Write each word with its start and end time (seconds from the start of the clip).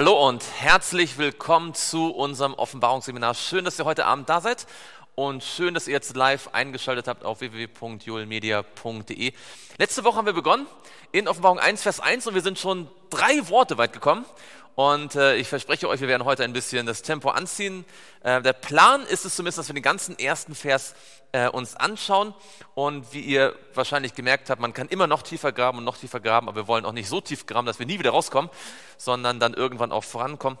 Hallo 0.00 0.26
und 0.26 0.42
herzlich 0.58 1.18
willkommen 1.18 1.74
zu 1.74 2.08
unserem 2.10 2.54
Offenbarungsseminar. 2.54 3.34
Schön, 3.34 3.66
dass 3.66 3.78
ihr 3.78 3.84
heute 3.84 4.06
Abend 4.06 4.30
da 4.30 4.40
seid 4.40 4.66
und 5.14 5.44
schön, 5.44 5.74
dass 5.74 5.88
ihr 5.88 5.92
jetzt 5.92 6.16
live 6.16 6.48
eingeschaltet 6.54 7.06
habt 7.06 7.22
auf 7.22 7.40
www.julmedia.de. 7.40 9.32
Letzte 9.76 10.02
Woche 10.02 10.16
haben 10.16 10.24
wir 10.24 10.32
begonnen 10.32 10.66
in 11.12 11.28
Offenbarung 11.28 11.58
1, 11.58 11.82
Vers 11.82 12.00
1 12.00 12.26
und 12.26 12.34
wir 12.34 12.40
sind 12.40 12.58
schon 12.58 12.88
drei 13.10 13.46
Worte 13.50 13.76
weit 13.76 13.92
gekommen. 13.92 14.24
Und 14.74 15.14
äh, 15.14 15.36
ich 15.36 15.48
verspreche 15.48 15.88
euch, 15.88 16.00
wir 16.00 16.08
werden 16.08 16.24
heute 16.24 16.44
ein 16.44 16.52
bisschen 16.52 16.86
das 16.86 17.02
Tempo 17.02 17.30
anziehen. 17.30 17.84
Äh, 18.22 18.40
der 18.42 18.52
Plan 18.52 19.02
ist 19.02 19.24
es 19.24 19.36
zumindest, 19.36 19.58
dass 19.58 19.68
wir 19.68 19.74
den 19.74 19.82
ganzen 19.82 20.18
ersten 20.18 20.54
Vers 20.54 20.94
äh, 21.32 21.48
uns 21.48 21.76
anschauen. 21.76 22.34
Und 22.74 23.12
wie 23.12 23.20
ihr 23.20 23.54
wahrscheinlich 23.74 24.14
gemerkt 24.14 24.50
habt, 24.50 24.60
man 24.60 24.72
kann 24.72 24.88
immer 24.88 25.06
noch 25.06 25.22
tiefer 25.22 25.52
graben 25.52 25.78
und 25.78 25.84
noch 25.84 25.98
tiefer 25.98 26.20
graben, 26.20 26.48
aber 26.48 26.62
wir 26.62 26.68
wollen 26.68 26.84
auch 26.84 26.92
nicht 26.92 27.08
so 27.08 27.20
tief 27.20 27.46
graben, 27.46 27.66
dass 27.66 27.78
wir 27.78 27.86
nie 27.86 27.98
wieder 27.98 28.10
rauskommen, 28.10 28.50
sondern 28.96 29.40
dann 29.40 29.54
irgendwann 29.54 29.92
auch 29.92 30.04
vorankommen. 30.04 30.58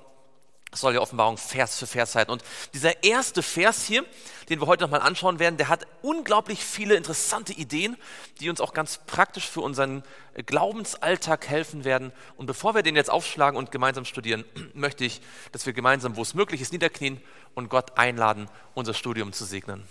Das 0.70 0.80
soll 0.82 0.94
ja 0.94 1.00
Offenbarung 1.00 1.36
Vers 1.36 1.78
für 1.80 1.88
Vers 1.88 2.12
sein. 2.12 2.28
Und 2.28 2.44
dieser 2.74 3.02
erste 3.02 3.42
Vers 3.42 3.86
hier, 3.86 4.04
den 4.48 4.60
wir 4.60 4.68
heute 4.68 4.84
nochmal 4.84 5.00
anschauen 5.00 5.40
werden, 5.40 5.56
der 5.56 5.68
hat 5.68 5.84
unglaublich 6.00 6.64
viele 6.64 6.94
interessante 6.94 7.52
Ideen, 7.52 7.96
die 8.38 8.48
uns 8.48 8.60
auch 8.60 8.72
ganz 8.72 8.98
praktisch 8.98 9.48
für 9.48 9.62
unseren 9.62 10.04
Glaubensalltag 10.46 11.48
helfen 11.48 11.84
werden. 11.84 12.12
Und 12.36 12.46
bevor 12.46 12.76
wir 12.76 12.84
den 12.84 12.94
jetzt 12.94 13.10
aufschlagen 13.10 13.58
und 13.58 13.72
gemeinsam 13.72 14.04
studieren, 14.04 14.44
möchte 14.74 15.04
ich, 15.04 15.20
dass 15.50 15.66
wir 15.66 15.72
gemeinsam, 15.72 16.14
wo 16.14 16.22
es 16.22 16.34
möglich 16.34 16.60
ist, 16.60 16.72
niederknien 16.72 17.20
und 17.54 17.68
Gott 17.68 17.98
einladen, 17.98 18.48
unser 18.74 18.94
Studium 18.94 19.32
zu 19.32 19.44
segnen. 19.44 19.88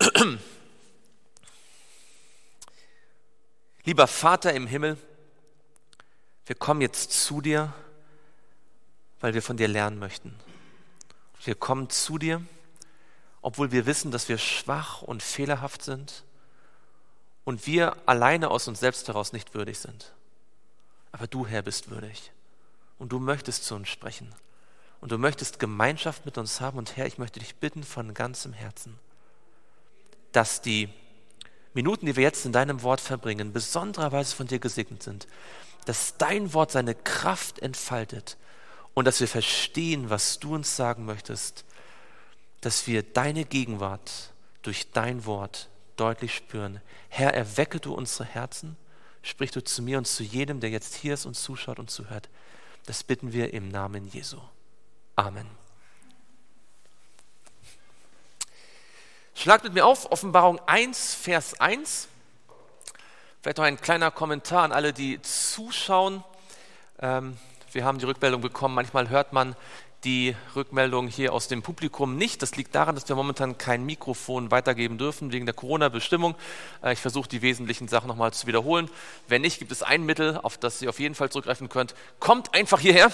Lieber 3.84 4.06
Vater 4.06 4.52
im 4.52 4.66
Himmel, 4.66 4.98
wir 6.44 6.56
kommen 6.56 6.82
jetzt 6.82 7.10
zu 7.24 7.40
dir 7.40 7.72
weil 9.20 9.34
wir 9.34 9.42
von 9.42 9.56
dir 9.56 9.68
lernen 9.68 9.98
möchten. 9.98 10.34
Wir 11.44 11.54
kommen 11.54 11.90
zu 11.90 12.18
dir, 12.18 12.42
obwohl 13.42 13.72
wir 13.72 13.86
wissen, 13.86 14.10
dass 14.10 14.28
wir 14.28 14.38
schwach 14.38 15.02
und 15.02 15.22
fehlerhaft 15.22 15.82
sind 15.82 16.24
und 17.44 17.66
wir 17.66 17.96
alleine 18.06 18.50
aus 18.50 18.68
uns 18.68 18.80
selbst 18.80 19.08
heraus 19.08 19.32
nicht 19.32 19.54
würdig 19.54 19.78
sind. 19.78 20.12
Aber 21.12 21.26
du, 21.26 21.46
Herr, 21.46 21.62
bist 21.62 21.90
würdig 21.90 22.32
und 22.98 23.12
du 23.12 23.18
möchtest 23.18 23.64
zu 23.64 23.74
uns 23.74 23.88
sprechen 23.88 24.34
und 25.00 25.12
du 25.12 25.18
möchtest 25.18 25.58
Gemeinschaft 25.58 26.26
mit 26.26 26.36
uns 26.38 26.60
haben. 26.60 26.78
Und 26.78 26.96
Herr, 26.96 27.06
ich 27.06 27.18
möchte 27.18 27.40
dich 27.40 27.56
bitten 27.56 27.84
von 27.84 28.14
ganzem 28.14 28.52
Herzen, 28.52 28.98
dass 30.32 30.60
die 30.60 30.88
Minuten, 31.74 32.06
die 32.06 32.16
wir 32.16 32.24
jetzt 32.24 32.44
in 32.44 32.52
deinem 32.52 32.82
Wort 32.82 33.00
verbringen, 33.00 33.52
besondererweise 33.52 34.34
von 34.34 34.46
dir 34.46 34.58
gesegnet 34.58 35.02
sind, 35.02 35.28
dass 35.86 36.16
dein 36.18 36.52
Wort 36.52 36.72
seine 36.72 36.94
Kraft 36.94 37.60
entfaltet, 37.60 38.36
und 38.98 39.04
dass 39.04 39.20
wir 39.20 39.28
verstehen, 39.28 40.10
was 40.10 40.40
du 40.40 40.56
uns 40.56 40.74
sagen 40.74 41.04
möchtest, 41.04 41.64
dass 42.62 42.88
wir 42.88 43.04
deine 43.04 43.44
Gegenwart 43.44 44.32
durch 44.62 44.90
dein 44.90 45.24
Wort 45.24 45.68
deutlich 45.94 46.34
spüren. 46.34 46.80
Herr, 47.08 47.32
erwecke 47.32 47.78
du 47.78 47.94
unsere 47.94 48.24
Herzen, 48.24 48.76
sprich 49.22 49.52
du 49.52 49.62
zu 49.62 49.82
mir 49.82 49.98
und 49.98 50.08
zu 50.08 50.24
jedem, 50.24 50.58
der 50.58 50.70
jetzt 50.70 50.96
hier 50.96 51.14
ist 51.14 51.26
und 51.26 51.34
zuschaut 51.34 51.78
und 51.78 51.92
zuhört. 51.92 52.28
Das 52.86 53.04
bitten 53.04 53.32
wir 53.32 53.54
im 53.54 53.68
Namen 53.68 54.08
Jesu. 54.08 54.40
Amen. 55.14 55.46
Schlagt 59.32 59.62
mit 59.62 59.74
mir 59.74 59.86
auf, 59.86 60.10
Offenbarung 60.10 60.58
1, 60.66 61.14
Vers 61.14 61.60
1. 61.60 62.08
Vielleicht 63.42 63.58
noch 63.58 63.64
ein 63.64 63.80
kleiner 63.80 64.10
Kommentar 64.10 64.64
an 64.64 64.72
alle, 64.72 64.92
die 64.92 65.22
zuschauen. 65.22 66.24
Ähm, 66.98 67.38
wir 67.72 67.84
haben 67.84 67.98
die 67.98 68.06
Rückmeldung 68.06 68.40
bekommen, 68.40 68.74
manchmal 68.74 69.08
hört 69.08 69.32
man 69.32 69.56
die 70.04 70.36
Rückmeldung 70.54 71.08
hier 71.08 71.32
aus 71.32 71.48
dem 71.48 71.62
Publikum 71.62 72.16
nicht. 72.16 72.40
Das 72.40 72.54
liegt 72.54 72.74
daran, 72.74 72.94
dass 72.94 73.08
wir 73.08 73.16
momentan 73.16 73.58
kein 73.58 73.84
Mikrofon 73.84 74.52
weitergeben 74.52 74.96
dürfen 74.96 75.32
wegen 75.32 75.44
der 75.44 75.54
Corona-Bestimmung. 75.54 76.36
Äh, 76.84 76.92
ich 76.92 77.00
versuche 77.00 77.28
die 77.28 77.42
wesentlichen 77.42 77.88
Sachen 77.88 78.06
nochmal 78.06 78.32
zu 78.32 78.46
wiederholen. 78.46 78.88
Wenn 79.26 79.42
nicht, 79.42 79.58
gibt 79.58 79.72
es 79.72 79.82
ein 79.82 80.04
Mittel, 80.04 80.38
auf 80.40 80.56
das 80.56 80.80
ihr 80.82 80.88
auf 80.88 81.00
jeden 81.00 81.16
Fall 81.16 81.30
zurückgreifen 81.30 81.68
könnt. 81.68 81.96
Kommt 82.20 82.54
einfach 82.54 82.78
hierher 82.78 83.10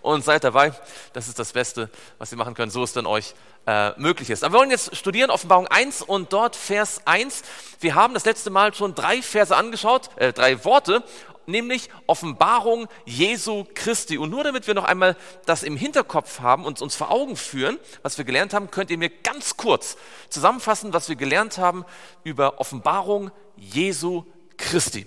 und 0.00 0.24
seid 0.24 0.44
dabei. 0.44 0.72
Das 1.12 1.28
ist 1.28 1.38
das 1.38 1.52
Beste, 1.52 1.90
was 2.18 2.32
ihr 2.32 2.38
machen 2.38 2.54
könnt, 2.54 2.72
so 2.72 2.82
es 2.82 2.94
dann 2.94 3.04
euch 3.04 3.34
äh, 3.66 3.90
möglich 4.00 4.30
ist. 4.30 4.44
Aber 4.44 4.54
wir 4.54 4.58
wollen 4.60 4.70
jetzt 4.70 4.96
studieren 4.96 5.30
Offenbarung 5.30 5.66
1 5.66 6.00
und 6.00 6.32
dort 6.32 6.56
Vers 6.56 7.02
1. 7.04 7.42
Wir 7.80 7.94
haben 7.94 8.14
das 8.14 8.24
letzte 8.24 8.48
Mal 8.48 8.72
schon 8.72 8.94
drei 8.94 9.20
Verse 9.20 9.54
angeschaut, 9.54 10.08
äh, 10.16 10.32
drei 10.32 10.64
Worte 10.64 11.04
nämlich 11.46 11.88
Offenbarung 12.06 12.88
Jesu 13.04 13.64
Christi. 13.74 14.18
Und 14.18 14.30
nur 14.30 14.44
damit 14.44 14.66
wir 14.66 14.74
noch 14.74 14.84
einmal 14.84 15.16
das 15.46 15.62
im 15.62 15.76
Hinterkopf 15.76 16.40
haben 16.40 16.64
und 16.64 16.80
uns 16.82 16.94
vor 16.94 17.10
Augen 17.10 17.36
führen, 17.36 17.78
was 18.02 18.18
wir 18.18 18.24
gelernt 18.24 18.54
haben, 18.54 18.70
könnt 18.70 18.90
ihr 18.90 18.98
mir 18.98 19.10
ganz 19.10 19.56
kurz 19.56 19.96
zusammenfassen, 20.28 20.92
was 20.92 21.08
wir 21.08 21.16
gelernt 21.16 21.58
haben 21.58 21.84
über 22.22 22.60
Offenbarung 22.60 23.30
Jesu 23.56 24.24
Christi. 24.56 25.06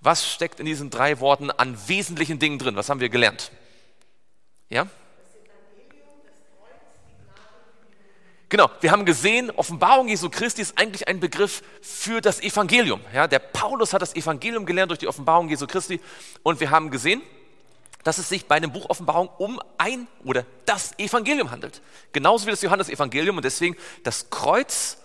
Was 0.00 0.30
steckt 0.30 0.60
in 0.60 0.66
diesen 0.66 0.90
drei 0.90 1.20
Worten 1.20 1.50
an 1.50 1.76
wesentlichen 1.88 2.38
Dingen 2.38 2.58
drin? 2.58 2.76
Was 2.76 2.88
haben 2.88 3.00
wir 3.00 3.08
gelernt? 3.08 3.50
Ja? 4.68 4.86
Genau, 8.50 8.70
wir 8.80 8.90
haben 8.90 9.04
gesehen, 9.04 9.50
Offenbarung 9.50 10.08
Jesu 10.08 10.30
Christi 10.30 10.62
ist 10.62 10.78
eigentlich 10.78 11.06
ein 11.06 11.20
Begriff 11.20 11.62
für 11.82 12.22
das 12.22 12.40
Evangelium. 12.40 13.02
Ja, 13.12 13.26
der 13.26 13.40
Paulus 13.40 13.92
hat 13.92 14.00
das 14.00 14.16
Evangelium 14.16 14.64
gelernt 14.64 14.90
durch 14.90 14.98
die 14.98 15.06
Offenbarung 15.06 15.50
Jesu 15.50 15.66
Christi 15.66 16.00
und 16.42 16.58
wir 16.58 16.70
haben 16.70 16.90
gesehen, 16.90 17.20
dass 18.04 18.16
es 18.16 18.30
sich 18.30 18.46
bei 18.46 18.54
einem 18.54 18.72
Buch 18.72 18.88
Offenbarung 18.88 19.28
um 19.36 19.60
ein 19.76 20.06
oder 20.24 20.46
das 20.64 20.98
Evangelium 20.98 21.50
handelt. 21.50 21.82
Genauso 22.12 22.46
wie 22.46 22.50
das 22.50 22.62
Johannesevangelium 22.62 23.36
und 23.36 23.44
deswegen 23.44 23.76
das 24.02 24.30
Kreuz 24.30 24.96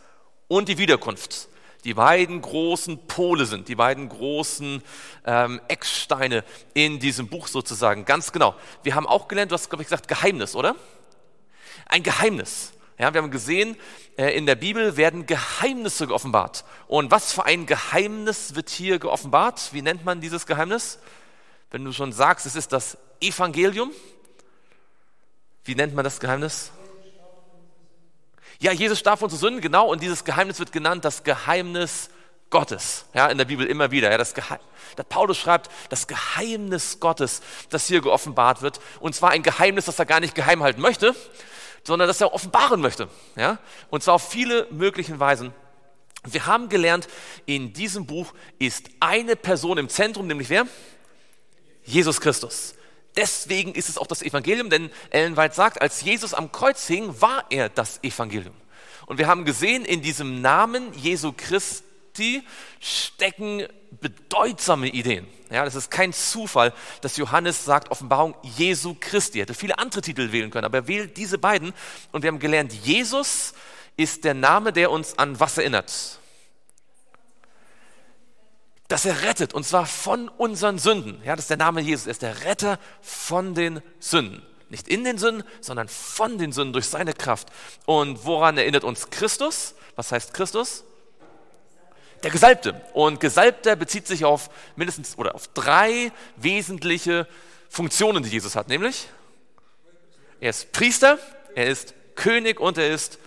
und 0.48 0.70
die 0.70 0.78
Wiederkunft. 0.78 1.50
Die 1.84 1.94
beiden 1.94 2.42
großen 2.42 3.08
Pole 3.08 3.46
sind, 3.46 3.68
die 3.68 3.76
beiden 3.76 4.08
großen 4.08 4.82
ähm, 5.26 5.60
Ecksteine 5.68 6.46
in 6.74 7.00
diesem 7.00 7.28
Buch 7.28 7.48
sozusagen. 7.48 8.06
Ganz 8.06 8.32
genau. 8.32 8.56
Wir 8.84 8.96
haben 8.96 9.06
auch 9.06 9.28
gelernt, 9.28 9.52
du 9.52 9.56
hast, 9.56 9.70
glaube 9.70 9.84
ich, 9.84 9.90
gesagt, 9.90 10.08
Geheimnis, 10.08 10.56
oder? 10.56 10.78
Ein 11.90 12.04
Geheimnis. 12.04 12.72
Ja, 12.98 13.14
wir 13.14 13.22
haben 13.22 13.32
gesehen, 13.32 13.76
äh, 14.18 14.38
in 14.38 14.46
der 14.46 14.56
Bibel 14.56 14.98
werden 14.98 15.26
Geheimnisse 15.26 16.08
geoffenbart. 16.08 16.64
Und 16.88 17.12
was 17.12 17.34
für 17.34 17.46
ein 17.46 17.66
Geheimnis 17.66 18.56
wird 18.56 18.70
hier 18.70 19.00
geoffenbart? 19.00 19.74
Wie 19.74 19.82
nennt 19.82 20.06
man 20.06 20.22
dieses 20.22 20.46
Geheimnis? 20.46 21.00
Wenn 21.72 21.84
du 21.84 21.92
schon 21.92 22.14
sagst, 22.14 22.46
es 22.46 22.56
ist 22.56 22.72
das 22.72 22.98
Evangelium, 23.20 23.92
wie 25.66 25.76
nennt 25.76 25.96
man 25.96 26.04
das 26.04 26.20
Geheimnis? 26.20 26.72
Ja, 28.60 28.72
Jesus 28.72 29.00
starb 29.00 29.20
für 29.20 29.26
unsere 29.26 29.40
Sünden, 29.40 29.62
genau. 29.62 29.88
Und 29.88 30.02
dieses 30.02 30.24
Geheimnis 30.24 30.60
wird 30.60 30.72
genannt 30.72 31.04
das 31.04 31.24
Geheimnis 31.24 32.10
Gottes. 32.50 33.06
Ja, 33.14 33.28
in 33.28 33.38
der 33.40 33.46
Bibel 33.46 33.66
immer 33.66 33.90
wieder. 33.90 34.12
Ja, 34.12 34.18
das 34.18 34.34
der 34.34 35.04
Paulus 35.04 35.40
schreibt, 35.40 35.72
das 35.90 36.06
Geheimnis 36.08 37.00
Gottes, 37.00 37.42
das 37.70 37.88
hier 37.88 38.02
geoffenbart 38.02 38.62
wird. 38.62 38.80
Und 39.00 39.16
zwar 39.16 39.32
ein 39.32 39.42
Geheimnis, 39.42 39.86
das 39.86 39.98
er 39.98 40.06
gar 40.06 40.20
nicht 40.20 40.36
geheim 40.36 40.62
halten 40.62 40.82
möchte, 40.82 41.16
sondern 41.84 42.08
das 42.08 42.22
er 42.22 42.34
offenbaren 42.34 42.82
möchte. 42.82 43.10
Ja? 43.36 43.60
Und 43.90 44.04
zwar 44.04 44.16
auf 44.16 44.30
viele 44.30 44.68
möglichen 44.72 45.20
Weisen. 45.20 45.54
Wir 46.26 46.46
haben 46.46 46.70
gelernt, 46.70 47.08
in 47.46 47.74
diesem 47.74 48.06
Buch 48.06 48.34
ist 48.58 48.90
eine 49.00 49.36
Person 49.36 49.78
im 49.78 49.90
Zentrum, 49.90 50.28
nämlich 50.28 50.50
wer? 50.50 50.68
Jesus 51.84 52.22
Christus. 52.22 52.76
Deswegen 53.16 53.76
ist 53.76 53.90
es 53.90 53.98
auch 53.98 54.08
das 54.08 54.22
Evangelium, 54.22 54.70
denn 54.70 54.90
Ellen 55.10 55.38
White 55.38 55.54
sagt, 55.54 55.82
als 55.82 56.02
Jesus 56.02 56.34
am 56.34 56.52
Kreuz 56.52 56.88
hing, 56.88 57.22
war 57.22 57.46
er 57.50 57.70
das 57.70 58.02
Evangelium. 58.04 58.56
Und 59.06 59.18
wir 59.18 59.28
haben 59.28 59.44
gesehen, 59.46 59.86
in 59.86 60.02
diesem 60.02 60.42
Namen 60.42 60.94
Jesu 60.94 61.34
Christi 61.36 61.93
Christi 62.14 62.44
stecken 62.80 63.66
bedeutsame 64.00 64.88
Ideen. 64.88 65.28
Ja, 65.50 65.66
das 65.66 65.74
ist 65.74 65.90
kein 65.90 66.14
Zufall, 66.14 66.72
dass 67.02 67.18
Johannes 67.18 67.66
sagt, 67.66 67.90
Offenbarung 67.90 68.36
Jesu 68.44 68.96
Christi. 69.00 69.40
Er 69.40 69.44
hätte 69.44 69.56
viele 69.56 69.80
andere 69.80 70.02
Titel 70.02 70.32
wählen 70.32 70.52
können, 70.52 70.66
aber 70.66 70.80
er 70.80 70.88
wählt 70.88 71.18
diese 71.18 71.40
beiden. 71.40 71.74
Und 72.12 72.22
wir 72.22 72.28
haben 72.28 72.40
gelernt, 72.40 72.72
Jesus 72.72 73.54
ist 73.98 74.26
der 74.26 74.36
Name, 74.36 74.74
der 74.74 74.92
uns 74.92 75.18
an 75.18 75.40
was 75.40 75.58
erinnert. 75.58 76.20
Dass 78.88 79.06
er 79.06 79.24
rettet, 79.24 79.56
und 79.56 79.64
zwar 79.64 79.88
von 79.88 80.30
unseren 80.30 80.78
Sünden. 80.78 81.20
Ja, 81.24 81.36
das 81.36 81.46
ist 81.46 81.50
der 81.50 81.58
Name 81.58 81.82
Jesus. 81.82 82.06
Er 82.06 82.12
ist 82.12 82.22
der 82.22 82.44
Retter 82.46 82.78
von 83.02 83.56
den 83.56 83.82
Sünden. 84.00 84.44
Nicht 84.70 84.88
in 84.88 85.04
den 85.04 85.18
Sünden, 85.18 85.44
sondern 85.62 85.88
von 85.88 86.38
den 86.38 86.52
Sünden 86.52 86.74
durch 86.74 86.88
seine 86.88 87.14
Kraft. 87.14 87.48
Und 87.86 88.24
woran 88.26 88.58
erinnert 88.58 88.84
uns 88.84 89.10
Christus? 89.10 89.74
Was 89.96 90.12
heißt 90.12 90.34
Christus? 90.36 90.84
Der 92.24 92.32
Gesalbte. 92.32 92.82
Und 92.94 93.20
Gesalbter 93.20 93.76
bezieht 93.76 94.08
sich 94.08 94.26
auf 94.26 94.50
mindestens 94.76 95.18
oder 95.18 95.36
auf 95.36 95.48
drei 95.50 96.12
wesentliche 96.38 97.28
Funktionen, 97.70 98.24
die 98.24 98.30
Jesus 98.30 98.56
hat, 98.56 98.68
nämlich 98.68 99.08
er 100.40 100.50
ist 100.50 100.74
Priester, 100.74 101.18
er 101.56 101.68
ist 101.68 101.94
König 102.16 102.60
und 102.60 102.78
er 102.78 102.90
ist 102.90 103.18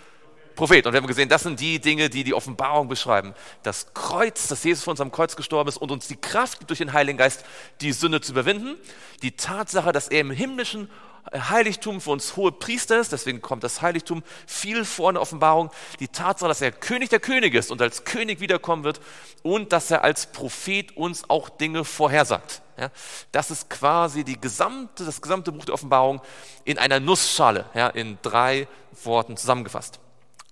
Prophet. 0.55 0.85
Und 0.85 0.93
wir 0.93 0.97
haben 0.99 1.07
gesehen, 1.07 1.29
das 1.29 1.41
sind 1.41 1.59
die 1.59 1.79
Dinge, 1.79 2.11
die 2.11 2.23
die 2.23 2.35
Offenbarung 2.35 2.87
beschreiben. 2.87 3.33
Das 3.63 3.93
Kreuz, 3.95 4.47
dass 4.47 4.63
Jesus 4.63 4.83
von 4.83 4.91
unserem 4.91 5.11
Kreuz 5.11 5.35
gestorben 5.35 5.67
ist 5.69 5.77
und 5.77 5.91
uns 5.91 6.07
die 6.07 6.15
Kraft 6.15 6.59
gibt, 6.59 6.69
durch 6.69 6.77
den 6.77 6.93
Heiligen 6.93 7.17
Geist 7.17 7.43
die 7.81 7.91
Sünde 7.91 8.21
zu 8.21 8.33
überwinden. 8.33 8.75
Die 9.23 9.31
Tatsache, 9.31 9.91
dass 9.91 10.09
er 10.09 10.21
im 10.21 10.29
himmlischen 10.29 10.91
Heiligtum 11.33 11.99
für 12.01 12.11
uns 12.11 12.35
hohe 12.35 12.51
Priester 12.51 12.99
ist, 12.99 13.11
deswegen 13.11 13.41
kommt 13.41 13.63
das 13.63 13.81
Heiligtum 13.81 14.23
viel 14.45 14.85
vor 14.85 15.09
in 15.09 15.15
der 15.15 15.21
Offenbarung. 15.21 15.71
Die 15.99 16.07
Tatsache, 16.07 16.47
dass 16.47 16.61
er 16.61 16.71
König 16.71 17.09
der 17.09 17.19
Könige 17.19 17.57
ist 17.57 17.71
und 17.71 17.81
als 17.81 18.05
König 18.05 18.39
wiederkommen 18.39 18.83
wird 18.83 19.01
und 19.43 19.73
dass 19.73 19.91
er 19.91 20.03
als 20.03 20.27
Prophet 20.27 20.95
uns 20.95 21.29
auch 21.29 21.49
Dinge 21.49 21.83
vorhersagt. 21.83 22.61
Ja, 22.77 22.91
das 23.31 23.49
ist 23.49 23.69
quasi 23.69 24.23
die 24.23 24.39
gesamte, 24.39 25.03
das 25.03 25.21
gesamte 25.21 25.51
Buch 25.51 25.65
der 25.65 25.73
Offenbarung 25.73 26.21
in 26.63 26.77
einer 26.77 26.99
Nussschale, 26.99 27.65
ja, 27.73 27.87
in 27.87 28.19
drei 28.21 28.67
Worten 29.03 29.35
zusammengefasst. 29.35 29.99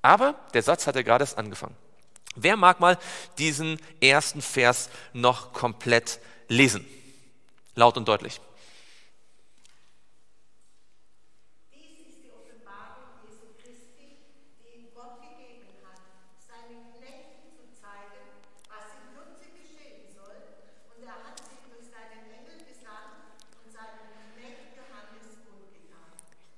Aber 0.02 0.36
der 0.54 0.64
Satz 0.64 0.88
hat 0.88 0.96
ja 0.96 1.04
gerade 1.04 1.24
erst 1.24 1.38
angefangen. 1.38 1.76
Wer 2.36 2.58
mag 2.58 2.80
mal 2.80 2.98
diesen 3.38 3.80
ersten 4.02 4.42
Vers 4.42 4.90
noch 5.14 5.54
komplett 5.54 6.20
lesen? 6.48 6.86
Laut 7.76 7.96
und 7.98 8.08
deutlich. 8.08 8.42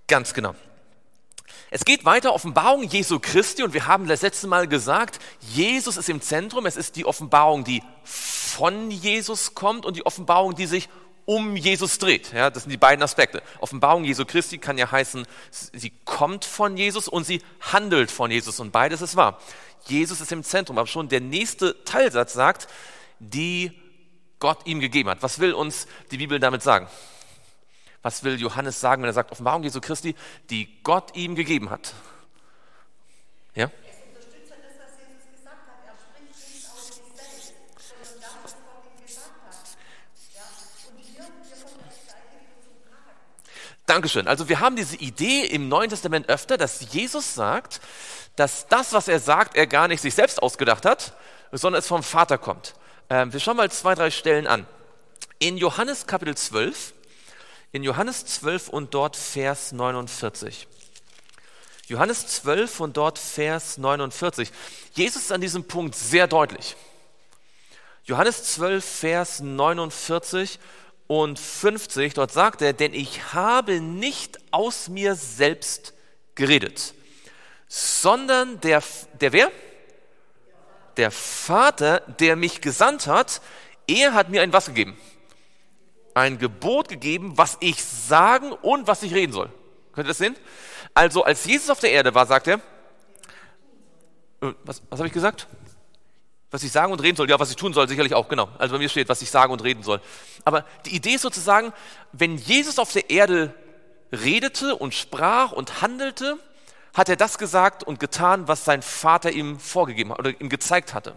Ganz 0.08 0.34
genau. 0.34 0.56
Es 1.70 1.84
geht 1.84 2.06
weiter, 2.06 2.34
Offenbarung 2.34 2.84
Jesu 2.84 3.20
Christi 3.20 3.62
und 3.62 3.74
wir 3.74 3.88
haben 3.88 4.08
das 4.08 4.22
letzte 4.22 4.48
Mal 4.48 4.68
gesagt, 4.68 5.20
Jesus 5.42 5.98
ist 5.98 6.08
im 6.08 6.22
Zentrum, 6.22 6.66
es 6.66 6.78
ist 6.78 6.96
die 6.96 7.06
Offenbarung, 7.06 7.66
die 7.66 7.84
von 8.06 8.90
Jesus 8.90 9.54
kommt 9.54 9.86
und 9.86 9.98
die 9.98 10.06
Offenbarung, 10.06 10.56
die 10.56 10.66
sich 10.66 10.88
um 11.26 11.58
Jesus 11.58 12.00
dreht. 12.00 12.32
Ja, 12.32 12.50
das 12.50 12.64
sind 12.64 12.70
die 12.70 12.78
beiden 12.78 13.04
Aspekte. 13.04 13.44
Offenbarung 13.60 14.06
Jesu 14.06 14.24
Christi 14.24 14.60
kann 14.60 14.78
ja 14.78 14.90
heißen, 14.90 15.28
sie 15.52 15.92
kommt 16.06 16.46
von 16.46 16.78
Jesus 16.78 17.10
und 17.10 17.26
sie 17.26 17.42
handelt 17.60 18.12
von 18.12 18.32
Jesus 18.32 18.62
und 18.62 18.72
beides 18.72 19.02
ist 19.02 19.18
wahr. 19.18 19.38
Jesus 19.88 20.22
ist 20.22 20.32
im 20.32 20.44
Zentrum, 20.44 20.78
aber 20.78 20.88
schon 20.88 21.10
der 21.10 21.20
nächste 21.20 21.84
Teilsatz 21.84 22.32
sagt, 22.32 22.70
die 23.20 23.78
Gott 24.40 24.60
ihm 24.66 24.80
gegeben 24.80 25.10
hat. 25.10 25.22
Was 25.22 25.40
will 25.40 25.54
uns 25.54 25.86
die 26.12 26.18
Bibel 26.18 26.40
damit 26.40 26.64
sagen? 26.64 26.88
Was 28.02 28.24
will 28.24 28.40
Johannes 28.40 28.80
sagen, 28.80 29.02
wenn 29.02 29.10
er 29.10 29.14
sagt, 29.14 29.32
Offenbarung 29.32 29.64
Jesu 29.64 29.82
Christi, 29.82 30.16
die 30.50 30.82
Gott 30.84 31.16
ihm 31.16 31.36
gegeben 31.36 31.70
hat? 31.70 31.94
Ja? 33.56 33.70
Dankeschön. 43.88 44.28
Also 44.28 44.50
wir 44.50 44.60
haben 44.60 44.76
diese 44.76 44.98
Idee 44.98 45.46
im 45.46 45.70
Neuen 45.70 45.90
Testament 45.90 46.28
öfter, 46.28 46.58
dass 46.58 46.94
Jesus 46.94 47.34
sagt, 47.34 47.80
dass 48.36 48.68
das, 48.68 48.92
was 48.92 49.08
er 49.08 49.22
sagt, 49.22 49.56
er 49.56 49.66
gar 49.66 49.88
nicht 49.88 50.02
sich 50.02 50.14
selbst 50.14 50.44
ausgedacht 50.44 50.86
hat, 50.86 51.14
sondern 51.54 51.80
es 51.80 51.88
vom 51.88 52.04
Vater 52.04 52.38
kommt. 52.38 52.76
Ähm, 53.10 53.32
wir 53.32 53.40
schauen 53.40 53.56
mal 53.56 53.72
zwei, 53.72 53.96
drei 53.96 54.12
Stellen 54.12 54.46
an. 54.46 54.68
In 55.40 55.58
Johannes 55.58 56.06
Kapitel 56.06 56.36
12, 56.36 56.94
in 57.72 57.84
Johannes 57.84 58.26
12 58.26 58.70
und 58.70 58.94
dort 58.94 59.16
Vers 59.16 59.72
49. 59.72 60.68
Johannes 61.88 62.28
12 62.28 62.80
und 62.82 62.98
dort 62.98 63.18
Vers 63.18 63.78
49. 63.78 64.52
Jesus 64.94 65.24
ist 65.24 65.32
an 65.32 65.42
diesem 65.42 65.64
Punkt 65.64 65.96
sehr 65.96 66.28
deutlich. 66.28 66.76
Johannes 68.04 68.44
12, 68.56 68.86
Vers 68.86 69.40
49 69.42 70.60
und 71.08 71.40
50, 71.40 72.14
dort 72.14 72.32
sagt 72.32 72.62
er, 72.62 72.74
denn 72.74 72.94
ich 72.94 73.34
habe 73.34 73.82
nicht 73.82 74.40
aus 74.52 74.90
mir 74.90 75.16
selbst 75.16 75.94
geredet, 76.36 76.94
sondern 77.68 78.60
der, 78.62 78.84
der 79.20 79.34
wer? 79.34 79.52
Der 80.98 81.12
Vater, 81.12 82.00
der 82.20 82.36
mich 82.36 82.62
gesandt 82.62 83.08
hat, 83.08 83.42
er 83.88 84.14
hat 84.14 84.30
mir 84.30 84.42
ein 84.42 84.54
was 84.54 84.68
gegeben? 84.68 84.98
Ein 86.18 86.38
Gebot 86.38 86.90
gegeben, 86.90 87.34
was 87.36 87.58
ich 87.60 87.84
sagen 87.84 88.52
und 88.52 88.88
was 88.88 89.04
ich 89.04 89.14
reden 89.14 89.34
soll. 89.34 89.50
Könnt 89.94 90.08
ihr 90.08 90.10
das 90.10 90.18
sehen? 90.18 90.36
Also 90.94 91.24
als 91.24 91.46
Jesus 91.46 91.70
auf 91.70 91.80
der 91.80 91.92
Erde 91.92 92.14
war, 92.16 92.26
sagt 92.26 92.48
er, 92.48 92.56
äh, 94.42 94.54
was, 94.64 94.82
was 94.90 95.00
habe 95.00 95.08
ich 95.08 95.14
gesagt? 95.14 95.48
Was 96.50 96.64
ich 96.64 96.72
sagen 96.72 96.94
und 96.94 97.02
reden 97.02 97.18
soll, 97.18 97.30
ja, 97.30 97.40
was 97.40 97.50
ich 97.50 97.56
tun 97.56 97.74
soll, 97.74 97.88
sicherlich 97.88 98.14
auch, 98.14 98.30
genau. 98.30 98.50
Also 98.58 98.74
bei 98.74 98.80
mir 98.80 98.90
steht, 98.90 99.10
was 99.10 99.22
ich 99.22 99.30
sagen 99.30 99.52
und 99.52 99.64
reden 99.64 99.84
soll. 99.84 100.02
Aber 100.46 100.66
die 100.86 100.96
Idee 100.96 101.16
ist 101.16 101.22
sozusagen, 101.22 101.74
wenn 102.14 102.38
Jesus 102.38 102.80
auf 102.80 102.92
der 102.94 103.10
Erde 103.10 103.54
redete 104.12 104.76
und 104.76 104.94
sprach 104.94 105.52
und 105.52 105.82
handelte, 105.82 106.38
hat 106.94 107.10
er 107.10 107.16
das 107.16 107.38
gesagt 107.38 107.84
und 107.84 108.00
getan, 108.00 108.48
was 108.48 108.66
sein 108.66 108.82
Vater 108.82 109.32
ihm 109.32 109.60
vorgegeben 109.60 110.12
hat 110.12 110.20
oder 110.20 110.42
ihm 110.42 110.50
gezeigt 110.50 110.94
hatte. 110.94 111.16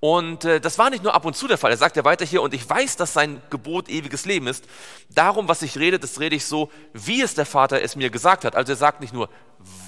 Und 0.00 0.46
äh, 0.46 0.60
das 0.60 0.78
war 0.78 0.88
nicht 0.88 1.02
nur 1.02 1.14
ab 1.14 1.26
und 1.26 1.36
zu 1.36 1.46
der 1.46 1.58
Fall. 1.58 1.70
Er 1.70 1.76
sagt 1.76 1.94
ja 1.94 2.04
weiter 2.04 2.24
hier, 2.24 2.40
und 2.40 2.54
ich 2.54 2.68
weiß, 2.68 2.96
dass 2.96 3.12
sein 3.12 3.42
Gebot 3.50 3.90
ewiges 3.90 4.24
Leben 4.24 4.46
ist. 4.46 4.64
Darum, 5.10 5.46
was 5.46 5.60
ich 5.60 5.76
rede, 5.76 5.98
das 5.98 6.18
rede 6.18 6.36
ich 6.36 6.46
so, 6.46 6.70
wie 6.94 7.20
es 7.20 7.34
der 7.34 7.44
Vater 7.44 7.82
es 7.82 7.96
mir 7.96 8.08
gesagt 8.08 8.46
hat. 8.46 8.56
Also 8.56 8.72
er 8.72 8.76
sagt 8.76 9.02
nicht 9.02 9.12
nur, 9.12 9.28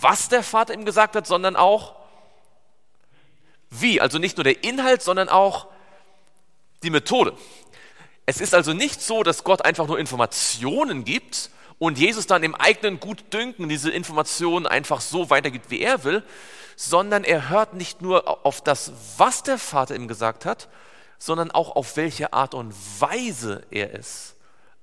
was 0.00 0.28
der 0.28 0.42
Vater 0.42 0.74
ihm 0.74 0.84
gesagt 0.84 1.16
hat, 1.16 1.26
sondern 1.26 1.56
auch 1.56 1.96
wie. 3.70 4.02
Also 4.02 4.18
nicht 4.18 4.36
nur 4.36 4.44
der 4.44 4.62
Inhalt, 4.62 5.02
sondern 5.02 5.30
auch 5.30 5.68
die 6.82 6.90
Methode. 6.90 7.32
Es 8.26 8.40
ist 8.40 8.54
also 8.54 8.74
nicht 8.74 9.00
so, 9.00 9.22
dass 9.22 9.44
Gott 9.44 9.64
einfach 9.64 9.86
nur 9.86 9.98
Informationen 9.98 11.04
gibt 11.04 11.50
und 11.78 11.98
Jesus 11.98 12.26
dann 12.26 12.42
im 12.42 12.54
eigenen 12.54 13.00
Gutdünken 13.00 13.68
diese 13.68 13.90
Informationen 13.90 14.66
einfach 14.66 15.00
so 15.00 15.30
weitergibt, 15.30 15.70
wie 15.70 15.80
er 15.80 16.04
will, 16.04 16.22
sondern 16.88 17.22
er 17.22 17.48
hört 17.48 17.74
nicht 17.74 18.02
nur 18.02 18.44
auf 18.44 18.60
das, 18.60 18.90
was 19.16 19.44
der 19.44 19.56
Vater 19.56 19.94
ihm 19.94 20.08
gesagt 20.08 20.44
hat, 20.44 20.68
sondern 21.16 21.52
auch 21.52 21.76
auf 21.76 21.96
welche 21.96 22.32
Art 22.32 22.54
und 22.54 22.74
Weise 22.98 23.62
er 23.70 23.94
es 23.94 24.34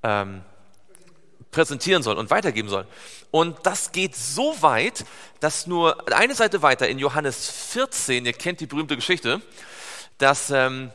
ähm, 0.01 0.41
präsentieren 1.51 2.01
soll 2.01 2.17
und 2.17 2.31
weitergeben 2.31 2.69
soll. 2.69 2.87
Und 3.31 3.57
das 3.63 3.91
geht 3.91 4.15
so 4.15 4.61
weit, 4.61 5.03
dass 5.41 5.67
nur 5.67 6.09
eine 6.13 6.35
Seite 6.35 6.61
weiter 6.61 6.87
in 6.87 6.99
Johannes 6.99 7.49
14, 7.49 8.25
ihr 8.25 8.33
kennt 8.33 8.61
die 8.61 8.67
berühmte 8.67 8.95
Geschichte, 8.95 9.41
dass 10.19 10.51
ähm, 10.51 10.91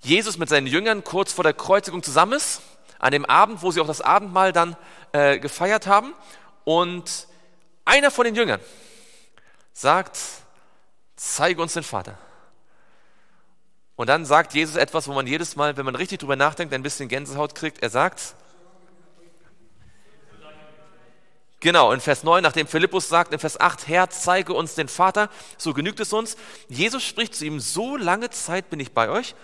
Jesus 0.00 0.38
mit 0.38 0.48
seinen 0.48 0.68
Jüngern 0.68 1.02
kurz 1.02 1.32
vor 1.32 1.42
der 1.42 1.54
Kreuzigung 1.54 2.04
zusammen 2.04 2.34
ist, 2.34 2.62
an 3.00 3.10
dem 3.10 3.24
Abend, 3.24 3.62
wo 3.62 3.72
sie 3.72 3.80
auch 3.80 3.88
das 3.88 4.00
Abendmahl 4.00 4.52
dann 4.52 4.76
äh, 5.10 5.40
gefeiert 5.40 5.88
haben. 5.88 6.14
Und 6.62 7.26
einer 7.84 8.12
von 8.12 8.26
den 8.26 8.36
Jüngern, 8.36 8.60
sagt, 9.80 10.18
zeige 11.16 11.62
uns 11.62 11.72
den 11.72 11.82
Vater. 11.82 12.18
Und 13.96 14.08
dann 14.08 14.24
sagt 14.24 14.54
Jesus 14.54 14.76
etwas, 14.76 15.08
wo 15.08 15.12
man 15.12 15.26
jedes 15.26 15.56
Mal, 15.56 15.76
wenn 15.76 15.84
man 15.84 15.94
richtig 15.94 16.20
drüber 16.20 16.36
nachdenkt, 16.36 16.72
ein 16.74 16.82
bisschen 16.82 17.08
Gänsehaut 17.08 17.54
kriegt. 17.54 17.82
Er 17.82 17.90
sagt, 17.90 18.34
Genau, 21.62 21.92
in 21.92 22.00
Vers 22.00 22.24
9, 22.24 22.42
nachdem 22.42 22.66
Philippus 22.66 23.10
sagt, 23.10 23.34
in 23.34 23.38
Vers 23.38 23.60
8, 23.60 23.86
Herr, 23.86 24.08
zeige 24.08 24.54
uns 24.54 24.76
den 24.76 24.88
Vater, 24.88 25.28
so 25.58 25.74
genügt 25.74 26.00
es 26.00 26.14
uns. 26.14 26.38
Jesus 26.68 27.02
spricht 27.02 27.34
zu 27.34 27.44
ihm, 27.44 27.60
so 27.60 27.98
lange 27.98 28.30
Zeit 28.30 28.70
bin 28.70 28.80
ich 28.80 28.92
bei 28.92 29.10
euch 29.10 29.34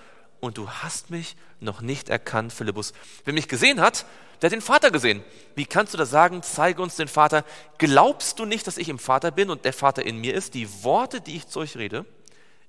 und 0.41 0.57
du 0.57 0.71
hast 0.71 1.11
mich 1.11 1.37
noch 1.61 1.81
nicht 1.81 2.09
erkannt, 2.09 2.53
Philippus. 2.53 2.93
Wer 3.25 3.35
mich 3.35 3.49
gesehen 3.49 3.81
hat, 3.81 4.07
der 4.41 4.49
hat 4.49 4.53
den 4.53 4.61
Vater 4.61 4.91
gesehen. 4.91 5.25
Wie 5.55 5.65
kannst 5.65 5.95
du 5.95 5.99
das 5.99 6.11
sagen? 6.11 6.43
Zeige 6.43 6.83
uns 6.83 6.97
den 6.97 7.09
Vater. 7.09 7.45
Glaubst 7.79 8.39
du 8.39 8.45
nicht, 8.45 8.67
dass 8.67 8.77
ich 8.77 8.89
im 8.89 8.99
Vater 8.99 9.31
bin 9.31 9.49
und 9.49 9.65
der 9.65 9.73
Vater 9.73 10.05
in 10.05 10.19
mir 10.19 10.35
ist? 10.35 10.55
Die 10.55 10.69
Worte, 10.85 11.21
die 11.21 11.37
ich 11.37 11.49
zu 11.49 11.61
euch 11.61 11.77
rede, 11.77 12.05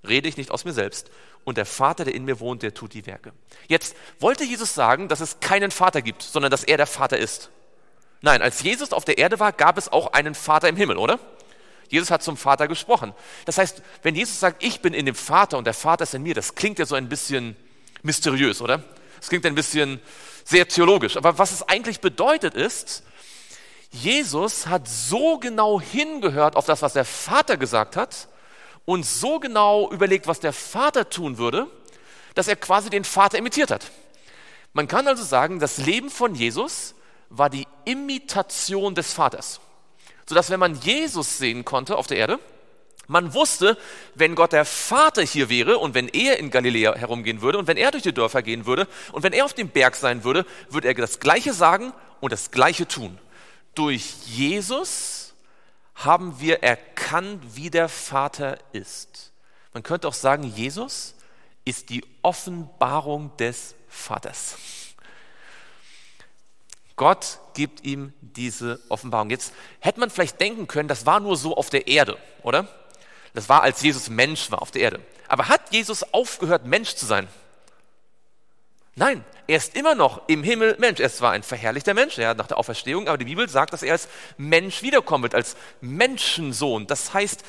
rede 0.08 0.30
ich 0.30 0.38
nicht 0.38 0.52
aus 0.52 0.64
mir 0.64 0.74
selbst. 0.74 1.10
Und 1.44 1.58
der 1.58 1.66
Vater, 1.66 2.06
der 2.06 2.16
in 2.16 2.26
mir 2.26 2.40
wohnt, 2.40 2.64
der 2.64 2.74
tut 2.74 2.94
die 2.94 3.06
Werke. 3.06 3.34
Jetzt 3.68 3.96
wollte 4.20 4.44
Jesus 4.44 4.74
sagen, 4.74 5.08
dass 5.08 5.20
es 5.20 5.40
keinen 5.40 5.72
Vater 5.72 6.02
gibt, 6.02 6.22
sondern 6.22 6.52
dass 6.52 6.64
er 6.64 6.78
der 6.78 6.88
Vater 6.88 7.18
ist. 7.18 7.50
Nein, 8.22 8.42
als 8.42 8.64
Jesus 8.64 8.94
auf 8.94 9.06
der 9.06 9.18
Erde 9.18 9.40
war, 9.40 9.52
gab 9.52 9.78
es 9.78 9.92
auch 9.92 10.14
einen 10.14 10.36
Vater 10.36 10.70
im 10.70 10.76
Himmel, 10.76 10.98
oder? 10.98 11.20
Jesus 11.90 12.12
hat 12.12 12.24
zum 12.24 12.36
Vater 12.36 12.68
gesprochen. 12.68 13.14
Das 13.46 13.58
heißt, 13.58 13.82
wenn 14.04 14.16
Jesus 14.16 14.40
sagt, 14.40 14.64
ich 14.64 14.82
bin 14.82 14.94
in 14.94 15.06
dem 15.06 15.16
Vater 15.16 15.58
und 15.58 15.66
der 15.66 15.74
Vater 15.74 16.04
ist 16.04 16.14
in 16.14 16.24
mir, 16.24 16.34
das 16.34 16.56
klingt 16.56 16.80
ja 16.80 16.86
so 16.86 16.96
ein 16.96 17.10
bisschen 17.10 17.56
mysteriös, 18.08 18.62
oder? 18.62 18.82
Das 19.20 19.30
klingt 19.30 19.46
ein 19.46 19.54
bisschen 19.54 20.00
sehr 20.44 20.68
theologisch. 20.68 21.18
Aber 21.18 21.38
was 21.38 21.52
es 21.52 21.62
eigentlich 21.64 22.00
bedeutet 22.00 22.56
ist, 22.56 23.04
Jesus 23.92 24.68
hat 24.68 24.88
so 24.88 25.38
genau 25.38 25.80
hingehört 25.80 26.56
auf 26.56 26.66
das, 26.66 26.82
was 26.82 26.94
der 26.94 27.06
Vater 27.06 27.58
gesagt 27.58 27.96
hat 27.96 28.28
und 28.86 29.06
so 29.06 29.40
genau 29.40 29.92
überlegt, 29.92 30.28
was 30.28 30.40
der 30.40 30.54
Vater 30.54 31.10
tun 31.10 31.38
würde, 31.38 31.68
dass 32.34 32.48
er 32.48 32.56
quasi 32.56 32.90
den 32.90 33.04
Vater 33.04 33.38
imitiert 33.38 33.72
hat. 33.72 33.92
Man 34.74 34.88
kann 34.88 35.08
also 35.08 35.24
sagen, 35.24 35.60
das 35.60 35.78
Leben 35.78 36.10
von 36.10 36.36
Jesus 36.36 36.96
war 37.30 37.50
die 37.50 37.68
Imitation 37.86 38.96
des 38.96 39.14
Vaters. 39.14 39.60
Sodass 40.26 40.50
wenn 40.50 40.60
man 40.60 40.76
Jesus 40.76 41.38
sehen 41.38 41.66
konnte 41.66 41.98
auf 41.98 42.08
der 42.08 42.18
Erde, 42.18 42.40
Man 43.08 43.34
wusste, 43.34 43.78
wenn 44.16 44.36
Gott 44.36 44.52
der 44.52 44.66
Vater 44.66 45.22
hier 45.22 45.50
wäre 45.50 45.78
und 45.78 45.94
wenn 45.94 46.10
er 46.10 46.40
in 46.40 46.52
Galiläa 46.52 46.94
herumgehen 46.96 47.42
würde 47.42 47.58
und 47.58 47.68
wenn 47.68 47.78
er 47.78 47.92
durch 47.92 48.04
die 48.04 48.14
Dörfer 48.14 48.42
gehen 48.42 48.66
würde 48.66 48.88
und 49.14 49.24
wenn 49.24 49.32
er 49.32 49.46
auf 49.46 49.54
dem 49.54 49.70
Berg 49.70 49.96
sein 49.96 50.26
würde, 50.26 50.46
würde 50.70 50.90
er 50.90 50.94
das 50.94 51.20
Gleiche 51.20 51.54
sagen 51.54 51.94
und 52.20 52.34
das 52.34 52.52
Gleiche 52.52 52.86
tun. 52.86 53.18
Durch 53.76 54.14
Jesus 54.26 55.34
haben 55.96 56.40
wir 56.40 56.64
erkannt, 56.64 57.42
wie 57.56 57.70
der 57.70 57.88
Vater 57.88 58.58
ist. 58.74 59.32
Man 59.74 59.84
könnte 59.84 60.08
auch 60.08 60.14
sagen, 60.14 60.44
Jesus 60.44 61.16
ist 61.64 61.90
die 61.90 62.04
Offenbarung 62.22 63.36
des 63.38 63.76
Vaters. 63.88 64.58
Gott 66.98 67.40
gibt 67.54 67.86
ihm 67.86 68.12
diese 68.22 68.80
Offenbarung. 68.90 69.30
Jetzt 69.30 69.54
hätte 69.80 70.00
man 70.00 70.10
vielleicht 70.10 70.42
denken 70.42 70.68
können, 70.68 70.90
das 70.90 71.06
war 71.06 71.20
nur 71.20 71.38
so 71.38 71.56
auf 71.56 71.70
der 71.70 71.88
Erde, 71.88 72.18
oder? 72.42 72.68
Das 73.38 73.50
war, 73.50 73.62
als 73.62 73.84
Jesus 73.84 74.10
Mensch 74.10 74.50
war 74.50 74.64
auf 74.64 74.72
der 74.72 74.82
Erde. 74.82 75.00
Aber 75.28 75.48
hat 75.48 75.72
Jesus 75.72 76.02
aufgehört, 76.12 76.66
Mensch 76.66 76.96
zu 76.96 77.06
sein? 77.06 77.28
Nein, 78.96 79.24
er 79.46 79.58
ist 79.58 79.76
immer 79.76 79.94
noch 79.94 80.28
im 80.28 80.42
Himmel 80.42 80.76
Mensch. 80.80 81.00
Er 81.00 81.06
ist 81.06 81.18
zwar 81.18 81.34
ein 81.34 81.44
verherrlichter 81.44 81.94
Mensch, 81.94 82.18
ja, 82.18 82.34
nach 82.34 82.48
der 82.48 82.58
Auferstehung, 82.58 83.08
aber 83.08 83.20
die 83.20 83.26
Bibel 83.26 83.48
sagt, 83.48 83.74
dass 83.74 83.84
er 83.84 83.92
als 83.92 84.08
Mensch 84.38 84.82
wiederkommen 84.82 85.22
wird, 85.22 85.36
als 85.36 85.56
Menschensohn. 85.82 86.88
Das 86.88 87.14
heißt, 87.14 87.44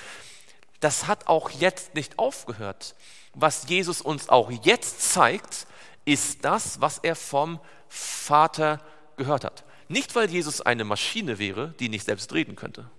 das 0.80 1.06
hat 1.06 1.26
auch 1.26 1.48
jetzt 1.48 1.94
nicht 1.94 2.18
aufgehört. 2.18 2.94
Was 3.32 3.66
Jesus 3.70 4.02
uns 4.02 4.28
auch 4.28 4.50
jetzt 4.50 5.10
zeigt, 5.10 5.66
ist 6.04 6.44
das, 6.44 6.82
was 6.82 6.98
er 6.98 7.16
vom 7.16 7.60
Vater 7.88 8.82
gehört 9.16 9.42
hat. 9.42 9.64
Nicht, 9.88 10.14
weil 10.14 10.28
Jesus 10.28 10.60
eine 10.60 10.84
Maschine 10.84 11.38
wäre, 11.38 11.72
die 11.80 11.88
nicht 11.88 12.04
selbst 12.04 12.34
reden 12.34 12.56
könnte. 12.56 12.90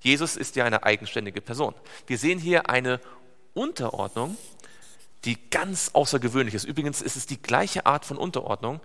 Jesus 0.00 0.36
ist 0.36 0.56
ja 0.56 0.64
eine 0.64 0.84
eigenständige 0.84 1.40
Person. 1.40 1.74
Wir 2.06 2.18
sehen 2.18 2.38
hier 2.38 2.70
eine 2.70 3.00
Unterordnung, 3.54 4.36
die 5.24 5.36
ganz 5.50 5.90
außergewöhnlich 5.92 6.54
ist. 6.54 6.64
Übrigens 6.64 7.02
ist 7.02 7.16
es 7.16 7.26
die 7.26 7.40
gleiche 7.40 7.86
Art 7.86 8.04
von 8.04 8.16
Unterordnung, 8.16 8.80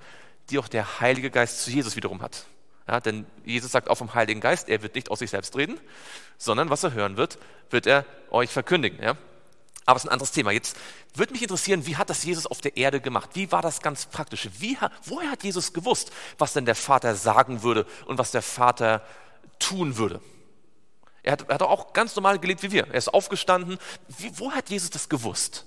die 0.50 0.58
auch 0.58 0.68
der 0.68 1.00
Heilige 1.00 1.30
Geist 1.30 1.64
zu 1.64 1.72
Jesus 1.72 1.96
wiederum 1.96 2.22
hat. 2.22 2.46
Ja, 2.88 3.00
denn 3.00 3.26
Jesus 3.46 3.72
sagt 3.72 3.90
auch 3.90 3.96
vom 3.96 4.14
Heiligen 4.14 4.42
Geist, 4.42 4.68
er 4.68 4.82
wird 4.82 4.96
nicht 4.96 5.10
aus 5.10 5.20
sich 5.20 5.30
selbst 5.30 5.56
reden, 5.56 5.80
sondern 6.38 6.70
was 6.70 6.84
er 6.84 6.94
hören 6.94 7.16
wird, 7.16 7.38
wird 7.70 7.88
er 7.88 8.06
euch 8.30 8.50
verkündigen. 8.50 9.02
Ja? 9.02 9.16
Aber 9.86 9.98
es 9.98 10.04
ist 10.04 10.10
ein 10.10 10.14
anderes 10.14 10.32
Thema. 10.32 10.52
Jetzt 10.52 10.78
würde 11.14 11.32
mich 11.32 11.42
interessieren, 11.42 11.86
wie 11.86 11.96
hat 11.96 12.10
das 12.10 12.24
Jesus 12.24 12.46
auf 12.46 12.60
der 12.60 12.76
Erde 12.76 13.00
gemacht? 13.00 13.32
Wie 13.34 13.52
war 13.52 13.62
das 13.62 13.82
ganz 13.82 14.06
praktisch? 14.06 14.50
Wie, 14.60 14.78
woher 15.06 15.32
hat 15.32 15.44
Jesus 15.44 15.72
gewusst, 15.72 16.12
was 16.38 16.54
denn 16.54 16.66
der 16.66 16.76
Vater 16.76 17.16
sagen 17.16 17.64
würde 17.64 17.86
und 18.06 18.18
was 18.18 18.32
der 18.32 18.42
Vater 18.42 19.06
tun 19.60 19.98
würde? 19.98 20.20
Er 21.24 21.32
hat, 21.34 21.48
er 21.48 21.56
hat 21.56 21.62
auch 21.62 21.94
ganz 21.94 22.16
normal 22.16 22.38
gelebt 22.38 22.62
wie 22.64 22.72
wir. 22.72 22.88
Er 22.88 22.96
ist 22.96 23.14
aufgestanden. 23.14 23.78
Wie, 24.10 24.38
wo 24.38 24.52
hat 24.52 24.70
Jesus 24.70 24.90
das 24.90 25.08
gewusst? 25.08 25.66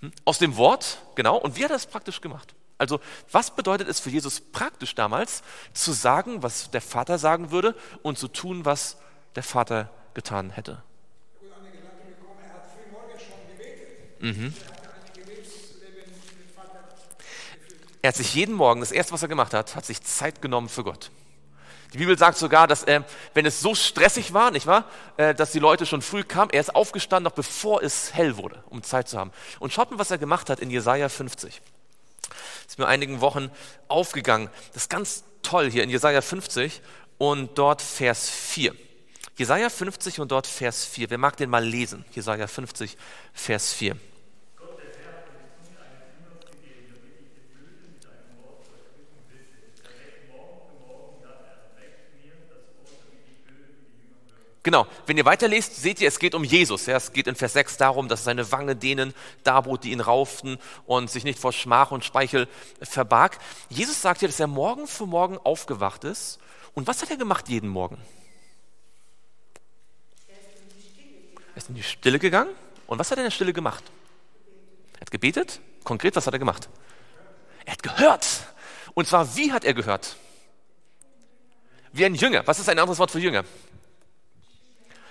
Hm? 0.00 0.12
Aus 0.26 0.38
dem 0.38 0.56
Wort, 0.56 0.98
genau. 1.14 1.38
Und 1.38 1.56
wie 1.56 1.64
hat 1.64 1.70
er 1.70 1.76
das 1.76 1.86
praktisch 1.86 2.20
gemacht? 2.20 2.54
Also, 2.78 3.00
was 3.32 3.50
bedeutet 3.56 3.88
es 3.88 4.00
für 4.00 4.10
Jesus 4.10 4.40
praktisch 4.40 4.94
damals, 4.94 5.42
zu 5.72 5.92
sagen, 5.92 6.42
was 6.42 6.70
der 6.70 6.82
Vater 6.82 7.16
sagen 7.16 7.50
würde 7.50 7.74
und 8.02 8.18
zu 8.18 8.28
tun, 8.28 8.66
was 8.66 8.98
der 9.34 9.42
Vater 9.42 9.90
getan 10.12 10.50
hätte? 10.50 10.82
Mhm. 14.20 14.54
Er 18.02 18.08
hat 18.08 18.16
sich 18.16 18.34
jeden 18.34 18.54
Morgen, 18.54 18.80
das 18.80 18.92
erste, 18.92 19.12
was 19.12 19.22
er 19.22 19.28
gemacht 19.28 19.52
hat, 19.52 19.74
hat 19.74 19.84
sich 19.84 20.02
Zeit 20.02 20.40
genommen 20.40 20.68
für 20.68 20.84
Gott. 20.84 21.10
Die 21.92 21.98
Bibel 21.98 22.18
sagt 22.18 22.38
sogar, 22.38 22.66
dass 22.66 22.82
äh, 22.84 23.02
wenn 23.34 23.46
es 23.46 23.60
so 23.60 23.74
stressig 23.74 24.32
war, 24.32 24.50
nicht 24.50 24.66
wahr, 24.66 24.84
äh, 25.16 25.34
dass 25.34 25.52
die 25.52 25.58
Leute 25.58 25.86
schon 25.86 26.02
früh 26.02 26.24
kamen, 26.24 26.50
er 26.50 26.60
ist 26.60 26.74
aufgestanden, 26.74 27.24
noch 27.24 27.36
bevor 27.36 27.82
es 27.82 28.12
hell 28.14 28.36
wurde, 28.36 28.62
um 28.68 28.82
Zeit 28.82 29.08
zu 29.08 29.18
haben. 29.18 29.30
Und 29.60 29.72
schaut 29.72 29.90
mal, 29.90 29.98
was 29.98 30.10
er 30.10 30.18
gemacht 30.18 30.50
hat 30.50 30.60
in 30.60 30.70
Jesaja 30.70 31.08
50. 31.08 31.60
Das 32.28 32.32
ist 32.68 32.78
mir 32.78 32.88
einigen 32.88 33.20
Wochen 33.20 33.50
aufgegangen. 33.88 34.50
Das 34.72 34.82
ist 34.82 34.90
ganz 34.90 35.24
toll 35.42 35.70
hier 35.70 35.84
in 35.84 35.90
Jesaja 35.90 36.20
50 36.20 36.82
und 37.18 37.56
dort 37.56 37.82
Vers 37.82 38.28
4. 38.28 38.74
Jesaja 39.36 39.68
50 39.68 40.20
und 40.20 40.32
dort 40.32 40.46
Vers 40.46 40.84
4. 40.86 41.10
Wer 41.10 41.18
mag 41.18 41.36
den 41.36 41.50
mal 41.50 41.64
lesen? 41.64 42.04
Jesaja 42.12 42.46
50, 42.46 42.96
Vers 43.32 43.72
4. 43.72 43.96
Genau, 54.66 54.88
wenn 55.06 55.16
ihr 55.16 55.24
weiterlest, 55.24 55.76
seht 55.76 56.00
ihr, 56.00 56.08
es 56.08 56.18
geht 56.18 56.34
um 56.34 56.42
Jesus. 56.42 56.86
Ja, 56.86 56.96
es 56.96 57.12
geht 57.12 57.28
in 57.28 57.36
Vers 57.36 57.52
6 57.52 57.76
darum, 57.76 58.08
dass 58.08 58.24
seine 58.24 58.50
Wange 58.50 58.74
denen 58.74 59.14
darbot, 59.44 59.84
die 59.84 59.92
ihn 59.92 60.00
rauften 60.00 60.58
und 60.86 61.08
sich 61.08 61.22
nicht 61.22 61.38
vor 61.38 61.52
Schmach 61.52 61.92
und 61.92 62.04
Speichel 62.04 62.48
verbarg. 62.82 63.38
Jesus 63.68 64.02
sagt 64.02 64.18
hier, 64.18 64.28
dass 64.28 64.40
er 64.40 64.48
morgen 64.48 64.88
für 64.88 65.06
morgen 65.06 65.38
aufgewacht 65.38 66.02
ist. 66.02 66.40
Und 66.74 66.88
was 66.88 67.00
hat 67.00 67.12
er 67.12 67.16
gemacht 67.16 67.48
jeden 67.48 67.68
Morgen? 67.68 67.96
Er 70.26 71.58
ist 71.58 71.68
in 71.68 71.76
die 71.76 71.84
Stille 71.84 72.18
gegangen. 72.18 72.50
Und 72.88 72.98
was 72.98 73.08
hat 73.12 73.18
er 73.18 73.22
in 73.22 73.26
der 73.26 73.36
Stille 73.36 73.52
gemacht? 73.52 73.84
Er 74.94 75.02
hat 75.02 75.12
gebetet. 75.12 75.60
Konkret, 75.84 76.16
was 76.16 76.26
hat 76.26 76.32
er 76.32 76.40
gemacht? 76.40 76.68
Er 77.66 77.74
hat 77.74 77.84
gehört. 77.84 78.26
Und 78.94 79.06
zwar, 79.06 79.36
wie 79.36 79.52
hat 79.52 79.64
er 79.64 79.74
gehört? 79.74 80.16
Wie 81.92 82.04
ein 82.04 82.16
Jünger. 82.16 82.44
Was 82.48 82.58
ist 82.58 82.68
ein 82.68 82.80
anderes 82.80 82.98
Wort 82.98 83.12
für 83.12 83.20
Jünger? 83.20 83.44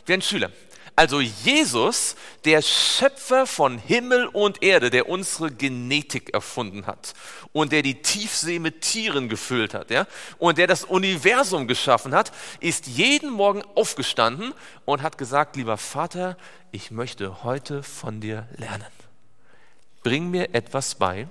Wie 0.06 0.14
ein 0.14 0.22
Schüler. 0.22 0.52
Also 0.98 1.20
Jesus, 1.20 2.16
der 2.46 2.62
Schöpfer 2.62 3.46
von 3.46 3.78
Himmel 3.78 4.28
und 4.28 4.64
Erde, 4.64 4.90
der 4.90 5.10
unsere 5.10 5.52
Genetik 5.52 6.34
erfunden 6.34 6.88
hat 6.88 7.14
und 7.52 7.74
der 7.74 7.82
die 7.82 8.02
Tiefsee 8.02 8.60
mit 8.60 8.80
Tieren 8.80 9.28
gefüllt 9.28 9.74
hat, 9.74 9.92
ja, 9.92 10.08
und 10.38 10.58
der 10.58 10.68
das 10.68 10.86
Universum 10.86 11.68
geschaffen 11.68 12.16
hat, 12.16 12.32
ist 12.62 12.88
jeden 12.88 13.30
Morgen 13.30 13.62
aufgestanden 13.76 14.54
und 14.86 15.02
hat 15.02 15.18
gesagt, 15.18 15.58
lieber 15.58 15.76
Vater, 15.76 16.38
ich 16.72 16.92
möchte 16.92 17.44
heute 17.44 17.84
von 17.84 18.22
dir 18.22 18.48
lernen. 18.56 18.86
Bring 20.02 20.30
mir 20.30 20.56
etwas 20.56 20.96
bei, 20.96 21.28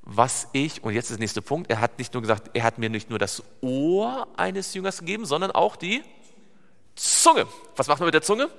was 0.00 0.48
ich, 0.52 0.82
und 0.82 0.94
jetzt 0.94 1.10
ist 1.10 1.18
der 1.18 1.20
nächste 1.20 1.42
Punkt, 1.42 1.70
er 1.70 1.82
hat 1.82 1.98
nicht 1.98 2.14
nur 2.14 2.22
gesagt, 2.22 2.48
er 2.54 2.62
hat 2.62 2.78
mir 2.78 2.88
nicht 2.88 3.10
nur 3.10 3.18
das 3.18 3.42
Ohr 3.60 4.26
eines 4.38 4.72
Jüngers 4.72 5.00
gegeben, 5.00 5.26
sondern 5.26 5.50
auch 5.50 5.76
die 5.76 6.02
Zunge. 6.98 7.46
Was 7.76 7.86
macht 7.86 8.00
man 8.00 8.06
mit 8.06 8.14
der 8.14 8.22
Zunge? 8.22 8.50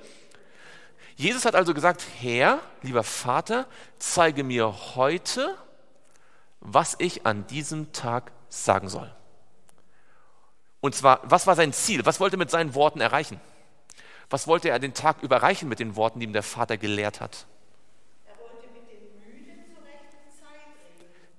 Jesus 1.16 1.44
hat 1.44 1.54
also 1.54 1.74
gesagt, 1.74 2.02
Herr, 2.18 2.60
lieber 2.82 3.04
Vater, 3.04 3.66
zeige 3.98 4.42
mir 4.42 4.94
heute, 4.96 5.56
was 6.60 6.96
ich 6.98 7.26
an 7.26 7.46
diesem 7.46 7.92
Tag 7.92 8.32
sagen 8.48 8.88
soll. 8.88 9.14
Und 10.80 10.94
zwar, 10.94 11.20
was 11.24 11.46
war 11.46 11.56
sein 11.56 11.74
Ziel? 11.74 12.06
Was 12.06 12.20
wollte 12.20 12.36
er 12.36 12.38
mit 12.38 12.50
seinen 12.50 12.74
Worten 12.74 13.00
erreichen? 13.00 13.38
Was 14.30 14.46
wollte 14.46 14.70
er 14.70 14.78
den 14.78 14.94
Tag 14.94 15.22
überreichen 15.22 15.68
mit 15.68 15.78
den 15.78 15.94
Worten, 15.96 16.20
die 16.20 16.26
ihm 16.26 16.32
der 16.32 16.42
Vater 16.42 16.78
gelehrt 16.78 17.20
hat? 17.20 17.46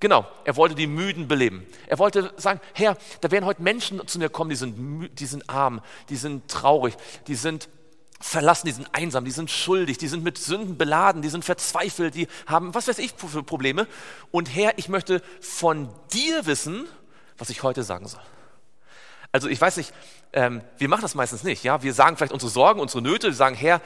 Genau, 0.01 0.25
er 0.45 0.55
wollte 0.55 0.73
die 0.73 0.87
Müden 0.87 1.27
beleben. 1.27 1.63
Er 1.85 1.99
wollte 1.99 2.33
sagen, 2.35 2.59
Herr, 2.73 2.97
da 3.21 3.29
werden 3.29 3.45
heute 3.45 3.61
Menschen 3.61 4.05
zu 4.07 4.17
mir 4.17 4.29
kommen, 4.29 4.49
die 4.49 4.55
sind, 4.55 5.19
die 5.19 5.25
sind 5.27 5.47
arm, 5.47 5.79
die 6.09 6.15
sind 6.15 6.49
traurig, 6.49 6.95
die 7.27 7.35
sind 7.35 7.69
verlassen, 8.19 8.65
die 8.65 8.73
sind 8.73 8.89
einsam, 8.93 9.25
die 9.25 9.31
sind 9.31 9.51
schuldig, 9.51 9.99
die 9.99 10.07
sind 10.07 10.23
mit 10.23 10.39
Sünden 10.39 10.75
beladen, 10.75 11.21
die 11.21 11.29
sind 11.29 11.45
verzweifelt, 11.45 12.15
die 12.15 12.27
haben, 12.47 12.73
was 12.73 12.87
weiß 12.87 12.97
ich, 12.97 13.13
für 13.15 13.43
Probleme. 13.43 13.87
Und 14.31 14.53
Herr, 14.55 14.75
ich 14.79 14.89
möchte 14.89 15.21
von 15.39 15.87
dir 16.11 16.47
wissen, 16.47 16.87
was 17.37 17.51
ich 17.51 17.61
heute 17.61 17.83
sagen 17.83 18.07
soll. 18.07 18.21
Also 19.31 19.49
ich 19.49 19.61
weiß 19.61 19.77
nicht, 19.77 19.93
ähm, 20.33 20.63
wir 20.79 20.89
machen 20.89 21.03
das 21.03 21.13
meistens 21.13 21.43
nicht. 21.43 21.63
Ja, 21.63 21.83
wir 21.83 21.93
sagen 21.93 22.17
vielleicht 22.17 22.33
unsere 22.33 22.51
Sorgen, 22.51 22.79
unsere 22.79 23.03
Nöte, 23.03 23.27
wir 23.27 23.33
sagen, 23.33 23.55
Herr, 23.55 23.81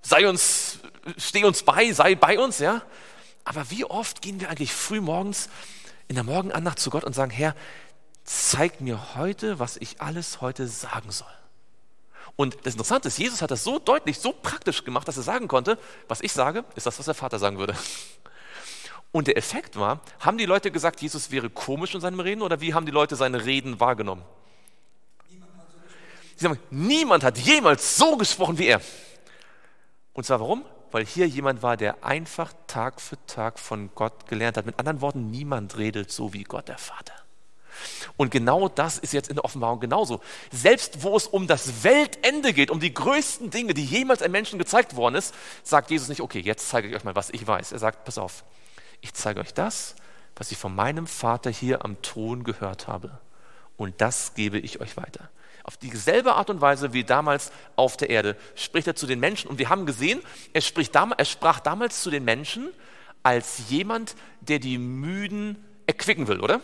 sei 0.00 0.26
uns, 0.26 0.78
steh 1.18 1.44
uns 1.44 1.62
bei, 1.64 1.92
sei 1.92 2.14
bei 2.14 2.38
uns, 2.38 2.60
ja. 2.60 2.80
Aber 3.44 3.70
wie 3.70 3.84
oft 3.84 4.22
gehen 4.22 4.40
wir 4.40 4.48
eigentlich 4.48 4.72
früh 4.72 5.00
morgens 5.00 5.48
in 6.08 6.14
der 6.14 6.24
Morgenandacht 6.24 6.78
zu 6.78 6.90
Gott 6.90 7.04
und 7.04 7.14
sagen, 7.14 7.30
Herr, 7.30 7.54
zeig 8.24 8.80
mir 8.80 9.14
heute, 9.16 9.58
was 9.58 9.76
ich 9.76 10.00
alles 10.00 10.40
heute 10.40 10.66
sagen 10.66 11.10
soll. 11.10 11.28
Und 12.36 12.56
das 12.64 12.74
Interessante 12.74 13.08
ist, 13.08 13.18
Jesus 13.18 13.42
hat 13.42 13.50
das 13.50 13.62
so 13.62 13.78
deutlich, 13.78 14.18
so 14.18 14.32
praktisch 14.32 14.84
gemacht, 14.84 15.06
dass 15.06 15.16
er 15.16 15.22
sagen 15.22 15.46
konnte, 15.46 15.78
was 16.08 16.20
ich 16.20 16.32
sage, 16.32 16.64
ist 16.74 16.86
das, 16.86 16.98
was 16.98 17.06
der 17.06 17.14
Vater 17.14 17.38
sagen 17.38 17.58
würde. 17.58 17.76
Und 19.12 19.28
der 19.28 19.36
Effekt 19.36 19.76
war, 19.76 20.00
haben 20.18 20.38
die 20.38 20.46
Leute 20.46 20.72
gesagt, 20.72 21.00
Jesus 21.00 21.30
wäre 21.30 21.48
komisch 21.48 21.94
in 21.94 22.00
seinem 22.00 22.18
Reden 22.18 22.42
oder 22.42 22.60
wie 22.60 22.74
haben 22.74 22.86
die 22.86 22.92
Leute 22.92 23.14
seine 23.14 23.44
Reden 23.44 23.78
wahrgenommen? 23.78 24.24
Sie 26.36 26.42
sagen, 26.42 26.58
niemand 26.70 27.22
hat 27.22 27.38
jemals 27.38 27.96
so 27.96 28.16
gesprochen 28.16 28.58
wie 28.58 28.66
er. 28.66 28.80
Und 30.12 30.24
zwar 30.26 30.40
warum? 30.40 30.64
Weil 30.94 31.04
hier 31.04 31.26
jemand 31.26 31.60
war, 31.60 31.76
der 31.76 32.04
einfach 32.04 32.52
Tag 32.68 33.00
für 33.00 33.18
Tag 33.26 33.58
von 33.58 33.90
Gott 33.96 34.28
gelernt 34.28 34.56
hat. 34.56 34.64
Mit 34.64 34.78
anderen 34.78 35.00
Worten, 35.00 35.28
niemand 35.28 35.76
redet 35.76 36.12
so 36.12 36.32
wie 36.32 36.44
Gott 36.44 36.68
der 36.68 36.78
Vater. 36.78 37.14
Und 38.16 38.30
genau 38.30 38.68
das 38.68 38.98
ist 38.98 39.12
jetzt 39.12 39.28
in 39.28 39.34
der 39.34 39.44
Offenbarung 39.44 39.80
genauso. 39.80 40.20
Selbst 40.52 41.02
wo 41.02 41.16
es 41.16 41.26
um 41.26 41.48
das 41.48 41.82
Weltende 41.82 42.52
geht, 42.52 42.70
um 42.70 42.78
die 42.78 42.94
größten 42.94 43.50
Dinge, 43.50 43.74
die 43.74 43.84
jemals 43.84 44.22
einem 44.22 44.30
Menschen 44.30 44.56
gezeigt 44.56 44.94
worden 44.94 45.16
ist, 45.16 45.34
sagt 45.64 45.90
Jesus 45.90 46.08
nicht, 46.08 46.20
okay, 46.20 46.38
jetzt 46.38 46.68
zeige 46.68 46.86
ich 46.86 46.94
euch 46.94 47.02
mal, 47.02 47.16
was 47.16 47.30
ich 47.30 47.44
weiß. 47.44 47.72
Er 47.72 47.80
sagt, 47.80 48.04
pass 48.04 48.16
auf, 48.16 48.44
ich 49.00 49.14
zeige 49.14 49.40
euch 49.40 49.52
das, 49.52 49.96
was 50.36 50.52
ich 50.52 50.58
von 50.58 50.76
meinem 50.76 51.08
Vater 51.08 51.50
hier 51.50 51.84
am 51.84 52.00
Thron 52.02 52.44
gehört 52.44 52.86
habe. 52.86 53.18
Und 53.76 54.00
das 54.00 54.34
gebe 54.34 54.60
ich 54.60 54.80
euch 54.80 54.96
weiter. 54.96 55.28
Auf 55.64 55.78
dieselbe 55.78 56.34
Art 56.34 56.50
und 56.50 56.60
Weise 56.60 56.92
wie 56.92 57.04
damals 57.04 57.50
auf 57.74 57.96
der 57.96 58.10
Erde 58.10 58.36
spricht 58.54 58.86
er 58.86 58.94
zu 58.94 59.06
den 59.06 59.18
Menschen. 59.18 59.48
Und 59.48 59.58
wir 59.58 59.70
haben 59.70 59.86
gesehen, 59.86 60.22
er, 60.52 60.60
spricht, 60.60 60.94
er 60.94 61.24
sprach 61.24 61.58
damals 61.58 62.02
zu 62.02 62.10
den 62.10 62.24
Menschen 62.24 62.68
als 63.22 63.70
jemand, 63.70 64.14
der 64.42 64.58
die 64.58 64.76
Müden 64.76 65.64
erquicken 65.86 66.28
will, 66.28 66.40
oder? 66.40 66.60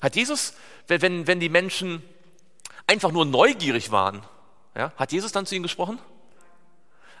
Hat 0.00 0.16
Jesus, 0.16 0.54
wenn, 0.88 1.28
wenn 1.28 1.38
die 1.38 1.48
Menschen 1.48 2.02
einfach 2.88 3.12
nur 3.12 3.24
neugierig 3.24 3.92
waren, 3.92 4.22
ja, 4.76 4.92
hat 4.96 5.12
Jesus 5.12 5.30
dann 5.30 5.46
zu 5.46 5.54
ihnen 5.54 5.62
gesprochen? 5.62 6.00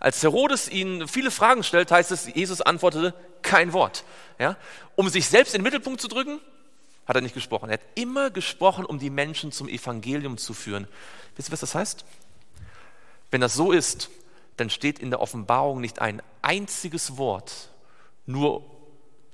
Als 0.00 0.22
Herodes 0.22 0.68
ihnen 0.68 1.06
viele 1.06 1.30
Fragen 1.30 1.62
stellt, 1.62 1.92
heißt 1.92 2.10
es, 2.10 2.26
Jesus 2.34 2.60
antwortete 2.60 3.14
kein 3.42 3.72
Wort. 3.72 4.04
Ja? 4.38 4.56
Um 4.96 5.08
sich 5.08 5.28
selbst 5.28 5.54
in 5.54 5.60
den 5.60 5.64
Mittelpunkt 5.64 6.00
zu 6.00 6.08
drücken, 6.08 6.40
hat 7.10 7.16
er 7.16 7.22
nicht 7.22 7.34
gesprochen. 7.34 7.68
Er 7.70 7.74
hat 7.74 7.86
immer 7.96 8.30
gesprochen, 8.30 8.84
um 8.84 9.00
die 9.00 9.10
Menschen 9.10 9.50
zum 9.50 9.68
Evangelium 9.68 10.38
zu 10.38 10.54
führen. 10.54 10.86
Wisst 11.34 11.48
ihr, 11.48 11.52
was 11.52 11.60
das 11.60 11.74
heißt? 11.74 12.04
Wenn 13.32 13.40
das 13.40 13.54
so 13.54 13.72
ist, 13.72 14.10
dann 14.56 14.70
steht 14.70 15.00
in 15.00 15.10
der 15.10 15.20
Offenbarung 15.20 15.80
nicht 15.80 16.00
ein 16.00 16.22
einziges 16.40 17.16
Wort 17.16 17.70
nur 18.26 18.64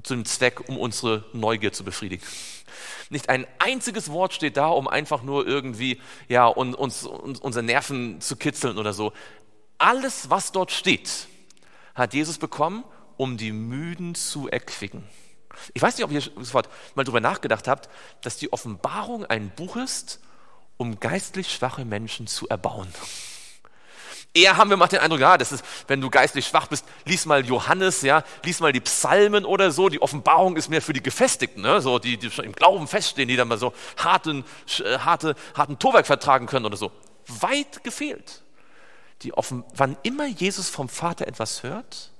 zu 0.02 0.14
dem 0.14 0.24
Zweck, 0.24 0.68
um 0.70 0.78
unsere 0.78 1.24
Neugier 1.34 1.72
zu 1.72 1.84
befriedigen. 1.84 2.24
Nicht 3.10 3.28
ein 3.28 3.46
einziges 3.58 4.10
Wort 4.10 4.32
steht 4.32 4.56
da, 4.56 4.68
um 4.68 4.88
einfach 4.88 5.22
nur 5.22 5.46
irgendwie 5.46 6.00
ja, 6.28 6.46
uns, 6.46 6.76
uns, 6.76 7.04
unsere 7.04 7.62
Nerven 7.62 8.22
zu 8.22 8.36
kitzeln 8.36 8.78
oder 8.78 8.94
so. 8.94 9.12
Alles, 9.76 10.30
was 10.30 10.50
dort 10.50 10.70
steht, 10.70 11.28
hat 11.94 12.14
Jesus 12.14 12.38
bekommen, 12.38 12.84
um 13.18 13.36
die 13.36 13.52
Müden 13.52 14.14
zu 14.14 14.48
erquicken. 14.48 15.04
Ich 15.74 15.82
weiß 15.82 15.96
nicht, 15.96 16.04
ob 16.04 16.10
ihr 16.10 16.20
sofort 16.20 16.68
mal 16.94 17.04
darüber 17.04 17.20
nachgedacht 17.20 17.68
habt, 17.68 17.88
dass 18.22 18.36
die 18.36 18.52
Offenbarung 18.52 19.24
ein 19.26 19.50
Buch 19.50 19.76
ist, 19.76 20.20
um 20.76 21.00
geistlich 21.00 21.52
schwache 21.52 21.84
Menschen 21.84 22.26
zu 22.26 22.48
erbauen. 22.48 22.88
Eher 24.36 24.58
haben 24.58 24.68
wir 24.68 24.76
mal 24.76 24.86
den 24.86 24.98
Eindruck, 24.98 25.20
ja, 25.20 25.38
das 25.38 25.50
ist, 25.50 25.64
wenn 25.88 26.02
du 26.02 26.10
geistlich 26.10 26.46
schwach 26.46 26.66
bist, 26.66 26.84
lies 27.06 27.24
mal 27.24 27.46
Johannes, 27.46 28.02
ja, 28.02 28.22
lies 28.44 28.60
mal 28.60 28.70
die 28.70 28.80
Psalmen 28.80 29.46
oder 29.46 29.70
so. 29.70 29.88
Die 29.88 30.02
Offenbarung 30.02 30.56
ist 30.56 30.68
mehr 30.68 30.82
für 30.82 30.92
die 30.92 31.02
Gefestigten, 31.02 31.62
ne? 31.62 31.80
so 31.80 31.98
die, 31.98 32.18
die 32.18 32.30
schon 32.30 32.44
im 32.44 32.52
Glauben 32.52 32.86
feststehen, 32.86 33.28
die 33.28 33.36
dann 33.36 33.48
mal 33.48 33.56
so 33.56 33.72
harten, 33.96 34.44
äh, 34.84 34.98
harte, 34.98 35.36
harten 35.54 35.78
Towwerk 35.78 36.06
vertragen 36.06 36.46
können 36.46 36.66
oder 36.66 36.76
so. 36.76 36.92
Weit 37.26 37.82
gefehlt. 37.82 38.42
Die 39.22 39.32
offen, 39.32 39.64
wann 39.74 39.96
immer 40.02 40.26
Jesus 40.26 40.68
vom 40.68 40.90
Vater 40.90 41.26
etwas 41.26 41.62
hört, 41.62 42.12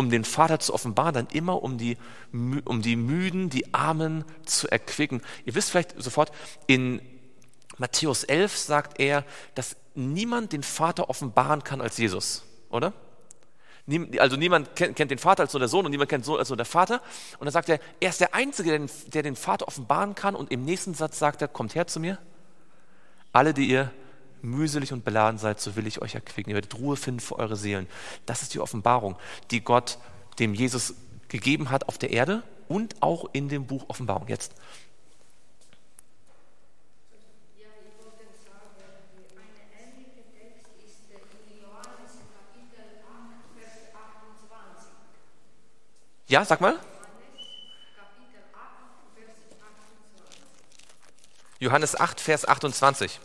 um 0.00 0.08
den 0.08 0.24
Vater 0.24 0.58
zu 0.60 0.72
offenbaren, 0.72 1.12
dann 1.12 1.28
immer 1.30 1.62
um 1.62 1.76
die, 1.76 1.98
um 2.32 2.80
die 2.80 2.96
Müden, 2.96 3.50
die 3.50 3.74
Armen 3.74 4.24
zu 4.46 4.66
erquicken. 4.66 5.20
Ihr 5.44 5.54
wisst 5.54 5.70
vielleicht 5.70 6.02
sofort, 6.02 6.32
in 6.66 7.02
Matthäus 7.76 8.24
11 8.24 8.56
sagt 8.56 8.98
er, 8.98 9.26
dass 9.54 9.76
niemand 9.94 10.54
den 10.54 10.62
Vater 10.62 11.10
offenbaren 11.10 11.62
kann 11.64 11.82
als 11.82 11.98
Jesus, 11.98 12.44
oder? 12.70 12.94
Also 14.18 14.36
niemand 14.36 14.74
kennt, 14.74 15.10
den 15.10 15.18
Vater 15.18 15.42
als 15.42 15.52
nur 15.52 15.60
der 15.60 15.68
Sohn 15.68 15.84
und 15.84 15.90
niemand 15.90 16.08
kennt 16.08 16.24
den 16.24 16.26
Sohn 16.26 16.38
als 16.38 16.48
nur 16.48 16.56
der 16.56 16.64
Vater. 16.64 17.02
Und 17.38 17.44
dann 17.44 17.52
sagt 17.52 17.68
er, 17.68 17.78
er 18.00 18.08
ist 18.08 18.22
der 18.22 18.34
Einzige, 18.34 18.86
der 19.08 19.22
den 19.22 19.36
Vater 19.36 19.68
offenbaren 19.68 20.14
kann. 20.14 20.34
Und 20.34 20.50
im 20.50 20.64
nächsten 20.64 20.94
Satz 20.94 21.18
sagt 21.18 21.42
er, 21.42 21.48
kommt 21.48 21.74
her 21.74 21.86
zu 21.86 22.00
mir. 22.00 22.18
Alle, 23.32 23.52
die 23.52 23.68
ihr 23.68 23.90
mühselig 24.42 24.92
und 24.92 25.04
beladen 25.04 25.38
seid, 25.38 25.60
so 25.60 25.76
will 25.76 25.86
ich 25.86 26.02
euch 26.02 26.14
erquicken. 26.14 26.50
Ihr 26.50 26.54
werdet 26.54 26.76
Ruhe 26.78 26.96
finden 26.96 27.20
für 27.20 27.38
eure 27.38 27.56
Seelen. 27.56 27.86
Das 28.26 28.42
ist 28.42 28.54
die 28.54 28.60
Offenbarung, 28.60 29.16
die 29.50 29.60
Gott 29.60 29.98
dem 30.38 30.54
Jesus 30.54 30.94
gegeben 31.28 31.70
hat 31.70 31.88
auf 31.88 31.98
der 31.98 32.10
Erde 32.10 32.42
und 32.68 33.02
auch 33.02 33.28
in 33.32 33.48
dem 33.48 33.66
Buch 33.66 33.84
Offenbarung. 33.88 34.28
Jetzt 34.28 34.54
Ja, 46.30 46.44
sag 46.44 46.60
mal. 46.60 46.78
Johannes 51.58 51.98
8, 51.98 52.20
Vers 52.20 52.46
28. 52.46 53.18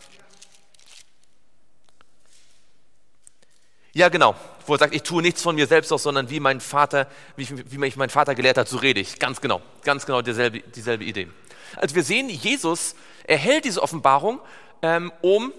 Ja, 3.96 4.10
genau. 4.10 4.36
Wo 4.68 4.74
er 4.74 4.80
sagt, 4.80 4.94
ich 4.94 5.04
tue 5.04 5.22
nichts 5.22 5.42
von 5.42 5.56
mir 5.56 5.68
selbst 5.68 5.90
aus, 5.94 6.04
sondern 6.04 6.30
wie 6.30 6.42
mein 6.42 6.60
Vater, 6.60 7.08
wie, 7.38 7.48
wie 7.72 7.78
mich 7.78 7.96
mein 7.96 8.10
Vater 8.10 8.36
gelehrt 8.36 8.58
hat, 8.58 8.68
so 8.68 8.76
rede 8.76 9.00
ich. 9.00 9.20
Ganz 9.20 9.40
genau. 9.40 9.62
Ganz 9.84 10.06
genau 10.06 10.22
dieselbe, 10.22 10.60
dieselbe 10.60 11.06
Idee. 11.06 11.30
Also 11.78 11.96
wir 11.96 12.04
sehen, 12.04 12.28
Jesus 12.28 12.96
erhält 13.24 13.64
diese 13.64 13.82
Offenbarung, 13.82 14.42
ähm, 14.82 15.14
um 15.22 15.54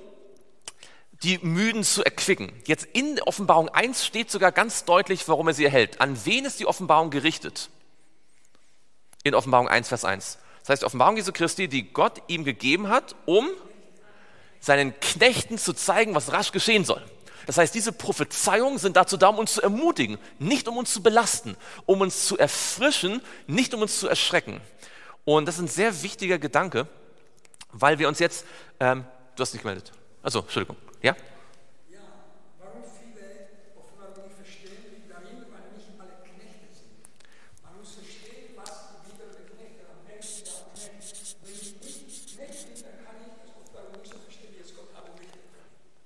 die 1.23 1.39
Müden 1.39 1.83
zu 1.83 2.05
erquicken. 2.05 2.53
Jetzt 2.67 2.87
in 2.93 3.19
Offenbarung 3.23 3.71
1 3.71 4.05
steht 4.05 4.31
sogar 4.31 4.53
ganz 4.53 4.85
deutlich, 4.85 5.27
warum 5.29 5.49
er 5.49 5.55
sie 5.55 5.65
erhält. 5.65 6.03
An 6.03 6.19
wen 6.27 6.45
ist 6.45 6.61
die 6.61 6.67
Offenbarung 6.67 7.09
gerichtet? 7.09 7.71
In 9.25 9.35
Offenbarung 9.35 9.67
1, 9.67 9.89
Vers 9.89 10.05
1. 10.05 10.39
Das 10.61 10.69
heißt, 10.69 10.83
die 10.83 10.87
Offenbarung 10.87 11.17
Jesu 11.17 11.33
Christi, 11.33 11.69
die 11.69 11.91
Gott 11.91 12.21
ihm 12.27 12.45
gegeben 12.45 12.89
hat, 12.89 13.17
um 13.25 13.49
seinen 14.61 15.01
Knechten 15.01 15.57
zu 15.57 15.73
zeigen, 15.73 16.15
was 16.15 16.33
rasch 16.33 16.53
geschehen 16.53 16.85
soll. 16.85 17.03
Das 17.45 17.59
heißt, 17.59 17.75
diese 17.75 17.93
Prophezeiungen 17.93 18.79
sind 18.79 18.97
dazu 18.97 19.17
da, 19.17 19.29
um 19.29 19.39
uns 19.39 19.55
zu 19.55 19.63
ermutigen, 19.63 20.19
nicht 20.39 20.69
um 20.69 20.77
uns 20.77 20.93
zu 20.93 21.03
belasten, 21.03 21.57
um 21.85 22.01
uns 22.01 22.27
zu 22.27 22.39
erfrischen, 22.39 23.21
nicht 23.47 23.75
um 23.75 23.83
uns 23.83 24.01
zu 24.01 24.09
erschrecken. 24.09 24.61
Und 25.25 25.47
das 25.47 25.57
ist 25.57 25.61
ein 25.63 25.69
sehr 25.69 26.03
wichtiger 26.03 26.39
Gedanke, 26.39 26.89
weil 27.73 27.99
wir 27.99 28.09
uns 28.09 28.19
jetzt, 28.19 28.47
ähm, 28.81 29.05
du 29.35 29.43
hast 29.43 29.53
dich 29.53 29.61
gemeldet. 29.61 29.93
Also, 30.23 30.41
Entschuldigung. 30.41 30.77
Ja 31.03 31.15
warum 32.59 32.83
viele 32.83 33.49
offenbar 33.79 34.11
nicht 34.25 34.37
verstehen, 34.37 34.83
liegt 34.91 35.11
darin, 35.11 35.47
weil 35.53 35.71
nicht 35.77 35.93
alle 35.99 36.19
Knechte 36.27 36.67
sind. 36.75 36.99
Man 37.63 37.79
muss 37.79 37.95
verstehen, 37.95 38.59
was 38.59 38.99
wieder 39.07 39.31
der 39.31 39.47
Knechte 39.47 39.87
am 39.87 40.03
Menschen 40.03 40.45
der 40.47 40.91
Knecht. 40.99 41.37
Wenn 41.43 41.55
ich 41.55 42.01
nicht 42.07 42.25
Knecht 42.35 42.63
bin, 42.67 42.83
dann 42.83 42.99
kann 43.07 43.17
ich 43.23 43.31
das 43.39 43.51
offenbar 43.55 43.87
nicht 43.95 44.11
so 44.11 44.19
verstehen, 44.19 44.51
wie 44.57 44.63
es 44.63 44.75
Gott 44.75 44.91
alle 44.99 45.15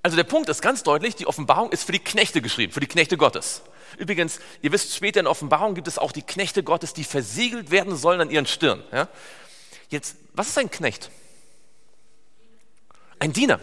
Also 0.02 0.16
der 0.16 0.24
Punkt 0.24 0.48
ist 0.48 0.62
ganz 0.62 0.82
deutlich, 0.82 1.14
die 1.14 1.26
Offenbarung 1.26 1.70
ist 1.72 1.84
für 1.84 1.92
die 1.92 1.98
Knechte 1.98 2.40
geschrieben, 2.40 2.72
für 2.72 2.80
die 2.80 2.86
Knechte 2.86 3.16
Gottes. 3.16 3.62
Übrigens, 3.98 4.40
ihr 4.62 4.72
wisst, 4.72 4.94
später 4.94 5.20
in 5.20 5.26
Offenbarung 5.26 5.74
gibt 5.74 5.88
es 5.88 5.98
auch 5.98 6.12
die 6.12 6.22
Knechte 6.22 6.62
Gottes, 6.62 6.94
die 6.94 7.04
versiegelt 7.04 7.70
werden 7.70 7.96
sollen 7.96 8.20
an 8.20 8.30
ihren 8.30 8.46
Stirn. 8.46 8.82
Ja? 8.92 9.08
Jetzt, 9.90 10.16
was 10.32 10.48
ist 10.48 10.58
ein 10.58 10.70
Knecht? 10.70 11.10
Ein 13.18 13.32
Diener. 13.32 13.60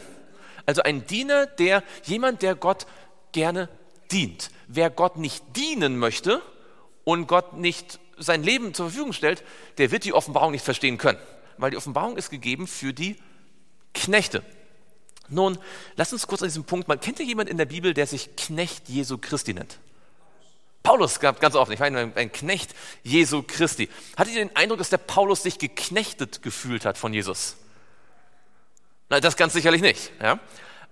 Also 0.65 0.83
ein 0.83 1.07
Diener, 1.07 1.47
der 1.47 1.83
jemand, 2.03 2.41
der 2.41 2.53
Gott 2.53 2.85
gerne 3.31 3.69
dient. 4.11 4.51
Wer 4.67 4.89
Gott 4.89 5.17
nicht 5.17 5.43
dienen 5.55 5.97
möchte 5.97 6.41
und 7.03 7.27
Gott 7.27 7.53
nicht 7.53 7.99
sein 8.17 8.43
Leben 8.43 8.73
zur 8.73 8.89
Verfügung 8.89 9.13
stellt, 9.13 9.43
der 9.77 9.91
wird 9.91 10.03
die 10.03 10.13
Offenbarung 10.13 10.51
nicht 10.51 10.65
verstehen 10.65 10.97
können, 10.97 11.19
weil 11.57 11.71
die 11.71 11.77
Offenbarung 11.77 12.17
ist 12.17 12.29
gegeben 12.29 12.67
für 12.67 12.93
die 12.93 13.15
Knechte. 13.93 14.43
Nun, 15.29 15.57
lasst 15.95 16.13
uns 16.13 16.27
kurz 16.27 16.41
an 16.41 16.47
diesem 16.47 16.63
Punkt 16.63 16.87
mal, 16.87 16.97
kennt 16.97 17.19
ihr 17.19 17.25
jemanden 17.25 17.51
in 17.51 17.57
der 17.57 17.65
Bibel, 17.65 17.93
der 17.93 18.07
sich 18.07 18.35
Knecht 18.35 18.87
Jesu 18.87 19.17
Christi 19.17 19.53
nennt? 19.53 19.77
Paulus 20.83 21.19
gab 21.19 21.41
ganz 21.41 21.55
oft, 21.55 21.71
ich 21.71 21.79
meine, 21.79 22.13
ein 22.15 22.31
Knecht 22.31 22.73
Jesu 23.03 23.43
Christi. 23.45 23.89
Hattet 24.15 24.35
ihr 24.35 24.45
den 24.45 24.55
Eindruck, 24.55 24.77
dass 24.77 24.89
der 24.89 24.99
Paulus 24.99 25.43
sich 25.43 25.59
geknechtet 25.59 26.41
gefühlt 26.41 26.85
hat 26.85 26.97
von 26.97 27.13
Jesus? 27.13 27.57
Nein, 29.09 29.21
das 29.21 29.35
ganz 29.35 29.51
sicherlich 29.51 29.81
nicht. 29.81 30.11
Ja? 30.21 30.39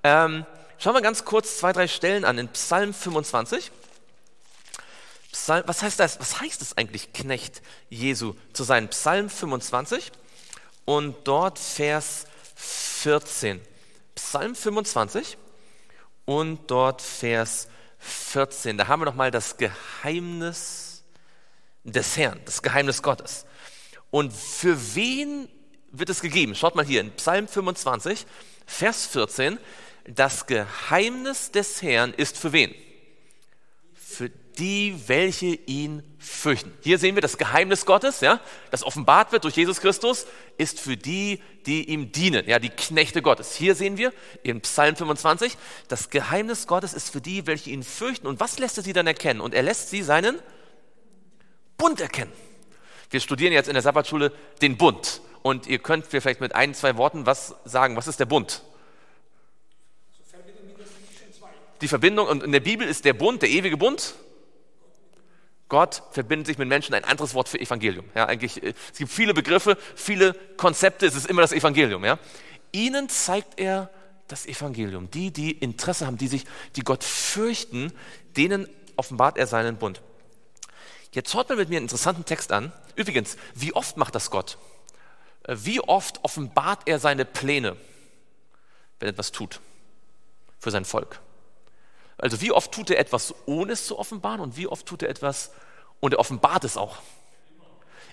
Ähm, 0.04 0.45
schauen 0.80 0.95
wir 0.95 1.02
ganz 1.02 1.24
kurz 1.24 1.60
zwei, 1.60 1.71
drei 1.71 1.88
Stellen 1.88 2.26
an 2.26 2.38
in 2.38 2.50
Psalm 2.50 2.93
25. 2.93 3.71
Psalm, 5.32 5.63
was 5.65 5.82
heißt 5.82 6.00
das? 6.00 6.19
Was 6.19 6.41
heißt 6.41 6.62
es 6.62 6.78
eigentlich, 6.78 7.13
Knecht 7.13 7.62
Jesu 7.89 8.36
zu 8.52 8.65
sein? 8.65 8.89
Psalm 8.89 9.30
25 9.30 10.12
und 10.86 11.15
dort 11.26 11.58
Vers 11.58 12.26
14. 12.56 13.62
Psalm 14.15 14.56
25 14.56 15.38
und 16.25 16.71
dort 16.71 17.01
Vers 17.01 17.67
14. 17.99 18.78
Da 18.78 18.88
haben 18.88 19.01
wir 19.01 19.06
nochmal 19.06 19.32
das 19.32 19.58
Geheimnis 19.58 21.04
des 21.84 22.17
Herrn, 22.17 22.39
das 22.45 22.62
Geheimnis 22.62 23.01
Gottes. 23.01 23.45
Und 24.12 24.34
für 24.34 24.95
wen 24.95 25.49
wird 25.91 26.10
es 26.10 26.21
gegeben. 26.21 26.56
Schaut 26.56 26.75
mal 26.75 26.86
hier 26.86 27.01
in 27.01 27.12
Psalm 27.12 27.47
25, 27.47 28.25
Vers 28.65 29.06
14. 29.08 29.60
Das 30.08 30.45
Geheimnis 30.45 31.51
des 31.51 31.82
Herrn 31.82 32.13
ist 32.13 32.38
für 32.38 32.54
wen? 32.54 32.73
Für 33.93 34.32
die, 34.56 34.96
welche 35.08 35.48
ihn 35.48 36.04
fürchten. 36.18 36.74
Hier 36.82 36.98
sehen 36.98 37.15
wir 37.15 37.22
das 37.22 37.38
Geheimnis 37.38 37.86
Gottes, 37.86 38.22
ja, 38.22 38.39
das 38.72 38.84
offenbart 38.84 39.32
wird 39.32 39.44
durch 39.44 39.56
Jesus 39.56 39.82
Christus, 39.82 40.26
ist 40.58 40.80
für 40.80 40.98
die, 40.98 41.41
die 41.65 41.89
ihm 41.89 42.12
dienen, 42.12 42.48
ja, 42.48 42.60
die 42.60 42.70
Knechte 42.70 43.22
Gottes. 43.22 43.56
Hier 43.56 43.76
sehen 43.76 43.98
wir 43.98 44.13
in 44.44 44.62
Psalm 44.62 44.96
25, 44.96 45.58
das 45.88 46.10
Geheimnis 46.10 46.68
Gottes 46.68 46.94
ist 46.94 47.12
für 47.12 47.22
die, 47.22 47.48
welche 47.48 47.70
ihn 47.70 47.84
fürchten. 47.84 48.28
Und 48.28 48.39
was 48.39 48.60
lässt 48.60 48.78
er 48.78 48.84
sie 48.84 48.94
dann 48.94 49.08
erkennen? 49.08 49.41
Und 49.41 49.54
er 49.54 49.63
lässt 49.63 49.89
sie 49.89 50.02
seinen 50.02 50.39
Bund 51.78 52.02
erkennen. 52.02 52.32
Wir 53.10 53.20
studieren 53.20 53.54
jetzt 53.54 53.68
in 53.68 53.74
der 53.74 53.84
Sabbatschule 53.84 54.32
den 54.62 54.78
Bund. 54.78 55.22
Und 55.41 55.68
ihr 55.68 55.80
könnt 55.80 56.12
mir 56.12 56.22
vielleicht 56.22 56.41
mit 56.41 56.56
ein, 56.56 56.74
zwei 56.74 56.98
Worten 56.98 57.26
was 57.26 57.56
sagen. 57.65 57.96
Was 57.96 58.08
ist 58.08 58.20
der 58.20 58.26
Bund? 58.26 58.63
Die 61.82 61.88
Verbindung, 61.88 62.28
und 62.28 62.41
in 62.41 62.52
der 62.52 62.62
Bibel 62.62 62.88
ist 62.88 63.06
der 63.06 63.13
Bund, 63.13 63.41
der 63.41 63.50
ewige 63.50 63.78
Bund, 63.78 64.15
Gott 65.67 66.04
verbindet 66.12 66.47
sich 66.47 66.58
mit 66.58 66.67
Menschen, 66.67 66.93
ein 66.93 67.04
anderes 67.04 67.34
Wort 67.34 67.49
für 67.49 67.60
Evangelium. 67.60 68.06
Ja, 68.13 68.25
eigentlich, 68.28 68.62
äh, 68.62 68.73
es 68.91 68.97
gibt 68.97 69.12
viele 69.12 69.34
Begriffe, 69.34 69.78
viele 69.95 70.34
Konzepte, 70.58 71.06
es 71.06 71.15
ist 71.15 71.28
immer 71.28 71.41
das 71.41 71.51
Evangelium. 71.51 72.06
Ja. 72.06 72.19
Ihnen 72.71 73.10
zeigt 73.10 73.60
er 73.60 73.89
das 74.28 74.45
Evangelium. 74.45 75.10
Die, 75.12 75.32
die 75.32 75.51
Interesse 75.51 76.06
haben, 76.06 76.17
die 76.17 76.28
sich, 76.28 76.45
die 76.75 76.82
Gott 76.82 77.04
fürchten, 77.04 77.91
denen 78.38 78.67
offenbart 78.95 79.38
er 79.38 79.47
seinen 79.47 79.78
Bund. 79.78 80.01
Jetzt 81.12 81.32
schaut 81.32 81.49
mal 81.49 81.56
mit 81.56 81.69
mir 81.69 81.78
einen 81.78 81.86
interessanten 81.86 82.25
Text 82.25 82.51
an. 82.51 82.73
Übrigens, 82.95 83.38
wie 83.54 83.73
oft 83.73 83.97
macht 83.97 84.15
das 84.15 84.30
Gott? 84.30 84.58
Äh, 85.43 85.56
wie 85.60 85.80
oft 85.80 86.23
offenbart 86.23 86.82
er 86.88 86.99
seine 86.99 87.25
Pläne, 87.25 87.78
wenn 88.99 89.10
etwas 89.10 89.32
tut 89.32 89.62
für 90.60 90.71
sein 90.71 90.86
Volk? 90.86 91.21
Also 92.17 92.41
wie 92.41 92.51
oft 92.51 92.71
tut 92.71 92.89
er 92.89 92.99
etwas, 92.99 93.34
ohne 93.45 93.73
es 93.73 93.86
zu 93.86 93.99
offenbaren 93.99 94.39
und 94.39 94.58
wie 94.58 94.67
oft 94.67 94.86
tut 94.86 95.04
er 95.04 95.10
etwas 95.10 95.51
und 95.99 96.13
er 96.13 96.19
offenbart 96.19 96.63
es 96.63 96.78
auch? 96.78 96.97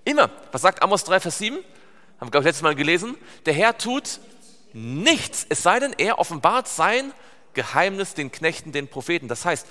Immer. 0.05 0.31
Was 0.51 0.63
sagt 0.63 0.83
Amos 0.83 1.05
3, 1.05 1.21
Vers 1.21 1.39
7? 1.39 1.57
Haben 1.57 2.27
wir, 2.27 2.31
glaube 2.31 2.43
ich, 2.43 2.47
letztes 2.47 2.63
Mal 2.63 2.75
gelesen. 2.75 3.17
Der 3.47 3.55
Herr 3.55 3.79
tut 3.79 4.21
nichts, 4.73 5.47
es 5.49 5.63
sei 5.63 5.79
denn, 5.79 5.93
er 5.99 6.19
offenbart 6.19 6.67
sein 6.69 7.13
Geheimnis 7.55 8.15
den 8.15 8.33
Knechten, 8.33 8.73
den 8.73 8.89
Propheten. 8.89 9.29
Das 9.29 9.45
heißt, 9.45 9.67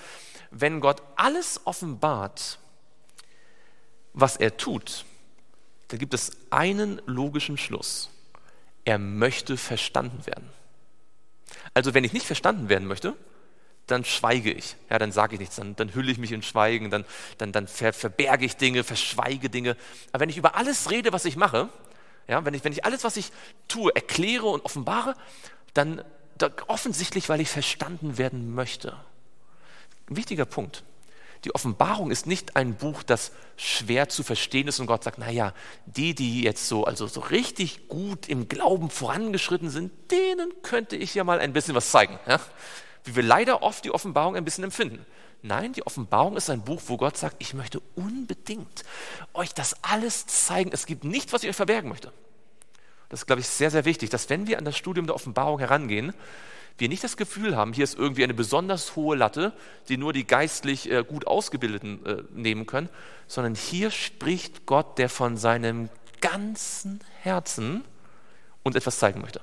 wenn 0.51 0.79
Gott 0.79 1.01
alles 1.15 1.61
offenbart, 1.65 2.59
was 4.13 4.37
er 4.37 4.57
tut, 4.57 5.05
dann 5.87 5.99
gibt 5.99 6.13
es 6.13 6.31
einen 6.49 7.01
logischen 7.05 7.57
Schluss. 7.57 8.09
Er 8.85 8.97
möchte 8.97 9.57
verstanden 9.57 10.25
werden. 10.25 10.49
Also 11.73 11.93
wenn 11.93 12.03
ich 12.03 12.13
nicht 12.13 12.25
verstanden 12.25 12.69
werden 12.69 12.87
möchte, 12.87 13.15
dann 13.87 14.05
schweige 14.05 14.51
ich. 14.51 14.75
Ja, 14.89 14.99
dann 14.99 15.11
sage 15.11 15.35
ich 15.35 15.39
nichts, 15.39 15.55
dann, 15.57 15.75
dann 15.75 15.93
hülle 15.93 16.11
ich 16.11 16.17
mich 16.17 16.31
in 16.31 16.41
Schweigen, 16.41 16.89
dann, 16.89 17.05
dann, 17.37 17.51
dann 17.51 17.67
ver, 17.67 17.93
verberge 17.93 18.45
ich 18.45 18.57
Dinge, 18.57 18.83
verschweige 18.83 19.49
Dinge. 19.49 19.75
Aber 20.11 20.21
wenn 20.21 20.29
ich 20.29 20.37
über 20.37 20.55
alles 20.55 20.89
rede, 20.91 21.11
was 21.13 21.25
ich 21.25 21.35
mache, 21.35 21.69
ja, 22.27 22.45
wenn, 22.45 22.53
ich, 22.53 22.63
wenn 22.63 22.71
ich 22.71 22.85
alles, 22.85 23.03
was 23.03 23.17
ich 23.17 23.31
tue, 23.67 23.93
erkläre 23.93 24.45
und 24.45 24.63
offenbare, 24.63 25.15
dann, 25.73 26.03
dann 26.37 26.53
offensichtlich, 26.67 27.27
weil 27.29 27.41
ich 27.41 27.49
verstanden 27.49 28.17
werden 28.17 28.53
möchte. 28.53 28.95
Wichtiger 30.07 30.45
Punkt. 30.45 30.83
Die 31.43 31.55
Offenbarung 31.55 32.11
ist 32.11 32.27
nicht 32.27 32.55
ein 32.55 32.75
Buch, 32.75 33.01
das 33.01 33.31
schwer 33.57 34.09
zu 34.09 34.21
verstehen 34.21 34.67
ist 34.67 34.79
und 34.79 34.85
Gott 34.85 35.03
sagt, 35.03 35.17
naja, 35.17 35.53
die, 35.87 36.13
die 36.13 36.43
jetzt 36.43 36.67
so, 36.67 36.85
also 36.85 37.07
so 37.07 37.19
richtig 37.19 37.87
gut 37.87 38.29
im 38.29 38.47
Glauben 38.47 38.91
vorangeschritten 38.91 39.71
sind, 39.71 39.91
denen 40.11 40.51
könnte 40.61 40.95
ich 40.95 41.15
ja 41.15 41.23
mal 41.23 41.39
ein 41.39 41.53
bisschen 41.53 41.73
was 41.73 41.89
zeigen. 41.89 42.19
Ja? 42.27 42.39
Wie 43.03 43.15
wir 43.15 43.23
leider 43.23 43.63
oft 43.63 43.83
die 43.85 43.91
Offenbarung 43.91 44.35
ein 44.35 44.45
bisschen 44.45 44.63
empfinden. 44.63 45.05
Nein, 45.43 45.73
die 45.73 45.85
Offenbarung 45.85 46.37
ist 46.37 46.49
ein 46.49 46.61
Buch, 46.61 46.81
wo 46.85 46.97
Gott 46.97 47.17
sagt, 47.17 47.37
ich 47.39 47.53
möchte 47.53 47.81
unbedingt 47.95 48.83
euch 49.33 49.53
das 49.53 49.83
alles 49.83 50.27
zeigen. 50.27 50.71
Es 50.71 50.85
gibt 50.85 51.03
nichts, 51.03 51.33
was 51.33 51.43
ich 51.43 51.49
euch 51.49 51.55
verbergen 51.55 51.89
möchte. 51.89 52.11
Das 53.09 53.21
ist, 53.21 53.25
glaube 53.25 53.41
ich, 53.41 53.47
sehr, 53.47 53.71
sehr 53.71 53.85
wichtig, 53.85 54.09
dass 54.09 54.29
wenn 54.29 54.47
wir 54.47 54.57
an 54.57 54.65
das 54.65 54.77
Studium 54.77 55.07
der 55.07 55.15
Offenbarung 55.15 55.59
herangehen, 55.59 56.13
wir 56.77 56.89
nicht 56.89 57.03
das 57.03 57.17
Gefühl 57.17 57.55
haben, 57.55 57.73
hier 57.73 57.83
ist 57.83 57.97
irgendwie 57.97 58.23
eine 58.23 58.33
besonders 58.33 58.95
hohe 58.95 59.15
Latte, 59.15 59.53
die 59.89 59.97
nur 59.97 60.13
die 60.13 60.25
geistlich 60.25 60.89
äh, 60.89 61.03
gut 61.03 61.27
Ausgebildeten 61.27 62.05
äh, 62.05 62.23
nehmen 62.31 62.65
können, 62.65 62.89
sondern 63.27 63.55
hier 63.55 63.91
spricht 63.91 64.65
Gott, 64.65 64.97
der 64.97 65.09
von 65.09 65.37
seinem 65.37 65.89
ganzen 66.21 67.01
Herzen 67.21 67.83
uns 68.63 68.75
etwas 68.75 68.99
zeigen 68.99 69.21
möchte. 69.21 69.41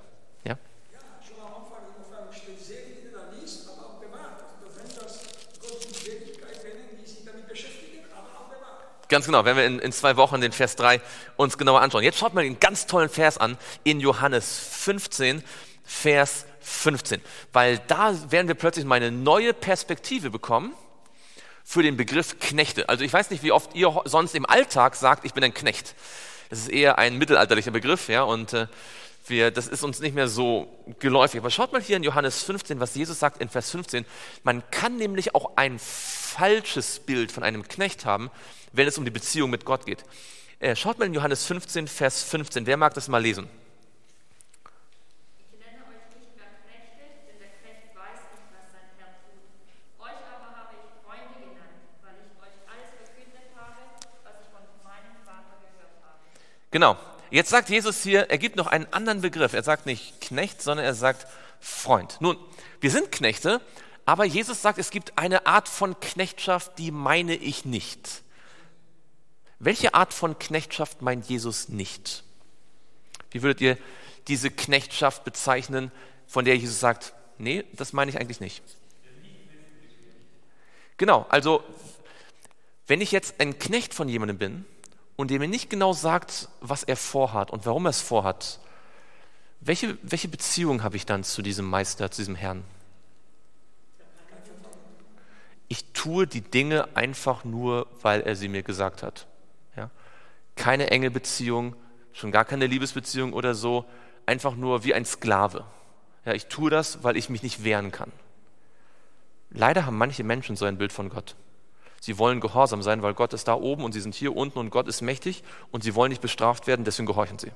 Ganz 9.08 9.24
genau, 9.24 9.44
wenn 9.46 9.56
wir 9.56 9.64
in, 9.64 9.78
in, 9.78 9.90
zwei 9.90 10.16
Wochen 10.16 10.40
den 10.42 10.52
Vers 10.52 10.76
3 10.76 11.00
uns 11.36 11.56
genauer 11.56 11.80
anschauen. 11.80 12.04
Jetzt 12.04 12.18
schaut 12.18 12.34
mal 12.34 12.44
den 12.44 12.60
ganz 12.60 12.86
tollen 12.86 13.08
Vers 13.08 13.38
an 13.38 13.56
in 13.82 14.00
Johannes 14.00 14.58
15, 14.58 15.42
Vers 15.82 16.44
15. 16.60 17.22
Weil 17.54 17.78
da 17.86 18.14
werden 18.30 18.48
wir 18.48 18.54
plötzlich 18.54 18.84
mal 18.84 18.96
eine 18.96 19.10
neue 19.10 19.54
Perspektive 19.54 20.28
bekommen 20.30 20.74
für 21.64 21.82
den 21.82 21.96
Begriff 21.96 22.38
Knechte. 22.38 22.88
Also 22.90 23.02
ich 23.02 23.12
weiß 23.12 23.30
nicht, 23.30 23.42
wie 23.42 23.52
oft 23.52 23.74
ihr 23.74 24.02
sonst 24.04 24.34
im 24.34 24.44
Alltag 24.44 24.94
sagt, 24.94 25.24
ich 25.24 25.32
bin 25.32 25.42
ein 25.42 25.54
Knecht. 25.54 25.94
Das 26.50 26.58
ist 26.58 26.68
eher 26.68 26.98
ein 26.98 27.16
mittelalterlicher 27.16 27.70
Begriff, 27.70 28.08
ja, 28.08 28.22
und 28.22 28.52
äh, 28.52 28.66
wir, 29.26 29.50
das 29.50 29.68
ist 29.68 29.82
uns 29.82 30.00
nicht 30.00 30.14
mehr 30.14 30.28
so 30.28 30.68
geläufig. 30.98 31.40
Aber 31.40 31.50
schaut 31.50 31.72
mal 31.72 31.82
hier 31.82 31.96
in 31.96 32.02
Johannes 32.02 32.42
15, 32.42 32.80
was 32.80 32.94
Jesus 32.94 33.18
sagt 33.18 33.40
in 33.40 33.48
Vers 33.48 33.70
15. 33.70 34.04
Man 34.42 34.62
kann 34.70 34.96
nämlich 34.96 35.34
auch 35.34 35.56
ein 35.56 35.78
falsches 35.78 37.00
Bild 37.00 37.32
von 37.32 37.42
einem 37.42 37.66
Knecht 37.66 38.04
haben, 38.04 38.30
wenn 38.72 38.88
es 38.88 38.98
um 38.98 39.04
die 39.04 39.10
Beziehung 39.10 39.50
mit 39.50 39.64
Gott 39.64 39.86
geht. 39.86 40.04
Äh, 40.60 40.76
schaut 40.76 40.98
mal 40.98 41.06
in 41.06 41.14
Johannes 41.14 41.44
15, 41.44 41.88
Vers 41.88 42.22
15. 42.24 42.66
Wer 42.66 42.76
mag 42.76 42.94
das 42.94 43.08
mal 43.08 43.22
lesen? 43.22 43.48
Genau. 56.70 56.96
Jetzt 57.30 57.50
sagt 57.50 57.68
Jesus 57.68 58.02
hier, 58.02 58.30
er 58.30 58.38
gibt 58.38 58.56
noch 58.56 58.66
einen 58.66 58.90
anderen 58.92 59.20
Begriff. 59.20 59.52
Er 59.52 59.62
sagt 59.62 59.86
nicht 59.86 60.20
Knecht, 60.20 60.62
sondern 60.62 60.86
er 60.86 60.94
sagt 60.94 61.26
Freund. 61.60 62.16
Nun, 62.20 62.36
wir 62.80 62.90
sind 62.90 63.12
Knechte, 63.12 63.60
aber 64.04 64.24
Jesus 64.24 64.62
sagt, 64.62 64.78
es 64.78 64.90
gibt 64.90 65.18
eine 65.18 65.46
Art 65.46 65.68
von 65.68 65.98
Knechtschaft, 66.00 66.78
die 66.78 66.90
meine 66.90 67.34
ich 67.34 67.64
nicht. 67.64 68.22
Welche 69.58 69.94
Art 69.94 70.14
von 70.14 70.38
Knechtschaft 70.38 71.02
meint 71.02 71.26
Jesus 71.26 71.68
nicht? 71.68 72.24
Wie 73.30 73.42
würdet 73.42 73.60
ihr 73.60 73.78
diese 74.28 74.50
Knechtschaft 74.50 75.24
bezeichnen, 75.24 75.90
von 76.26 76.44
der 76.44 76.56
Jesus 76.56 76.80
sagt, 76.80 77.12
nee, 77.38 77.64
das 77.72 77.92
meine 77.92 78.10
ich 78.10 78.18
eigentlich 78.18 78.40
nicht? 78.40 78.62
Genau, 80.96 81.26
also 81.28 81.62
wenn 82.86 83.00
ich 83.00 83.12
jetzt 83.12 83.40
ein 83.40 83.58
Knecht 83.58 83.94
von 83.94 84.08
jemandem 84.08 84.38
bin 84.38 84.64
und 85.18 85.30
der 85.30 85.38
mir 85.38 85.48
nicht 85.48 85.68
genau 85.68 85.92
sagt, 85.92 86.48
was 86.62 86.82
er 86.82 86.96
vorhat 86.96 87.50
und 87.50 87.66
warum 87.66 87.84
er 87.84 87.90
es 87.90 88.00
vorhat, 88.00 88.58
welche, 89.60 89.98
welche 90.02 90.28
Beziehung 90.28 90.82
habe 90.82 90.96
ich 90.96 91.04
dann 91.04 91.22
zu 91.22 91.42
diesem 91.42 91.66
Meister, 91.66 92.10
zu 92.10 92.22
diesem 92.22 92.36
Herrn? 92.36 92.64
Ich 95.68 95.92
tue 95.92 96.26
die 96.26 96.40
Dinge 96.40 96.96
einfach 96.96 97.44
nur, 97.44 97.86
weil 98.00 98.22
er 98.22 98.34
sie 98.34 98.48
mir 98.48 98.62
gesagt 98.62 99.02
hat 99.02 99.26
keine 100.58 100.90
enge 100.90 101.10
Beziehung, 101.10 101.74
schon 102.12 102.32
gar 102.32 102.44
keine 102.44 102.66
Liebesbeziehung 102.66 103.32
oder 103.32 103.54
so, 103.54 103.86
einfach 104.26 104.54
nur 104.54 104.84
wie 104.84 104.92
ein 104.92 105.06
Sklave. 105.06 105.64
Ja, 106.26 106.34
ich 106.34 106.46
tue 106.46 106.70
das, 106.70 107.02
weil 107.02 107.16
ich 107.16 107.30
mich 107.30 107.42
nicht 107.42 107.64
wehren 107.64 107.90
kann. 107.90 108.12
Leider 109.50 109.86
haben 109.86 109.96
manche 109.96 110.24
Menschen 110.24 110.56
so 110.56 110.66
ein 110.66 110.76
Bild 110.76 110.92
von 110.92 111.08
Gott. 111.08 111.36
Sie 112.00 112.18
wollen 112.18 112.40
gehorsam 112.40 112.82
sein, 112.82 113.02
weil 113.02 113.14
Gott 113.14 113.32
ist 113.32 113.48
da 113.48 113.54
oben 113.54 113.84
und 113.84 113.92
sie 113.92 114.00
sind 114.00 114.14
hier 114.14 114.36
unten 114.36 114.58
und 114.58 114.70
Gott 114.70 114.86
ist 114.86 115.00
mächtig 115.00 115.42
und 115.72 115.82
sie 115.82 115.94
wollen 115.94 116.10
nicht 116.10 116.22
bestraft 116.22 116.66
werden, 116.66 116.84
deswegen 116.84 117.06
gehorchen 117.06 117.38
sie. 117.38 117.50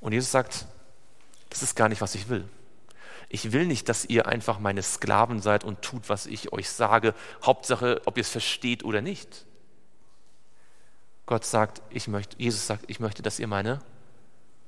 Und 0.00 0.12
Jesus 0.12 0.30
sagt, 0.30 0.66
das 1.50 1.62
ist 1.62 1.76
gar 1.76 1.88
nicht, 1.88 2.00
was 2.00 2.14
ich 2.14 2.28
will. 2.28 2.48
Ich 3.28 3.52
will 3.52 3.66
nicht, 3.66 3.88
dass 3.88 4.04
ihr 4.04 4.26
einfach 4.26 4.58
meine 4.58 4.82
Sklaven 4.82 5.40
seid 5.40 5.64
und 5.64 5.82
tut, 5.82 6.08
was 6.08 6.26
ich 6.26 6.52
euch 6.52 6.68
sage. 6.68 7.14
Hauptsache, 7.42 8.02
ob 8.04 8.16
ihr 8.16 8.22
es 8.22 8.28
versteht 8.28 8.84
oder 8.84 9.00
nicht. 9.00 9.46
Gott 11.26 11.44
sagt, 11.44 11.80
ich 11.90 12.06
möchte, 12.06 12.36
Jesus 12.38 12.66
sagt, 12.66 12.84
ich 12.88 13.00
möchte, 13.00 13.22
dass 13.22 13.38
ihr 13.38 13.46
meine 13.46 13.80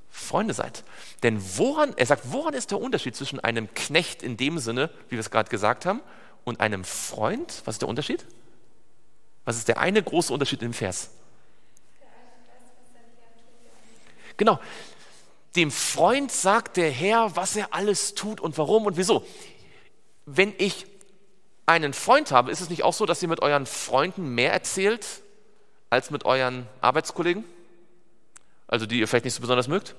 Freunde 0.08 0.54
seid. 0.54 0.84
Denn 1.22 1.40
woran, 1.58 1.92
er 1.96 2.06
sagt, 2.06 2.32
woran 2.32 2.54
ist 2.54 2.70
der 2.70 2.80
Unterschied 2.80 3.14
zwischen 3.14 3.40
einem 3.40 3.72
Knecht 3.74 4.22
in 4.22 4.36
dem 4.36 4.58
Sinne, 4.58 4.90
wie 5.08 5.12
wir 5.12 5.20
es 5.20 5.30
gerade 5.30 5.50
gesagt 5.50 5.84
haben, 5.84 6.00
und 6.44 6.60
einem 6.60 6.84
Freund? 6.84 7.62
Was 7.66 7.74
ist 7.74 7.82
der 7.82 7.88
Unterschied? 7.88 8.24
Was 9.46 9.56
ist 9.56 9.68
der 9.68 9.78
eine 9.78 10.02
große 10.02 10.32
Unterschied 10.32 10.60
im 10.62 10.74
Vers? 10.74 11.08
Genau. 14.36 14.60
Dem 15.54 15.70
Freund 15.70 16.30
sagt 16.30 16.76
der 16.76 16.90
Herr, 16.90 17.34
was 17.36 17.56
er 17.56 17.72
alles 17.72 18.14
tut 18.14 18.40
und 18.40 18.58
warum 18.58 18.84
und 18.84 18.98
wieso. 18.98 19.24
Wenn 20.26 20.52
ich 20.58 20.86
einen 21.64 21.94
Freund 21.94 22.32
habe, 22.32 22.50
ist 22.50 22.60
es 22.60 22.68
nicht 22.68 22.82
auch 22.82 22.92
so, 22.92 23.06
dass 23.06 23.22
ihr 23.22 23.28
mit 23.28 23.40
euren 23.40 23.64
Freunden 23.64 24.34
mehr 24.34 24.52
erzählt 24.52 25.06
als 25.88 26.10
mit 26.10 26.26
euren 26.26 26.66
Arbeitskollegen? 26.82 27.44
Also 28.66 28.84
die 28.84 28.98
ihr 28.98 29.08
vielleicht 29.08 29.24
nicht 29.24 29.34
so 29.34 29.40
besonders 29.40 29.68
mögt? 29.68 29.94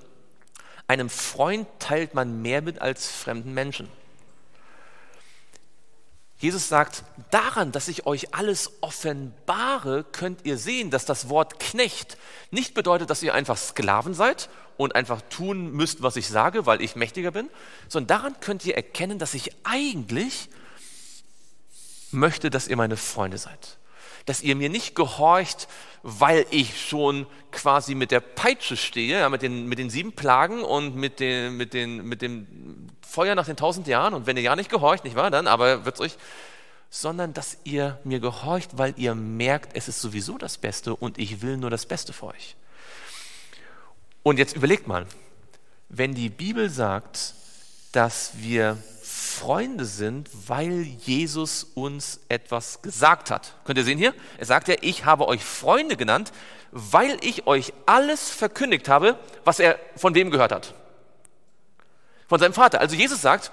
Einem 0.86 1.08
Freund 1.08 1.66
teilt 1.78 2.14
man 2.14 2.42
mehr 2.42 2.62
mit 2.62 2.80
als 2.80 3.10
fremden 3.10 3.54
Menschen. 3.54 3.88
Jesus 6.38 6.68
sagt, 6.68 7.02
daran, 7.32 7.72
dass 7.72 7.88
ich 7.88 8.06
euch 8.06 8.32
alles 8.32 8.70
offenbare, 8.80 10.04
könnt 10.04 10.46
ihr 10.46 10.56
sehen, 10.56 10.90
dass 10.90 11.04
das 11.04 11.28
Wort 11.28 11.58
Knecht 11.58 12.16
nicht 12.52 12.74
bedeutet, 12.74 13.10
dass 13.10 13.24
ihr 13.24 13.34
einfach 13.34 13.56
Sklaven 13.56 14.14
seid 14.14 14.48
und 14.76 14.94
einfach 14.94 15.20
tun 15.30 15.72
müsst, 15.72 16.02
was 16.02 16.14
ich 16.14 16.28
sage, 16.28 16.64
weil 16.64 16.80
ich 16.80 16.94
mächtiger 16.94 17.32
bin, 17.32 17.50
sondern 17.88 18.18
daran 18.18 18.40
könnt 18.40 18.64
ihr 18.64 18.76
erkennen, 18.76 19.18
dass 19.18 19.34
ich 19.34 19.50
eigentlich 19.64 20.48
möchte, 22.12 22.50
dass 22.50 22.68
ihr 22.68 22.76
meine 22.76 22.96
Freunde 22.96 23.38
seid. 23.38 23.77
Dass 24.28 24.42
ihr 24.42 24.56
mir 24.56 24.68
nicht 24.68 24.94
gehorcht, 24.94 25.68
weil 26.02 26.44
ich 26.50 26.86
schon 26.86 27.26
quasi 27.50 27.94
mit 27.94 28.10
der 28.10 28.20
Peitsche 28.20 28.76
stehe, 28.76 29.20
ja, 29.20 29.28
mit, 29.28 29.40
den, 29.40 29.66
mit 29.66 29.78
den 29.78 29.88
sieben 29.88 30.12
Plagen 30.12 30.62
und 30.62 30.96
mit, 30.96 31.18
den, 31.18 31.56
mit, 31.56 31.72
den, 31.72 32.04
mit 32.04 32.20
dem 32.20 32.46
Feuer 33.00 33.34
nach 33.34 33.46
den 33.46 33.56
tausend 33.56 33.86
Jahren. 33.86 34.12
Und 34.12 34.26
wenn 34.26 34.36
ihr 34.36 34.42
ja 34.42 34.54
nicht 34.54 34.70
gehorcht, 34.70 35.04
nicht 35.04 35.16
wahr, 35.16 35.30
dann 35.30 35.46
aber 35.46 35.86
wird 35.86 35.94
es 35.94 36.00
euch, 36.02 36.16
sondern 36.90 37.32
dass 37.32 37.56
ihr 37.64 37.98
mir 38.04 38.20
gehorcht, 38.20 38.76
weil 38.76 38.92
ihr 38.96 39.14
merkt, 39.14 39.74
es 39.74 39.88
ist 39.88 40.00
sowieso 40.00 40.36
das 40.36 40.58
Beste 40.58 40.94
und 40.94 41.18
ich 41.18 41.40
will 41.40 41.56
nur 41.56 41.70
das 41.70 41.86
Beste 41.86 42.12
für 42.12 42.26
euch. 42.26 42.56
Und 44.22 44.38
jetzt 44.38 44.54
überlegt 44.54 44.86
mal, 44.86 45.06
wenn 45.88 46.14
die 46.14 46.28
Bibel 46.28 46.68
sagt, 46.68 47.34
dass 47.92 48.32
wir 48.36 48.76
Freunde 49.38 49.84
sind, 49.84 50.28
weil 50.48 50.82
Jesus 50.82 51.64
uns 51.74 52.20
etwas 52.28 52.82
gesagt 52.82 53.30
hat. 53.30 53.54
Könnt 53.64 53.78
ihr 53.78 53.84
sehen 53.84 53.98
hier? 53.98 54.12
Er 54.36 54.46
sagt 54.46 54.68
ja, 54.68 54.74
ich 54.80 55.04
habe 55.04 55.28
euch 55.28 55.44
Freunde 55.44 55.96
genannt, 55.96 56.32
weil 56.72 57.18
ich 57.20 57.46
euch 57.46 57.72
alles 57.86 58.30
verkündigt 58.30 58.88
habe, 58.88 59.16
was 59.44 59.60
er 59.60 59.78
von 59.96 60.14
wem 60.14 60.30
gehört 60.30 60.50
hat. 60.50 60.74
Von 62.28 62.40
seinem 62.40 62.52
Vater. 62.52 62.80
Also 62.80 62.96
Jesus 62.96 63.22
sagt, 63.22 63.52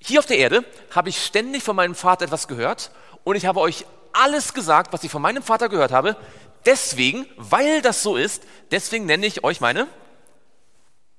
hier 0.00 0.18
auf 0.18 0.26
der 0.26 0.38
Erde 0.38 0.64
habe 0.94 1.08
ich 1.08 1.24
ständig 1.24 1.62
von 1.62 1.76
meinem 1.76 1.94
Vater 1.94 2.24
etwas 2.24 2.48
gehört 2.48 2.90
und 3.22 3.36
ich 3.36 3.46
habe 3.46 3.60
euch 3.60 3.86
alles 4.12 4.54
gesagt, 4.54 4.92
was 4.92 5.04
ich 5.04 5.10
von 5.10 5.22
meinem 5.22 5.42
Vater 5.42 5.68
gehört 5.68 5.92
habe. 5.92 6.16
Deswegen, 6.66 7.26
weil 7.36 7.80
das 7.80 8.02
so 8.02 8.16
ist, 8.16 8.42
deswegen 8.70 9.06
nenne 9.06 9.26
ich 9.26 9.44
euch 9.44 9.60
meine 9.60 9.86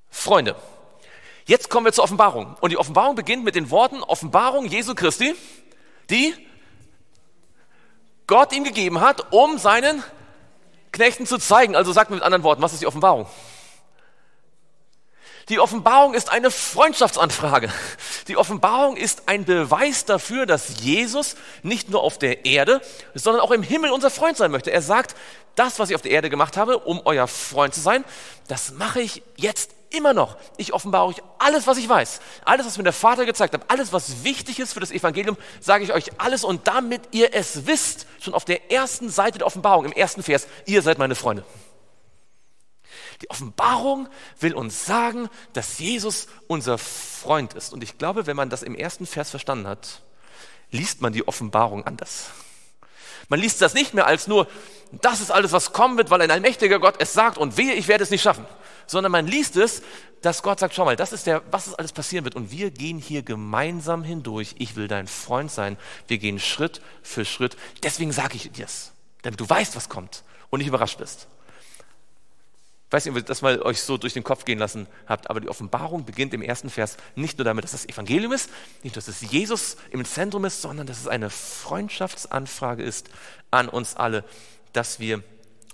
Freunde. 0.09 0.55
Jetzt 1.51 1.69
kommen 1.69 1.85
wir 1.85 1.91
zur 1.91 2.05
Offenbarung. 2.05 2.55
Und 2.61 2.69
die 2.69 2.77
Offenbarung 2.77 3.15
beginnt 3.15 3.43
mit 3.43 3.55
den 3.55 3.71
Worten 3.71 4.01
Offenbarung 4.03 4.67
Jesu 4.67 4.95
Christi, 4.95 5.35
die 6.09 6.33
Gott 8.25 8.53
ihm 8.53 8.63
gegeben 8.63 9.01
hat, 9.01 9.33
um 9.33 9.57
seinen 9.57 10.01
Knechten 10.93 11.25
zu 11.27 11.37
zeigen. 11.37 11.75
Also 11.75 11.91
sagt 11.91 12.09
mit 12.09 12.23
anderen 12.23 12.43
Worten, 12.43 12.61
was 12.61 12.71
ist 12.71 12.81
die 12.81 12.87
Offenbarung? 12.87 13.27
Die 15.49 15.59
Offenbarung 15.59 16.13
ist 16.13 16.31
eine 16.31 16.51
Freundschaftsanfrage. 16.51 17.69
Die 18.29 18.37
Offenbarung 18.37 18.95
ist 18.95 19.23
ein 19.27 19.43
Beweis 19.43 20.05
dafür, 20.05 20.45
dass 20.45 20.79
Jesus 20.79 21.35
nicht 21.63 21.89
nur 21.89 22.01
auf 22.01 22.17
der 22.17 22.45
Erde, 22.45 22.79
sondern 23.13 23.41
auch 23.41 23.51
im 23.51 23.61
Himmel 23.61 23.91
unser 23.91 24.09
Freund 24.09 24.37
sein 24.37 24.51
möchte. 24.51 24.71
Er 24.71 24.81
sagt, 24.81 25.17
das, 25.55 25.79
was 25.79 25.89
ich 25.89 25.95
auf 25.95 26.01
der 26.01 26.11
Erde 26.11 26.29
gemacht 26.29 26.55
habe, 26.55 26.77
um 26.77 27.01
euer 27.03 27.27
Freund 27.27 27.73
zu 27.73 27.81
sein, 27.81 28.05
das 28.47 28.71
mache 28.71 29.01
ich 29.01 29.21
jetzt 29.35 29.71
immer 29.91 30.13
noch. 30.13 30.37
Ich 30.57 30.73
offenbare 30.73 31.05
euch 31.05 31.21
alles, 31.39 31.67
was 31.67 31.77
ich 31.77 31.87
weiß. 31.87 32.21
Alles, 32.45 32.65
was 32.65 32.77
mir 32.77 32.83
der 32.83 32.93
Vater 32.93 33.25
gezeigt 33.25 33.53
hat. 33.53 33.69
Alles, 33.69 33.93
was 33.93 34.23
wichtig 34.23 34.59
ist 34.59 34.73
für 34.73 34.79
das 34.79 34.91
Evangelium, 34.91 35.37
sage 35.59 35.83
ich 35.83 35.93
euch 35.93 36.19
alles. 36.19 36.43
Und 36.43 36.67
damit 36.67 37.01
ihr 37.11 37.33
es 37.33 37.65
wisst, 37.67 38.07
schon 38.19 38.33
auf 38.33 38.45
der 38.45 38.71
ersten 38.71 39.09
Seite 39.09 39.37
der 39.37 39.47
Offenbarung, 39.47 39.85
im 39.85 39.91
ersten 39.91 40.23
Vers, 40.23 40.47
ihr 40.65 40.81
seid 40.81 40.97
meine 40.97 41.15
Freunde. 41.15 41.45
Die 43.21 43.29
Offenbarung 43.29 44.09
will 44.39 44.55
uns 44.55 44.85
sagen, 44.85 45.29
dass 45.53 45.77
Jesus 45.77 46.27
unser 46.47 46.77
Freund 46.77 47.53
ist. 47.53 47.71
Und 47.71 47.83
ich 47.83 47.97
glaube, 47.97 48.25
wenn 48.25 48.35
man 48.35 48.49
das 48.49 48.63
im 48.63 48.75
ersten 48.75 49.05
Vers 49.05 49.29
verstanden 49.29 49.67
hat, 49.67 50.01
liest 50.71 51.01
man 51.01 51.13
die 51.13 51.27
Offenbarung 51.27 51.85
anders. 51.85 52.31
Man 53.29 53.39
liest 53.39 53.61
das 53.61 53.73
nicht 53.73 53.93
mehr 53.93 54.07
als 54.07 54.27
nur, 54.27 54.47
das 54.91 55.21
ist 55.21 55.31
alles, 55.31 55.51
was 55.51 55.71
kommen 55.71 55.97
wird, 55.97 56.09
weil 56.09 56.21
ein 56.21 56.31
allmächtiger 56.31 56.79
Gott 56.79 56.95
es 56.99 57.13
sagt 57.13 57.37
und 57.37 57.55
wehe, 57.55 57.73
ich 57.75 57.87
werde 57.87 58.03
es 58.03 58.09
nicht 58.09 58.21
schaffen. 58.21 58.45
Sondern 58.91 59.13
man 59.13 59.25
liest 59.25 59.55
es, 59.55 59.83
dass 60.21 60.43
Gott 60.43 60.59
sagt, 60.59 60.75
schau 60.75 60.83
mal, 60.83 60.97
das 60.97 61.13
ist 61.13 61.25
der, 61.25 61.43
was 61.49 61.67
ist 61.67 61.75
alles 61.75 61.93
passieren 61.93 62.25
wird. 62.25 62.35
Und 62.35 62.51
wir 62.51 62.71
gehen 62.71 62.97
hier 62.97 63.23
gemeinsam 63.23 64.03
hindurch. 64.03 64.53
Ich 64.57 64.75
will 64.75 64.89
dein 64.89 65.07
Freund 65.07 65.49
sein. 65.49 65.77
Wir 66.09 66.17
gehen 66.17 66.39
Schritt 66.39 66.81
für 67.01 67.23
Schritt. 67.23 67.55
Deswegen 67.83 68.11
sage 68.11 68.35
ich 68.35 68.51
dir 68.51 68.65
es, 68.65 68.91
damit 69.21 69.39
du 69.39 69.49
weißt, 69.49 69.77
was 69.77 69.87
kommt 69.87 70.25
und 70.49 70.57
nicht 70.57 70.67
überrascht 70.67 70.97
bist. 70.97 71.29
Ich 72.87 72.91
weiß 72.91 73.05
nicht, 73.05 73.11
ob 73.13 73.17
ihr 73.19 73.23
das 73.23 73.41
mal 73.41 73.61
euch 73.61 73.81
so 73.81 73.97
durch 73.97 74.11
den 74.11 74.25
Kopf 74.25 74.43
gehen 74.43 74.59
lassen 74.59 74.87
habt, 75.05 75.29
aber 75.29 75.39
die 75.39 75.47
Offenbarung 75.47 76.03
beginnt 76.03 76.33
im 76.33 76.41
ersten 76.41 76.69
Vers 76.69 76.97
nicht 77.15 77.37
nur 77.37 77.45
damit, 77.45 77.63
dass 77.63 77.71
das 77.71 77.87
Evangelium 77.87 78.33
ist, 78.33 78.49
nicht, 78.83 78.97
dass 78.97 79.07
es 79.07 79.21
Jesus 79.21 79.77
im 79.91 80.03
Zentrum 80.03 80.43
ist, 80.43 80.61
sondern 80.61 80.85
dass 80.85 80.99
es 80.99 81.07
eine 81.07 81.29
Freundschaftsanfrage 81.29 82.83
ist 82.83 83.09
an 83.51 83.69
uns 83.69 83.95
alle, 83.95 84.25
dass 84.73 84.99
wir 84.99 85.23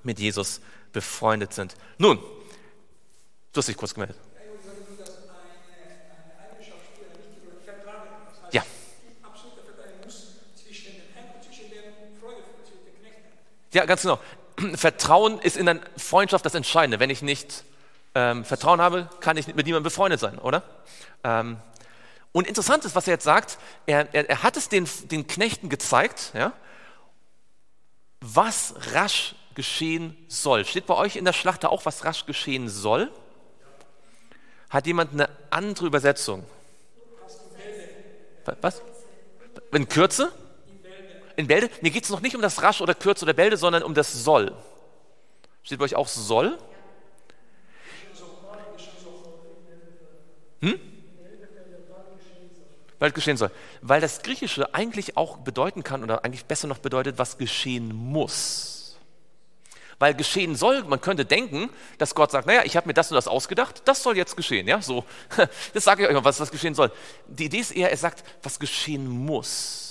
mit 0.04 0.20
Jesus 0.20 0.62
befreundet 0.94 1.56
sind. 1.56 1.76
Nun, 1.98 2.20
du 3.58 3.60
hast 3.60 3.70
dich 3.70 3.78
kurz 3.78 3.94
gemeldet. 3.96 4.16
Ja. 8.52 8.64
Ja, 13.74 13.86
ganz 13.86 14.04
genau. 14.04 14.20
Vertrauen 14.76 15.40
ist 15.40 15.58
in 15.58 15.66
der 15.66 15.80
Freundschaft 15.98 16.46
das 16.46 16.54
Entscheidende. 16.54 17.00
Wenn 17.00 17.10
ich 17.10 17.24
nicht 17.24 17.64
ähm, 18.14 18.46
Vertrauen 18.46 18.80
habe, 18.80 19.10
kann 19.22 19.38
ich 19.38 19.48
mit 19.48 19.66
niemandem 19.66 19.84
befreundet 19.84 20.20
sein, 20.20 20.38
oder? 20.38 20.62
Ähm, 21.24 21.58
und 22.32 22.46
interessant 22.46 22.86
ist, 22.86 22.96
was 22.96 23.08
er 23.08 23.14
jetzt 23.14 23.24
sagt, 23.24 23.58
er, 23.88 24.14
er, 24.14 24.30
er 24.30 24.44
hat 24.44 24.56
es 24.56 24.70
den, 24.70 24.88
den 25.06 25.26
Knechten 25.26 25.70
gezeigt, 25.70 26.32
ja, 26.36 26.54
was 28.22 28.76
rasch 28.94 29.34
geschehen 29.56 30.16
soll. 30.28 30.64
Steht 30.64 30.86
bei 30.86 30.94
euch 30.94 31.16
in 31.16 31.26
der 31.26 31.34
Schlacht 31.34 31.66
auch, 31.66 31.88
was 31.88 32.06
rasch 32.06 32.28
geschehen 32.28 32.70
soll? 32.70 33.12
Hat 34.70 34.86
jemand 34.86 35.14
eine 35.14 35.30
andere 35.50 35.86
Übersetzung? 35.86 36.44
Was? 38.62 38.82
In 39.72 39.88
Kürze? 39.90 40.32
in 41.38 41.48
Bälde, 41.48 41.70
mir 41.82 41.92
geht 41.92 42.04
es 42.04 42.10
noch 42.10 42.20
nicht 42.20 42.36
um 42.36 42.42
das 42.42 42.62
Rasch 42.62 42.82
oder 42.82 42.96
Kürz 42.96 43.22
oder 43.24 43.34
Bälde, 43.34 43.58
sondern 43.58 43.84
um 43.84 43.94
das 43.94 44.12
Soll. 44.12 44.54
Steht 45.64 45.78
bei 45.78 45.86
euch 45.86 45.96
auch 45.96 46.08
Soll? 46.08 46.58
Hm? 50.62 50.80
Weil 53.00 53.10
es 53.10 53.14
geschehen 53.14 53.38
soll. 53.38 53.52
Weil 53.84 54.02
das 54.02 54.24
Griechische 54.24 54.74
eigentlich 54.74 55.16
auch 55.16 55.38
bedeuten 55.38 55.84
kann 55.84 56.04
oder 56.04 56.26
eigentlich 56.26 56.46
besser 56.46 56.68
noch 56.68 56.80
bedeutet, 56.80 57.20
was 57.20 57.38
geschehen 57.38 57.94
muss. 57.94 58.77
Weil 60.00 60.14
geschehen 60.14 60.56
soll, 60.56 60.84
man 60.84 61.02
könnte 61.02 61.26
denken, 61.26 61.70
dass 61.98 62.14
Gott 62.14 62.32
sagt, 62.32 62.46
naja, 62.46 62.62
ich 62.66 62.78
habe 62.78 62.88
mir 62.88 62.94
das 62.94 63.10
und 63.10 63.16
das 63.16 63.28
ausgedacht, 63.28 63.82
das 63.86 64.04
soll 64.04 64.16
jetzt 64.16 64.38
geschehen. 64.38 64.68
Ja, 64.68 64.82
so, 64.82 65.06
das 65.74 65.84
sage 65.84 66.04
ich 66.04 66.10
euch 66.10 66.14
mal, 66.14 66.24
was, 66.24 66.40
was 66.40 66.52
geschehen 66.52 66.76
soll. 66.76 66.92
Die 67.28 67.46
Idee 67.46 67.60
ist 67.60 67.72
eher, 67.72 67.90
er 67.90 67.98
sagt, 67.98 68.24
was 68.44 68.60
geschehen 68.60 69.08
muss 69.08 69.88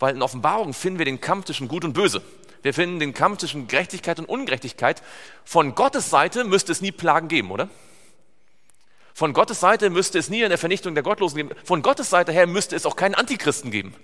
weil 0.00 0.16
in 0.16 0.22
Offenbarung 0.22 0.74
finden 0.74 0.98
wir 0.98 1.04
den 1.04 1.20
Kampf 1.20 1.44
zwischen 1.44 1.68
Gut 1.68 1.84
und 1.84 1.92
Böse. 1.92 2.22
Wir 2.62 2.74
finden 2.74 2.98
den 2.98 3.14
Kampf 3.14 3.38
zwischen 3.38 3.68
Gerechtigkeit 3.68 4.18
und 4.18 4.28
Ungerechtigkeit. 4.28 5.02
Von 5.44 5.74
Gottes 5.74 6.10
Seite 6.10 6.44
müsste 6.44 6.72
es 6.72 6.80
nie 6.80 6.90
Plagen 6.90 7.28
geben, 7.28 7.52
oder? 7.52 7.68
Von 9.20 9.34
Gottes 9.34 9.60
Seite 9.60 9.90
müsste 9.90 10.18
es 10.18 10.30
nie 10.30 10.42
eine 10.46 10.56
Vernichtung 10.56 10.94
der 10.94 11.02
Gottlosen 11.02 11.36
geben. 11.36 11.50
Von 11.62 11.82
Gottes 11.82 12.08
Seite 12.08 12.32
her 12.32 12.46
müsste 12.46 12.74
es 12.74 12.86
auch 12.86 12.96
keinen 12.96 13.14
Antichristen 13.14 13.70
geben. 13.70 13.94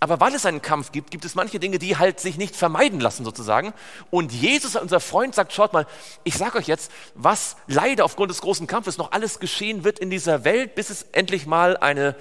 Aber 0.00 0.18
weil 0.18 0.34
es 0.34 0.46
einen 0.46 0.62
Kampf 0.62 0.92
gibt, 0.92 1.10
gibt 1.10 1.26
es 1.26 1.34
manche 1.34 1.60
Dinge, 1.60 1.78
die 1.78 1.98
halt 1.98 2.20
sich 2.20 2.38
nicht 2.38 2.56
vermeiden 2.56 2.98
lassen 2.98 3.22
sozusagen. 3.22 3.74
Und 4.08 4.32
Jesus, 4.32 4.74
unser 4.76 5.00
Freund, 5.00 5.34
sagt, 5.34 5.52
schaut 5.52 5.74
mal, 5.74 5.86
ich 6.24 6.38
sage 6.38 6.56
euch 6.56 6.68
jetzt, 6.68 6.90
was 7.14 7.56
leider 7.66 8.06
aufgrund 8.06 8.30
des 8.30 8.40
großen 8.40 8.66
Kampfes 8.66 8.96
noch 8.96 9.12
alles 9.12 9.40
geschehen 9.40 9.84
wird 9.84 9.98
in 9.98 10.08
dieser 10.08 10.42
Welt, 10.44 10.74
bis 10.74 10.88
es 10.88 11.02
endlich 11.12 11.44
mal 11.44 11.76
eine 11.76 12.16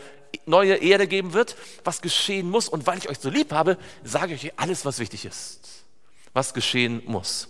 neue 0.46 0.76
Erde 0.76 1.08
geben 1.08 1.32
wird, 1.32 1.56
was 1.86 2.02
geschehen 2.02 2.50
muss. 2.50 2.68
Und 2.68 2.86
weil 2.86 2.98
ich 2.98 3.08
euch 3.08 3.20
so 3.20 3.30
lieb 3.30 3.54
habe, 3.54 3.78
sage 4.04 4.34
ich 4.34 4.44
euch 4.44 4.60
alles, 4.60 4.84
was 4.84 5.00
wichtig 5.00 5.24
ist, 5.24 5.86
was 6.34 6.54
geschehen 6.54 7.02
muss. 7.06 7.48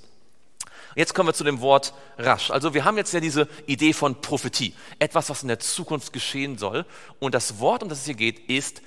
Jetzt 0.96 1.14
kommen 1.14 1.30
wir 1.30 1.34
zu 1.34 1.44
dem 1.44 1.62
Wort 1.62 1.94
rasch. 2.18 2.52
Also 2.52 2.74
wir 2.74 2.86
haben 2.86 2.98
jetzt 2.98 3.14
ja 3.14 3.20
diese 3.20 3.48
Idee 3.66 3.94
von 3.94 4.22
Prophetie, 4.22 4.74
etwas, 5.00 5.30
was 5.30 5.42
in 5.42 5.48
der 5.48 5.60
Zukunft 5.60 6.14
geschehen 6.14 6.58
soll. 6.58 6.86
Und 7.20 7.34
das 7.36 7.60
Wort, 7.60 7.84
um 7.84 7.90
das 7.90 8.00
es 8.00 8.06
hier 8.06 8.16
geht, 8.16 8.50
ist 8.50 8.82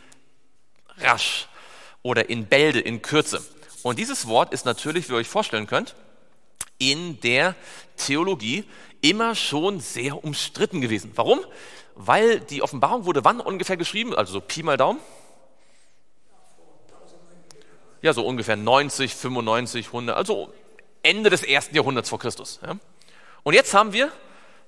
rasch 0.99 1.49
oder 2.03 2.29
in 2.29 2.47
Bälde, 2.47 2.81
in 2.81 3.03
Kürze. 3.03 3.43
Und 3.83 3.99
dieses 3.99 4.27
Wort 4.27 4.53
ist 4.53 4.65
natürlich, 4.65 5.09
wie 5.09 5.15
ihr 5.15 5.19
euch 5.19 5.29
vorstellen 5.29 5.67
könnt, 5.67 5.95
in 6.79 7.21
der 7.21 7.55
Theologie 7.97 8.65
immer 9.01 9.35
schon 9.35 9.81
sehr 9.81 10.25
umstritten 10.25 10.81
gewesen. 10.81 11.13
Warum? 11.15 11.41
weil 11.95 12.41
die 12.41 12.63
Offenbarung 12.63 13.05
wurde 13.05 13.25
wann 13.25 13.41
ungefähr 13.41 13.77
geschrieben? 13.77 14.15
Also 14.15 14.35
so 14.35 14.41
Pi 14.41 14.63
mal 14.63 14.77
Daumen? 14.77 15.01
ja, 18.03 18.13
so 18.13 18.27
ungefähr 18.27 18.57
90, 18.57 19.15
95, 19.15 19.87
100, 19.87 20.15
also 20.15 20.53
Ende 21.05 21.31
des 21.31 21.43
ersten 21.43 21.77
Jahrhunderts 21.77 22.09
vor 22.09 22.19
Christus. 22.19 22.59
Ja. 22.67 22.77
Und 23.43 23.55
jetzt 23.55 23.75
haben 23.75 23.93
wir 23.93 24.11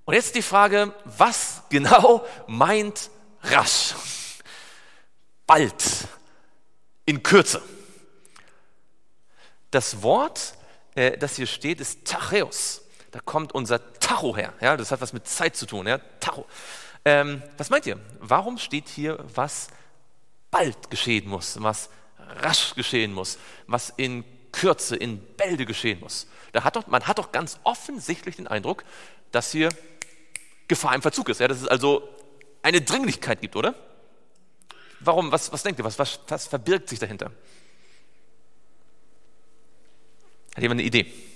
Und 0.05 0.15
jetzt 0.15 0.35
die 0.35 0.43
Frage, 0.43 0.93
was 1.05 1.63
genau 1.71 2.27
meint 2.47 3.11
rasch? 3.43 3.95
Bald, 5.47 5.83
in 7.07 7.23
Kürze. 7.23 7.63
Das 9.71 10.03
Wort, 10.03 10.55
äh, 10.95 11.17
das 11.17 11.37
hier 11.37 11.47
steht, 11.47 11.81
ist 11.81 12.05
Tacheus. 12.05 12.84
Da 13.14 13.20
kommt 13.20 13.55
unser 13.55 13.92
Tacho 14.00 14.37
her. 14.37 14.53
Ja, 14.61 14.77
das 14.77 14.90
hat 14.90 15.00
was 15.00 15.12
mit 15.12 15.29
Zeit 15.29 15.55
zu 15.55 15.66
tun. 15.66 15.87
Ja? 15.87 15.98
Tacho. 16.18 16.46
Ähm, 17.05 17.44
was 17.57 17.70
meint 17.70 17.87
ihr? 17.87 18.00
Warum 18.18 18.59
steht 18.59 18.88
hier, 18.88 19.24
was 19.37 19.68
bald 20.50 20.90
geschehen 20.90 21.29
muss, 21.29 21.62
was 21.62 21.90
rasch 22.42 22.74
geschehen 22.74 23.12
muss, 23.12 23.38
was 23.68 23.92
in 23.96 24.24
Kürze, 24.50 24.96
in 24.96 25.20
Bälde 25.37 25.64
geschehen 25.64 26.00
muss? 26.00 26.27
Da 26.50 26.64
hat 26.64 26.74
doch, 26.74 26.88
man 26.88 27.07
hat 27.07 27.18
doch 27.18 27.31
ganz 27.31 27.61
offensichtlich 27.62 28.35
den 28.35 28.48
Eindruck, 28.48 28.83
dass 29.31 29.53
hier 29.53 29.68
Gefahr 30.66 30.96
im 30.96 31.03
Verzug 31.03 31.29
ist. 31.29 31.38
Ja? 31.38 31.46
Dass 31.46 31.61
es 31.61 31.68
also 31.68 32.09
eine 32.62 32.81
Dringlichkeit 32.81 33.40
gibt, 33.40 33.55
oder? 33.55 33.77
Warum? 34.98 35.31
Was, 35.31 35.53
was 35.53 35.62
denkt 35.62 35.79
ihr? 35.79 35.85
Was, 35.85 36.00
was, 36.00 36.18
was 36.27 36.48
verbirgt 36.48 36.88
sich 36.88 36.98
dahinter? 36.98 37.31
Hat 40.57 40.62
jemand 40.62 40.81
eine 40.81 40.88
Idee? 40.88 41.34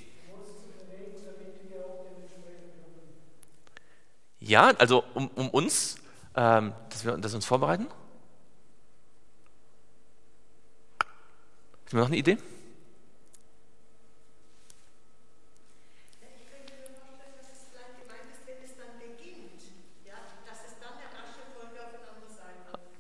Ja, 4.49 4.73
also 4.79 5.05
um, 5.13 5.29
um 5.35 5.51
uns, 5.51 5.97
ähm, 6.35 6.73
dass, 6.89 7.05
wir, 7.05 7.19
dass 7.19 7.35
uns 7.35 7.45
vorbereiten. 7.45 7.87
Haben 11.85 11.93
wir 11.93 12.01
noch 12.01 12.07
eine 12.07 12.17
Idee? 12.17 12.39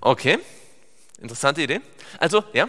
Okay, 0.00 0.38
interessante 1.18 1.62
Idee. 1.62 1.80
Also, 2.18 2.44
ja? 2.52 2.68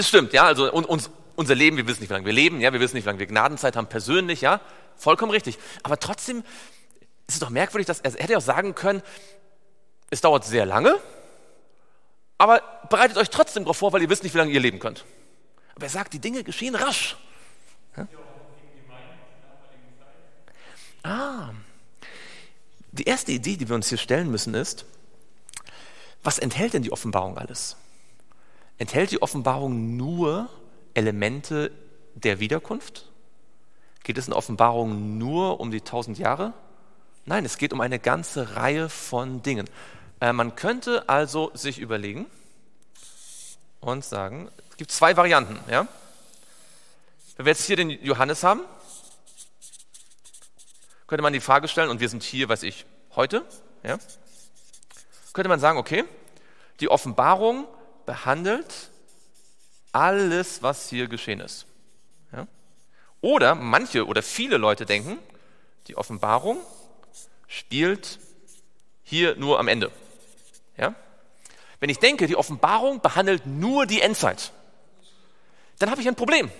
Das 0.00 0.08
stimmt, 0.08 0.32
ja, 0.32 0.44
also 0.44 0.72
uns, 0.72 1.10
unser 1.36 1.54
Leben, 1.54 1.76
wir 1.76 1.86
wissen 1.86 2.00
nicht, 2.00 2.08
wie 2.08 2.14
lange 2.14 2.24
wir 2.24 2.32
leben, 2.32 2.58
ja, 2.62 2.72
wir 2.72 2.80
wissen 2.80 2.96
nicht, 2.96 3.04
wie 3.04 3.08
lange 3.08 3.18
wir 3.18 3.26
Gnadenzeit 3.26 3.76
haben, 3.76 3.86
persönlich, 3.86 4.40
ja, 4.40 4.62
vollkommen 4.96 5.30
richtig. 5.30 5.58
Aber 5.82 6.00
trotzdem 6.00 6.38
ist 7.26 7.34
es 7.34 7.38
doch 7.38 7.50
merkwürdig, 7.50 7.86
dass 7.86 8.00
er, 8.00 8.14
er 8.14 8.22
hätte 8.22 8.38
auch 8.38 8.40
sagen 8.40 8.74
können, 8.74 9.02
es 10.08 10.22
dauert 10.22 10.46
sehr 10.46 10.64
lange, 10.64 10.98
aber 12.38 12.62
bereitet 12.88 13.18
euch 13.18 13.28
trotzdem 13.28 13.64
darauf 13.64 13.76
vor, 13.76 13.92
weil 13.92 14.00
ihr 14.00 14.08
wisst 14.08 14.22
nicht, 14.22 14.32
wie 14.32 14.38
lange 14.38 14.52
ihr 14.52 14.60
leben 14.60 14.78
könnt. 14.78 15.04
Aber 15.74 15.84
er 15.84 15.90
sagt, 15.90 16.14
die 16.14 16.18
Dinge 16.18 16.44
geschehen 16.44 16.76
rasch. 16.76 17.18
Ja? 17.94 18.08
Ah, 21.02 21.50
die 22.92 23.04
erste 23.04 23.32
Idee, 23.32 23.58
die 23.58 23.68
wir 23.68 23.76
uns 23.76 23.90
hier 23.90 23.98
stellen 23.98 24.30
müssen, 24.30 24.54
ist, 24.54 24.86
was 26.22 26.38
enthält 26.38 26.72
denn 26.72 26.82
die 26.82 26.90
Offenbarung 26.90 27.36
alles? 27.36 27.76
Enthält 28.80 29.10
die 29.10 29.20
Offenbarung 29.20 29.98
nur 29.98 30.48
Elemente 30.94 31.70
der 32.14 32.40
Wiederkunft? 32.40 33.10
Geht 34.04 34.16
es 34.16 34.26
in 34.26 34.32
Offenbarung 34.32 35.18
nur 35.18 35.60
um 35.60 35.70
die 35.70 35.82
tausend 35.82 36.18
Jahre? 36.18 36.54
Nein, 37.26 37.44
es 37.44 37.58
geht 37.58 37.74
um 37.74 37.82
eine 37.82 37.98
ganze 37.98 38.56
Reihe 38.56 38.88
von 38.88 39.42
Dingen. 39.42 39.68
Äh, 40.22 40.32
man 40.32 40.56
könnte 40.56 41.10
also 41.10 41.50
sich 41.52 41.78
überlegen 41.78 42.24
und 43.80 44.02
sagen, 44.02 44.48
es 44.70 44.78
gibt 44.78 44.92
zwei 44.92 45.14
Varianten. 45.14 45.58
Ja? 45.70 45.86
Wenn 47.36 47.44
wir 47.44 47.52
jetzt 47.52 47.66
hier 47.66 47.76
den 47.76 47.90
Johannes 47.90 48.42
haben, 48.42 48.62
könnte 51.06 51.22
man 51.22 51.34
die 51.34 51.40
Frage 51.40 51.68
stellen, 51.68 51.90
und 51.90 52.00
wir 52.00 52.08
sind 52.08 52.22
hier, 52.22 52.48
weiß 52.48 52.62
ich, 52.62 52.86
heute, 53.14 53.44
ja? 53.82 53.98
könnte 55.34 55.50
man 55.50 55.60
sagen, 55.60 55.76
okay, 55.76 56.04
die 56.80 56.88
Offenbarung 56.88 57.66
behandelt 58.10 58.90
alles, 59.92 60.64
was 60.64 60.88
hier 60.88 61.06
geschehen 61.06 61.38
ist. 61.38 61.64
Ja? 62.32 62.48
Oder 63.20 63.54
manche 63.54 64.04
oder 64.04 64.20
viele 64.20 64.56
Leute 64.56 64.84
denken, 64.84 65.16
die 65.86 65.96
Offenbarung 65.96 66.58
spielt 67.46 68.18
hier 69.04 69.36
nur 69.36 69.60
am 69.60 69.68
Ende. 69.68 69.92
Ja? 70.76 70.96
Wenn 71.78 71.88
ich 71.88 72.00
denke, 72.00 72.26
die 72.26 72.34
Offenbarung 72.34 73.00
behandelt 73.00 73.46
nur 73.46 73.86
die 73.86 74.00
Endzeit, 74.00 74.50
dann 75.78 75.92
habe 75.92 76.00
ich 76.00 76.08
ein 76.08 76.16
Problem, 76.16 76.50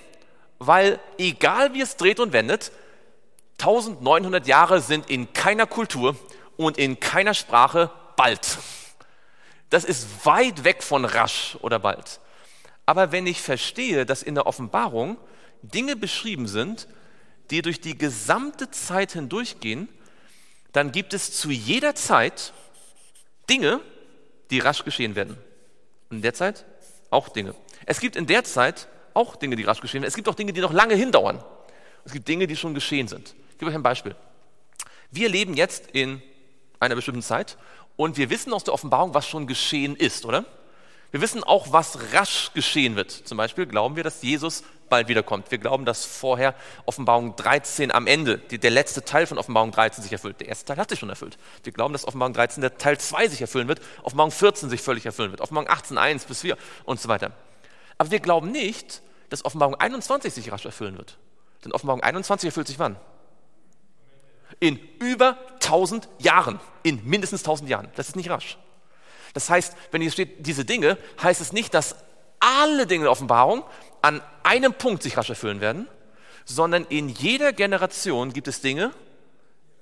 weil 0.60 1.00
egal 1.18 1.74
wie 1.74 1.80
es 1.80 1.96
dreht 1.96 2.20
und 2.20 2.32
wendet, 2.32 2.70
1900 3.58 4.46
Jahre 4.46 4.80
sind 4.80 5.10
in 5.10 5.32
keiner 5.32 5.66
Kultur 5.66 6.14
und 6.56 6.78
in 6.78 7.00
keiner 7.00 7.34
Sprache 7.34 7.90
bald. 8.14 8.58
Das 9.70 9.84
ist 9.84 10.26
weit 10.26 10.64
weg 10.64 10.82
von 10.82 11.04
rasch 11.04 11.56
oder 11.62 11.78
bald. 11.78 12.20
Aber 12.86 13.12
wenn 13.12 13.26
ich 13.26 13.40
verstehe, 13.40 14.04
dass 14.04 14.22
in 14.22 14.34
der 14.34 14.46
Offenbarung 14.46 15.16
Dinge 15.62 15.96
beschrieben 15.96 16.48
sind, 16.48 16.88
die 17.50 17.62
durch 17.62 17.80
die 17.80 17.96
gesamte 17.96 18.70
Zeit 18.70 19.12
hindurchgehen, 19.12 19.88
dann 20.72 20.92
gibt 20.92 21.14
es 21.14 21.32
zu 21.32 21.50
jeder 21.50 21.94
Zeit 21.94 22.52
Dinge, 23.48 23.80
die 24.50 24.58
rasch 24.58 24.84
geschehen 24.84 25.14
werden. 25.14 25.36
Und 26.10 26.16
in 26.16 26.22
der 26.22 26.34
Zeit 26.34 26.64
auch 27.10 27.28
Dinge. 27.28 27.54
Es 27.86 28.00
gibt 28.00 28.16
in 28.16 28.26
der 28.26 28.44
Zeit 28.44 28.88
auch 29.14 29.36
Dinge, 29.36 29.56
die 29.56 29.64
rasch 29.64 29.80
geschehen 29.80 30.02
werden. 30.02 30.08
Es 30.08 30.16
gibt 30.16 30.28
auch 30.28 30.34
Dinge, 30.34 30.52
die 30.52 30.60
noch 30.60 30.72
lange 30.72 30.94
hindauern. 30.94 31.42
Es 32.04 32.12
gibt 32.12 32.26
Dinge, 32.26 32.46
die 32.46 32.56
schon 32.56 32.74
geschehen 32.74 33.08
sind. 33.08 33.34
Ich 33.50 33.58
gebe 33.58 33.70
euch 33.70 33.74
ein 33.74 33.82
Beispiel. 33.82 34.16
Wir 35.10 35.28
leben 35.28 35.54
jetzt 35.54 35.88
in 35.92 36.22
einer 36.78 36.94
bestimmten 36.94 37.22
Zeit 37.22 37.56
und 37.96 38.16
wir 38.16 38.30
wissen 38.30 38.52
aus 38.52 38.64
der 38.64 38.74
Offenbarung, 38.74 39.14
was 39.14 39.26
schon 39.26 39.46
geschehen 39.46 39.96
ist, 39.96 40.24
oder? 40.24 40.44
Wir 41.10 41.20
wissen 41.20 41.42
auch, 41.42 41.72
was 41.72 42.12
rasch 42.12 42.52
geschehen 42.54 42.94
wird. 42.94 43.10
Zum 43.10 43.36
Beispiel 43.36 43.66
glauben 43.66 43.96
wir, 43.96 44.04
dass 44.04 44.22
Jesus 44.22 44.62
bald 44.88 45.08
wiederkommt. 45.08 45.50
Wir 45.50 45.58
glauben, 45.58 45.84
dass 45.84 46.04
vorher 46.04 46.54
Offenbarung 46.84 47.34
13 47.36 47.90
am 47.90 48.06
Ende, 48.06 48.38
die, 48.38 48.58
der 48.58 48.70
letzte 48.70 49.04
Teil 49.04 49.26
von 49.26 49.38
Offenbarung 49.38 49.72
13 49.72 50.02
sich 50.02 50.12
erfüllt. 50.12 50.40
Der 50.40 50.48
erste 50.48 50.66
Teil 50.66 50.76
hat 50.76 50.90
sich 50.90 50.98
schon 50.98 51.08
erfüllt. 51.08 51.38
Wir 51.64 51.72
glauben, 51.72 51.92
dass 51.92 52.06
Offenbarung 52.06 52.34
13 52.34 52.60
der 52.60 52.78
Teil 52.78 52.98
2 52.98 53.28
sich 53.28 53.40
erfüllen 53.40 53.68
wird, 53.68 53.80
Offenbarung 54.02 54.30
14 54.30 54.68
sich 54.68 54.82
völlig 54.82 55.06
erfüllen 55.06 55.30
wird, 55.30 55.40
Offenbarung 55.40 55.70
18, 55.70 55.98
1 55.98 56.24
bis 56.26 56.42
4 56.42 56.56
und 56.84 57.00
so 57.00 57.08
weiter. 57.08 57.32
Aber 57.98 58.10
wir 58.10 58.20
glauben 58.20 58.52
nicht, 58.52 59.02
dass 59.30 59.44
Offenbarung 59.44 59.74
21 59.74 60.32
sich 60.32 60.52
rasch 60.52 60.64
erfüllen 60.64 60.96
wird. 60.96 61.16
Denn 61.64 61.72
Offenbarung 61.72 62.02
21 62.02 62.48
erfüllt 62.48 62.66
sich 62.66 62.78
wann? 62.78 62.96
In 64.58 64.78
über 64.98 65.38
1000 65.54 66.08
Jahren, 66.18 66.60
in 66.82 67.00
mindestens 67.04 67.42
1000 67.42 67.70
Jahren. 67.70 67.88
Das 67.94 68.08
ist 68.08 68.16
nicht 68.16 68.30
rasch. 68.30 68.58
Das 69.34 69.48
heißt, 69.48 69.76
wenn 69.92 70.02
hier 70.02 70.10
steht, 70.10 70.46
diese 70.46 70.64
Dinge, 70.64 70.98
heißt 71.22 71.40
es 71.40 71.52
nicht, 71.52 71.74
dass 71.74 71.94
alle 72.40 72.86
Dinge 72.86 73.04
der 73.04 73.12
Offenbarung 73.12 73.62
an 74.02 74.20
einem 74.42 74.74
Punkt 74.74 75.02
sich 75.02 75.16
rasch 75.16 75.30
erfüllen 75.30 75.60
werden, 75.60 75.86
sondern 76.44 76.84
in 76.88 77.08
jeder 77.08 77.52
Generation 77.52 78.32
gibt 78.32 78.48
es 78.48 78.60
Dinge, 78.60 78.92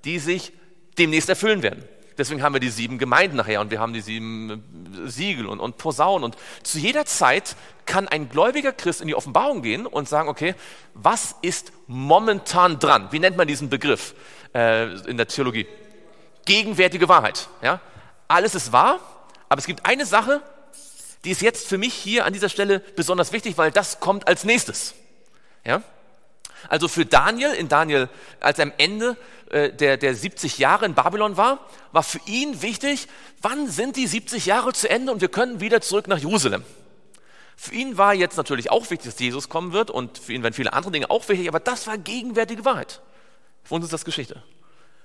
die 0.05 0.19
sich 0.19 0.53
demnächst 0.97 1.29
erfüllen 1.29 1.63
werden. 1.63 1.83
Deswegen 2.19 2.43
haben 2.43 2.53
wir 2.53 2.59
die 2.59 2.69
sieben 2.69 2.97
Gemeinden 2.97 3.37
nachher 3.37 3.61
und 3.61 3.71
wir 3.71 3.79
haben 3.79 3.93
die 3.93 4.01
sieben 4.01 5.05
äh, 5.05 5.09
Siegel 5.09 5.45
und, 5.45 5.61
und 5.61 5.77
Posaunen. 5.77 6.25
Und 6.25 6.37
zu 6.63 6.77
jeder 6.77 7.05
Zeit 7.05 7.55
kann 7.85 8.09
ein 8.09 8.27
gläubiger 8.27 8.73
Christ 8.73 8.99
in 8.99 9.07
die 9.07 9.15
Offenbarung 9.15 9.61
gehen 9.61 9.85
und 9.85 10.09
sagen, 10.09 10.27
okay, 10.27 10.53
was 10.93 11.35
ist 11.41 11.71
momentan 11.87 12.77
dran? 12.77 13.07
Wie 13.11 13.19
nennt 13.19 13.37
man 13.37 13.47
diesen 13.47 13.69
Begriff 13.69 14.13
äh, 14.53 14.93
in 15.07 15.17
der 15.17 15.27
Theologie? 15.27 15.67
Gegenwärtige 16.45 17.07
Wahrheit. 17.09 17.47
Ja? 17.61 17.79
Alles 18.27 18.55
ist 18.55 18.71
wahr, 18.71 18.99
aber 19.49 19.59
es 19.59 19.65
gibt 19.65 19.85
eine 19.85 20.05
Sache, 20.05 20.41
die 21.23 21.31
ist 21.31 21.41
jetzt 21.41 21.67
für 21.67 21.77
mich 21.77 21.93
hier 21.93 22.25
an 22.25 22.33
dieser 22.33 22.49
Stelle 22.49 22.79
besonders 22.79 23.31
wichtig, 23.31 23.57
weil 23.57 23.71
das 23.71 23.99
kommt 23.99 24.27
als 24.27 24.43
nächstes. 24.43 24.95
Ja? 25.65 25.81
Also 26.67 26.87
für 26.87 27.05
Daniel, 27.05 27.51
in 27.51 27.69
Daniel, 27.69 28.09
als 28.39 28.59
er 28.59 28.63
am 28.63 28.73
Ende 28.77 29.17
äh, 29.49 29.71
der, 29.71 29.97
der 29.97 30.13
70 30.15 30.57
Jahre 30.57 30.85
in 30.85 30.93
Babylon 30.93 31.37
war, 31.37 31.59
war 31.91 32.03
für 32.03 32.19
ihn 32.25 32.61
wichtig, 32.61 33.07
wann 33.41 33.69
sind 33.69 33.95
die 33.95 34.07
70 34.07 34.45
Jahre 34.45 34.73
zu 34.73 34.89
Ende 34.89 35.11
und 35.11 35.21
wir 35.21 35.29
können 35.29 35.59
wieder 35.59 35.81
zurück 35.81 36.07
nach 36.07 36.19
Jerusalem. 36.19 36.63
Für 37.55 37.73
ihn 37.73 37.97
war 37.97 38.13
jetzt 38.13 38.37
natürlich 38.37 38.71
auch 38.71 38.89
wichtig, 38.89 39.11
dass 39.11 39.19
Jesus 39.19 39.49
kommen 39.49 39.73
wird 39.73 39.91
und 39.91 40.17
für 40.17 40.33
ihn 40.33 40.43
waren 40.43 40.53
viele 40.53 40.73
andere 40.73 40.91
Dinge 40.91 41.09
auch 41.09 41.27
wichtig, 41.27 41.47
aber 41.47 41.59
das 41.59 41.87
war 41.87 41.97
gegenwärtige 41.97 42.63
Wahrheit. 42.63 43.01
Für 43.63 43.75
uns 43.75 43.85
ist 43.85 43.93
das 43.93 44.05
Geschichte. 44.05 44.43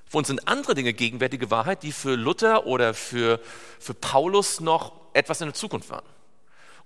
Für 0.07 0.19
uns 0.19 0.29
sind 0.29 0.47
andere 0.49 0.75
Dinge 0.75 0.93
gegenwärtige 0.93 1.51
Wahrheit, 1.51 1.83
die 1.83 1.93
für 1.93 2.15
Luther 2.15 2.67
oder 2.67 2.95
für, 2.95 3.41
für 3.79 3.95
Paulus 3.95 4.61
noch 4.61 4.93
etwas 5.13 5.41
in 5.41 5.49
der 5.49 5.55
Zukunft 5.55 5.91
war. 5.91 6.03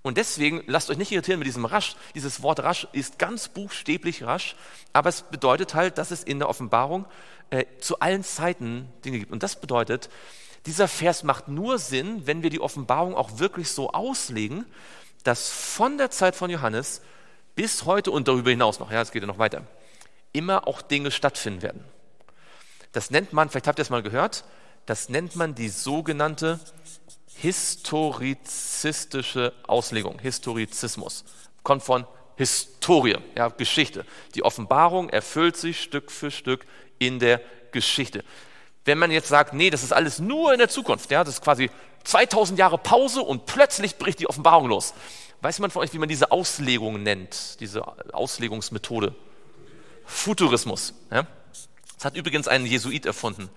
Und 0.01 0.17
deswegen 0.17 0.63
lasst 0.65 0.89
euch 0.89 0.97
nicht 0.97 1.11
irritieren 1.11 1.39
mit 1.39 1.47
diesem 1.47 1.65
rasch. 1.65 1.95
Dieses 2.15 2.41
Wort 2.41 2.61
rasch 2.61 2.87
ist 2.93 3.19
ganz 3.19 3.49
buchstäblich 3.49 4.23
rasch, 4.23 4.55
aber 4.93 5.09
es 5.09 5.23
bedeutet 5.23 5.73
halt, 5.75 5.97
dass 5.97 6.11
es 6.11 6.23
in 6.23 6.39
der 6.39 6.47
Offenbarung 6.47 7.05
äh, 7.49 7.65
zu 7.79 7.99
allen 7.99 8.23
Zeiten 8.23 8.87
Dinge 9.03 9.19
gibt. 9.19 9.31
Und 9.31 9.43
das 9.43 9.59
bedeutet, 9.59 10.09
dieser 10.65 10.87
Vers 10.87 11.23
macht 11.23 11.49
nur 11.49 11.79
Sinn, 11.79 12.25
wenn 12.25 12.43
wir 12.43 12.49
die 12.49 12.61
Offenbarung 12.61 13.15
auch 13.15 13.39
wirklich 13.39 13.71
so 13.71 13.91
auslegen, 13.91 14.65
dass 15.23 15.49
von 15.49 15.97
der 15.97 16.11
Zeit 16.11 16.35
von 16.35 16.49
Johannes 16.49 17.01
bis 17.55 17.83
heute 17.85 18.11
und 18.11 18.27
darüber 18.29 18.51
hinaus 18.51 18.79
noch, 18.79 18.91
ja, 18.91 19.01
es 19.01 19.11
geht 19.11 19.21
ja 19.21 19.27
noch 19.27 19.37
weiter, 19.37 19.63
immer 20.33 20.67
auch 20.67 20.81
Dinge 20.81 21.11
stattfinden 21.11 21.61
werden. 21.61 21.85
Das 22.91 23.11
nennt 23.11 23.31
man, 23.33 23.49
vielleicht 23.49 23.67
habt 23.67 23.77
ihr 23.79 23.83
es 23.83 23.89
mal 23.89 24.03
gehört, 24.03 24.45
das 24.85 25.09
nennt 25.09 25.35
man 25.35 25.55
die 25.55 25.67
sogenannte 25.69 26.59
historizistische 27.35 29.53
Auslegung, 29.67 30.19
Historizismus. 30.19 31.25
Kommt 31.63 31.83
von 31.83 32.05
Historie, 32.35 33.17
ja, 33.37 33.47
Geschichte. 33.49 34.05
Die 34.33 34.43
Offenbarung 34.43 35.09
erfüllt 35.09 35.57
sich 35.57 35.81
Stück 35.81 36.11
für 36.11 36.31
Stück 36.31 36.65
in 36.97 37.19
der 37.19 37.41
Geschichte. 37.71 38.23
Wenn 38.85 38.97
man 38.97 39.11
jetzt 39.11 39.27
sagt, 39.27 39.53
nee, 39.53 39.69
das 39.69 39.83
ist 39.83 39.93
alles 39.93 40.17
nur 40.19 40.53
in 40.53 40.59
der 40.59 40.69
Zukunft, 40.69 41.11
ja, 41.11 41.23
das 41.23 41.35
ist 41.35 41.43
quasi 41.43 41.69
2000 42.05 42.57
Jahre 42.57 42.77
Pause 42.77 43.21
und 43.21 43.45
plötzlich 43.45 43.97
bricht 43.97 44.19
die 44.19 44.27
Offenbarung 44.27 44.69
los. 44.69 44.93
Weiß 45.41 45.59
man 45.59 45.69
von 45.69 45.83
euch, 45.83 45.93
wie 45.93 45.99
man 45.99 46.07
diese 46.09 46.31
Auslegung 46.31 47.03
nennt, 47.03 47.59
diese 47.59 47.85
Auslegungsmethode? 48.13 49.13
Futurismus. 50.09 50.93
Ja? 51.11 51.25
Das 51.95 52.05
hat 52.05 52.15
übrigens 52.15 52.47
ein 52.47 52.65
Jesuit 52.65 53.05
erfunden. 53.05 53.49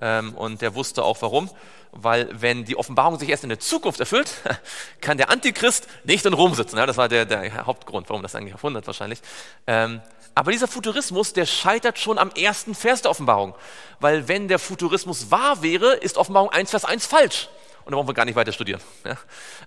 Ähm, 0.00 0.34
und 0.34 0.60
der 0.62 0.74
wusste 0.74 1.02
auch 1.02 1.20
warum. 1.22 1.50
Weil 1.92 2.28
wenn 2.40 2.64
die 2.64 2.76
Offenbarung 2.76 3.18
sich 3.18 3.28
erst 3.30 3.44
in 3.44 3.48
der 3.48 3.58
Zukunft 3.58 3.98
erfüllt, 3.98 4.30
kann 5.00 5.16
der 5.16 5.30
Antichrist 5.30 5.88
nicht 6.04 6.26
in 6.26 6.34
Rom 6.34 6.54
sitzen. 6.54 6.76
Das 6.76 6.96
war 6.96 7.08
der, 7.08 7.24
der 7.24 7.66
Hauptgrund, 7.66 8.08
warum 8.10 8.22
das 8.22 8.34
eigentlich 8.34 8.52
erfunden 8.52 8.76
hat 8.76 8.86
wahrscheinlich. 8.86 9.20
Ähm, 9.66 10.02
aber 10.34 10.52
dieser 10.52 10.68
Futurismus, 10.68 11.32
der 11.32 11.46
scheitert 11.46 11.98
schon 11.98 12.18
am 12.18 12.30
ersten 12.30 12.74
Vers 12.74 13.02
der 13.02 13.10
Offenbarung. 13.10 13.54
Weil 13.98 14.28
wenn 14.28 14.46
der 14.46 14.58
Futurismus 14.58 15.30
wahr 15.30 15.62
wäre, 15.62 15.94
ist 15.94 16.16
Offenbarung 16.18 16.50
1, 16.50 16.70
Vers 16.70 16.84
1 16.84 17.06
falsch. 17.06 17.48
Und 17.84 17.92
da 17.92 17.96
brauchen 17.96 18.08
wir 18.08 18.14
gar 18.14 18.26
nicht 18.26 18.36
weiter 18.36 18.52
studieren. 18.52 18.80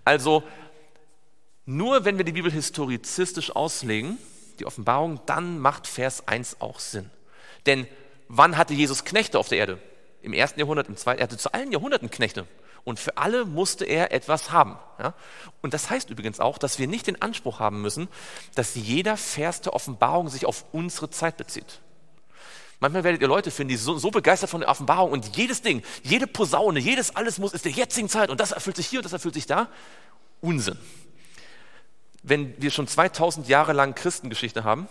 Also 0.06 0.44
nur 1.66 2.06
wenn 2.06 2.18
wir 2.18 2.26
die 2.26 2.32
Bibel 2.32 2.52
historizistisch 2.52 3.56
auslegen, 3.56 4.18
die 4.62 4.66
Offenbarung, 4.66 5.20
dann 5.26 5.60
macht 5.60 5.88
Vers 5.88 6.28
1 6.28 6.62
auch 6.62 6.80
Sinn. 6.80 7.10
Denn 7.66 7.88
wann 8.28 8.58
hatte 8.58 8.74
Jesus 8.74 9.04
Knechte 9.04 9.38
auf 9.38 9.50
der 9.50 9.58
Erde? 9.58 9.80
Im 10.22 10.34
ersten 10.34 10.60
Jahrhundert, 10.60 10.88
im 10.88 10.98
zweiten, 10.98 11.20
er 11.20 11.24
hatte 11.24 11.38
zu 11.38 11.54
allen 11.54 11.72
Jahrhunderten 11.72 12.10
Knechte. 12.10 12.48
Und 12.84 13.00
für 13.00 13.18
alle 13.18 13.46
musste 13.46 13.86
er 13.86 14.12
etwas 14.12 14.52
haben. 14.52 14.78
Ja? 15.00 15.14
Und 15.62 15.74
das 15.74 15.90
heißt 15.90 16.10
übrigens 16.10 16.40
auch, 16.40 16.58
dass 16.58 16.80
wir 16.80 16.88
nicht 16.88 17.08
den 17.08 17.22
Anspruch 17.22 17.60
haben 17.60 17.82
müssen, 17.82 18.08
dass 18.56 18.76
jeder 18.76 19.18
Vers 19.18 19.62
der 19.62 19.74
Offenbarung 19.74 20.30
sich 20.30 20.46
auf 20.46 20.66
unsere 20.72 21.10
Zeit 21.10 21.38
bezieht. 21.38 21.80
Manchmal 22.80 23.04
werdet 23.04 23.22
ihr 23.22 23.28
Leute 23.28 23.52
finden, 23.52 23.70
die 23.70 23.76
so, 23.76 23.98
so, 24.00 24.10
begeistert 24.10 24.50
von 24.50 24.62
der 24.62 24.70
Offenbarung 24.70 25.12
und 25.12 25.38
jedes 25.38 25.62
Ding, 25.62 25.84
jede 26.02 26.26
Posaune, 26.26 26.80
jedes 26.80 27.16
alles 27.16 27.38
muss 27.38 27.54
ist 27.54 27.66
der 27.66 27.72
jetzigen 27.72 28.10
Zeit 28.10 28.32
und 28.32 28.40
das 28.40 28.52
erfüllt 28.52 28.76
sich 28.76 28.88
hier 28.88 29.00
und 29.00 29.06
das 29.06 29.14
erfüllt 29.14 29.36
sich 29.36 29.46
da. 29.46 29.70
Unsinn. 30.42 30.80
Wenn 32.24 32.60
wir 32.62 32.72
schon 32.72 32.88
2000 32.88 33.48
Jahre 33.48 33.74
lang 33.74 33.96
Christengeschichte 33.96 34.64
haben, 34.64 34.88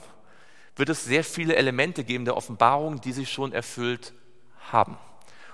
wird 0.77 0.89
es 0.89 1.05
sehr 1.05 1.25
viele 1.25 1.57
Elemente 1.57 2.05
geben 2.05 2.25
der 2.25 2.37
Offenbarung, 2.37 3.01
die 3.01 3.13
sich 3.13 3.31
schon 3.31 3.53
erfüllt 3.53 4.13
haben 4.73 4.99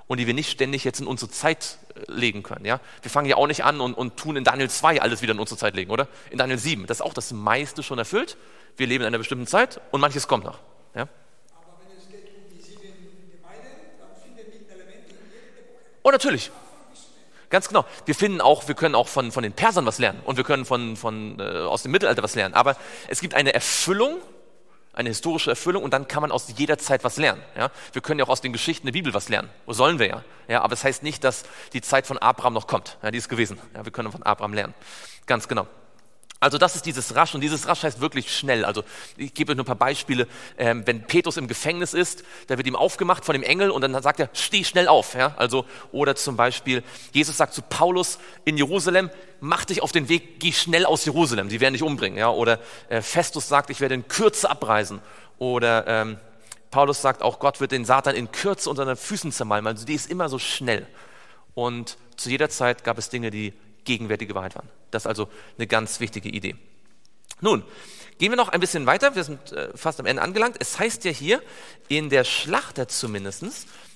und 0.07 0.19
die 0.19 0.27
wir 0.27 0.35
nicht 0.35 0.51
ständig 0.51 0.85
jetzt 0.85 1.01
in 1.01 1.07
unsere 1.07 1.31
Zeit 1.31 1.79
äh, 1.95 2.11
legen 2.11 2.43
können. 2.43 2.65
Ja? 2.65 2.81
Wir 3.03 3.11
fangen 3.11 3.29
ja 3.29 3.37
auch 3.37 3.47
nicht 3.47 3.65
an 3.65 3.81
und, 3.81 3.95
und 3.95 4.17
tun 4.17 4.37
in 4.37 4.45
Daniel 4.45 4.71
2 4.71 5.03
alles 5.03 5.23
wieder 5.23 5.33
in 5.33 5.41
unsere 5.41 5.59
Zeit 5.59 5.75
legen, 5.75 5.91
oder? 5.91 6.09
In 6.31 6.39
Daniel 6.39 6.59
7, 6.59 6.87
das 6.87 6.99
ist 6.99 7.03
auch 7.03 7.15
das 7.15 7.33
meiste 7.33 7.83
schon 7.83 7.99
erfüllt. 7.99 8.37
Wir 8.77 8.87
leben 8.87 9.03
in 9.03 9.09
einer 9.09 9.19
bestimmten 9.19 9.47
Zeit 9.47 9.81
und 9.91 10.01
manches 10.01 10.29
kommt 10.29 10.45
noch. 10.45 10.61
Ja? 10.95 11.03
Aber 11.03 11.81
wenn 11.81 11.99
es 11.99 12.09
geht 12.09 12.29
um 12.29 12.49
die 12.51 12.63
sieben 12.63 12.81
Gemeinden, 13.33 13.67
dann 13.99 14.11
finden 14.23 14.37
wir 14.37 14.75
Elemente 14.75 15.11
in 15.11 15.31
jeder 15.31 15.59
Epoche. 15.59 15.81
Oh, 16.03 16.11
natürlich. 16.11 16.51
Ganz 17.51 17.69
genau. 17.69 17.85
Wir 18.05 18.15
finden 18.15 18.41
auch, 18.41 18.67
wir 18.69 18.75
können 18.75 18.95
auch 18.95 19.09
von, 19.09 19.31
von 19.33 19.43
den 19.43 19.53
Persern 19.53 19.87
was 19.87 19.99
lernen 19.99 20.21
und 20.25 20.37
wir 20.37 20.45
können 20.45 20.65
von, 20.65 20.97
von, 20.97 21.39
äh, 21.39 21.43
aus 21.43 21.83
dem 21.83 21.93
Mittelalter 21.93 22.23
was 22.23 22.35
lernen. 22.35 22.55
Aber 22.55 22.77
es 23.09 23.21
gibt 23.21 23.35
eine 23.35 23.55
Erfüllung 23.55 24.19
eine 24.97 25.11
historische 25.11 25.51
Erfüllung 25.51 25.85
und 25.85 25.93
dann 25.93 26.09
kann 26.09 26.23
man 26.23 26.33
aus 26.33 26.47
jeder 26.57 26.79
Zeit 26.79 27.05
was 27.05 27.19
lernen. 27.19 27.43
Ja? 27.55 27.71
Wir 27.93 28.01
können 28.01 28.19
ja 28.19 28.25
auch 28.25 28.31
aus 28.31 28.41
den 28.41 28.55
Geschichten 28.55 28.87
der 28.87 28.93
Bibel 28.93 29.13
was 29.13 29.29
lernen. 29.29 29.51
Wo 29.67 29.75
sollen 29.75 29.99
wir 29.99 30.07
ja? 30.07 30.25
ja? 30.49 30.61
Aber 30.63 30.71
das 30.71 30.85
heißt 30.85 31.03
nicht, 31.03 31.23
dass 31.23 31.45
die 31.75 31.83
Zeit 31.83 32.07
von 32.07 32.17
Abraham 32.17 32.55
noch 32.55 32.67
kommt. 32.67 32.97
Ja, 33.03 33.11
die 33.11 33.19
ist 33.19 33.29
gewesen. 33.29 33.61
Ja, 33.75 33.85
wir 33.85 33.93
können 33.93 34.11
von 34.11 34.23
Abraham 34.23 34.55
lernen. 34.55 34.75
Ganz 35.27 35.49
genau. 35.49 35.67
Also 36.47 36.59
das 36.59 36.77
ist 36.77 36.87
dieses 36.87 37.17
rasch 37.17 37.35
und 37.35 37.41
dieses 37.41 37.67
rasch 37.67 37.83
heißt 37.83 38.01
wirklich 38.01 38.33
schnell. 38.33 38.65
Also 38.65 38.85
ich 39.17 39.35
gebe 39.35 39.51
euch 39.51 39.57
nur 39.57 39.65
ein 39.65 39.67
paar 39.67 39.75
Beispiele. 39.75 40.29
Ähm, 40.57 40.87
wenn 40.87 41.03
Petrus 41.03 41.39
im 41.39 41.49
Gefängnis 41.49 41.93
ist, 41.93 42.23
da 42.47 42.57
wird 42.57 42.69
ihm 42.69 42.77
aufgemacht 42.77 43.25
von 43.25 43.33
dem 43.33 43.43
Engel 43.43 43.69
und 43.73 43.83
dann 43.83 44.01
sagt 44.01 44.21
er, 44.21 44.31
steh 44.33 44.63
schnell 44.63 44.87
auf. 44.87 45.15
Ja? 45.15 45.35
Also, 45.39 45.65
oder 45.91 46.15
zum 46.15 46.37
Beispiel, 46.37 46.85
Jesus 47.13 47.37
sagt 47.37 47.53
zu 47.53 47.63
Paulus 47.63 48.21
in 48.45 48.57
Jerusalem, 48.57 49.11
mach 49.41 49.65
dich 49.65 49.83
auf 49.83 49.91
den 49.91 50.09
Weg, 50.09 50.39
geh 50.39 50.53
schnell 50.53 50.87
aus 50.87 51.05
Jerusalem, 51.05 51.49
die 51.49 51.59
werden 51.59 51.73
dich 51.73 51.83
umbringen. 51.83 52.17
Ja? 52.17 52.31
Oder 52.31 52.61
äh, 52.91 53.03
Festus 53.03 53.49
sagt, 53.49 53.71
ich 53.71 53.81
werde 53.81 53.97
in 53.97 54.07
Kürze 54.07 54.49
abreisen. 54.49 55.01
Oder 55.39 55.85
ähm, 55.89 56.17
Paulus 56.71 57.03
sagt 57.03 57.23
auch, 57.23 57.41
Gott 57.41 57.59
wird 57.59 57.73
den 57.73 57.85
Satan 57.85 58.15
in 58.15 58.31
Kürze 58.31 58.71
unter 58.71 58.85
den 58.85 58.95
Füßen 58.95 59.33
zermalmen. 59.33 59.67
Also 59.75 59.85
die 59.85 59.95
ist 59.95 60.09
immer 60.09 60.29
so 60.29 60.39
schnell. 60.39 60.87
Und 61.55 61.99
zu 62.15 62.31
jeder 62.31 62.51
Zeit 62.51 62.85
gab 62.85 62.99
es 62.99 63.09
Dinge, 63.09 63.33
die 63.33 63.53
gegenwärtige 63.87 64.35
Wahrheit 64.35 64.55
waren. 64.55 64.69
Das 64.91 65.05
ist 65.05 65.07
also 65.07 65.29
eine 65.57 65.67
ganz 65.67 66.01
wichtige 66.01 66.29
Idee. 66.29 66.57
Nun, 67.41 67.65
gehen 68.19 68.33
wir 68.33 68.37
noch 68.37 68.51
ein 68.51 68.61
bisschen 68.61 68.87
weiter. 68.87 69.15
Wir 69.15 69.25
sind 69.25 69.53
äh, 69.53 69.75
fast 69.75 70.01
am 70.01 70.07
Ende 70.07 70.23
angelangt. 70.23 70.57
Es 70.59 70.79
heißt 70.79 71.05
ja 71.05 71.11
hier 71.11 71.43
in 71.89 72.11
der 72.11 72.25
Schlachter 72.25 72.89
zumindest, 72.89 73.45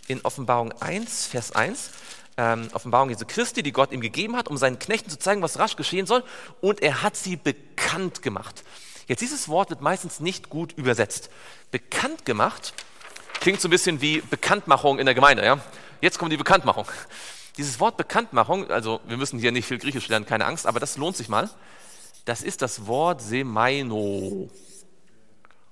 in 0.09 0.21
Offenbarung 0.23 0.73
1, 0.81 1.27
Vers 1.27 1.53
1, 1.53 1.91
ähm, 2.37 2.69
Offenbarung 2.73 3.11
Jesu 3.11 3.25
Christi, 3.27 3.63
die 3.63 3.73
Gott 3.73 3.93
ihm 3.93 4.01
gegeben 4.01 4.37
hat, 4.37 4.49
um 4.49 4.57
seinen 4.57 4.79
Knechten 4.79 5.11
zu 5.11 5.19
zeigen, 5.19 5.43
was 5.43 5.59
rasch 5.59 5.77
geschehen 5.77 6.07
soll. 6.07 6.25
Und 6.61 6.83
er 6.83 7.03
hat 7.03 7.17
sie 7.17 7.37
bekannt 7.37 8.23
gemacht. 8.23 8.65
Jetzt 9.07 9.21
dieses 9.21 9.49
Wort 9.49 9.71
wird 9.71 9.81
meistens 9.81 10.21
nicht 10.21 10.51
gut 10.51 10.73
übersetzt. 10.73 11.31
Bekannt 11.71 12.25
gemacht 12.25 12.75
klingt 13.41 13.61
so 13.61 13.69
ein 13.69 13.71
bisschen 13.71 14.01
wie 14.01 14.21
Bekanntmachung 14.21 14.99
in 14.99 15.07
der 15.07 15.15
Gemeinde. 15.15 15.45
Ja? 15.45 15.59
Jetzt 16.01 16.19
kommt 16.19 16.33
die 16.33 16.37
Bekanntmachung. 16.37 16.87
Dieses 17.61 17.79
Wort 17.79 17.99
Bekanntmachung, 17.99 18.71
also 18.71 19.03
wir 19.07 19.19
müssen 19.19 19.39
hier 19.39 19.53
nicht 19.53 19.67
viel 19.67 19.77
Griechisch 19.77 20.09
lernen, 20.09 20.25
keine 20.25 20.47
Angst, 20.47 20.67
aber 20.67 20.81
das 20.81 20.97
lohnt 20.97 21.15
sich 21.15 21.29
mal. 21.29 21.51
Das 22.25 22.41
ist 22.41 22.63
das 22.63 22.87
Wort 22.87 23.21
Semaino. 23.21 24.49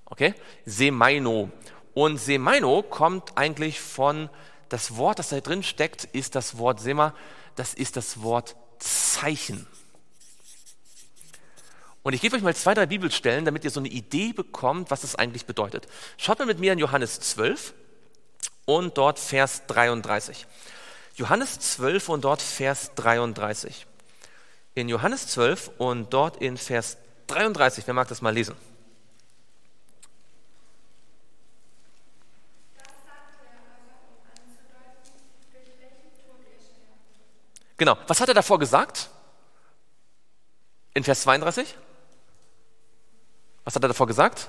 Okay? 0.04 0.34
Semaino. 0.66 1.50
Und 1.94 2.18
Semaino 2.18 2.82
kommt 2.82 3.38
eigentlich 3.38 3.80
von, 3.80 4.28
das 4.68 4.98
Wort, 4.98 5.18
das 5.18 5.30
da 5.30 5.40
drin 5.40 5.62
steckt, 5.62 6.04
ist 6.04 6.34
das 6.34 6.58
Wort 6.58 6.78
Sema, 6.78 7.14
das 7.56 7.72
ist 7.72 7.96
das 7.96 8.20
Wort 8.20 8.54
Zeichen. 8.78 9.66
Und 12.02 12.12
ich 12.12 12.20
gebe 12.20 12.36
euch 12.36 12.42
mal 12.42 12.54
zwei, 12.54 12.74
drei 12.74 12.84
Bibelstellen, 12.84 13.46
damit 13.46 13.64
ihr 13.64 13.70
so 13.70 13.80
eine 13.80 13.88
Idee 13.88 14.34
bekommt, 14.34 14.90
was 14.90 15.00
das 15.00 15.14
eigentlich 15.14 15.46
bedeutet. 15.46 15.88
Schaut 16.18 16.38
mal 16.38 16.44
mit 16.44 16.58
mir 16.58 16.74
in 16.74 16.80
Johannes 16.80 17.18
12 17.20 17.72
und 18.66 18.98
dort 18.98 19.18
Vers 19.18 19.62
33. 19.68 20.46
Johannes 21.18 21.58
12 21.58 22.10
und 22.10 22.24
dort 22.24 22.40
Vers 22.40 22.92
33. 22.94 23.86
In 24.76 24.88
Johannes 24.88 25.26
12 25.26 25.72
und 25.78 26.14
dort 26.14 26.36
in 26.36 26.56
Vers 26.56 26.96
33, 27.26 27.84
wer 27.88 27.94
mag 27.94 28.06
das 28.06 28.22
mal 28.22 28.32
lesen? 28.32 28.54
Genau, 37.76 37.98
was 38.06 38.20
hat 38.20 38.28
er 38.28 38.34
davor 38.34 38.60
gesagt? 38.60 39.10
In 40.94 41.02
Vers 41.02 41.22
32? 41.22 41.76
Was 43.64 43.74
hat 43.74 43.82
er 43.82 43.88
davor 43.88 44.06
gesagt? 44.06 44.48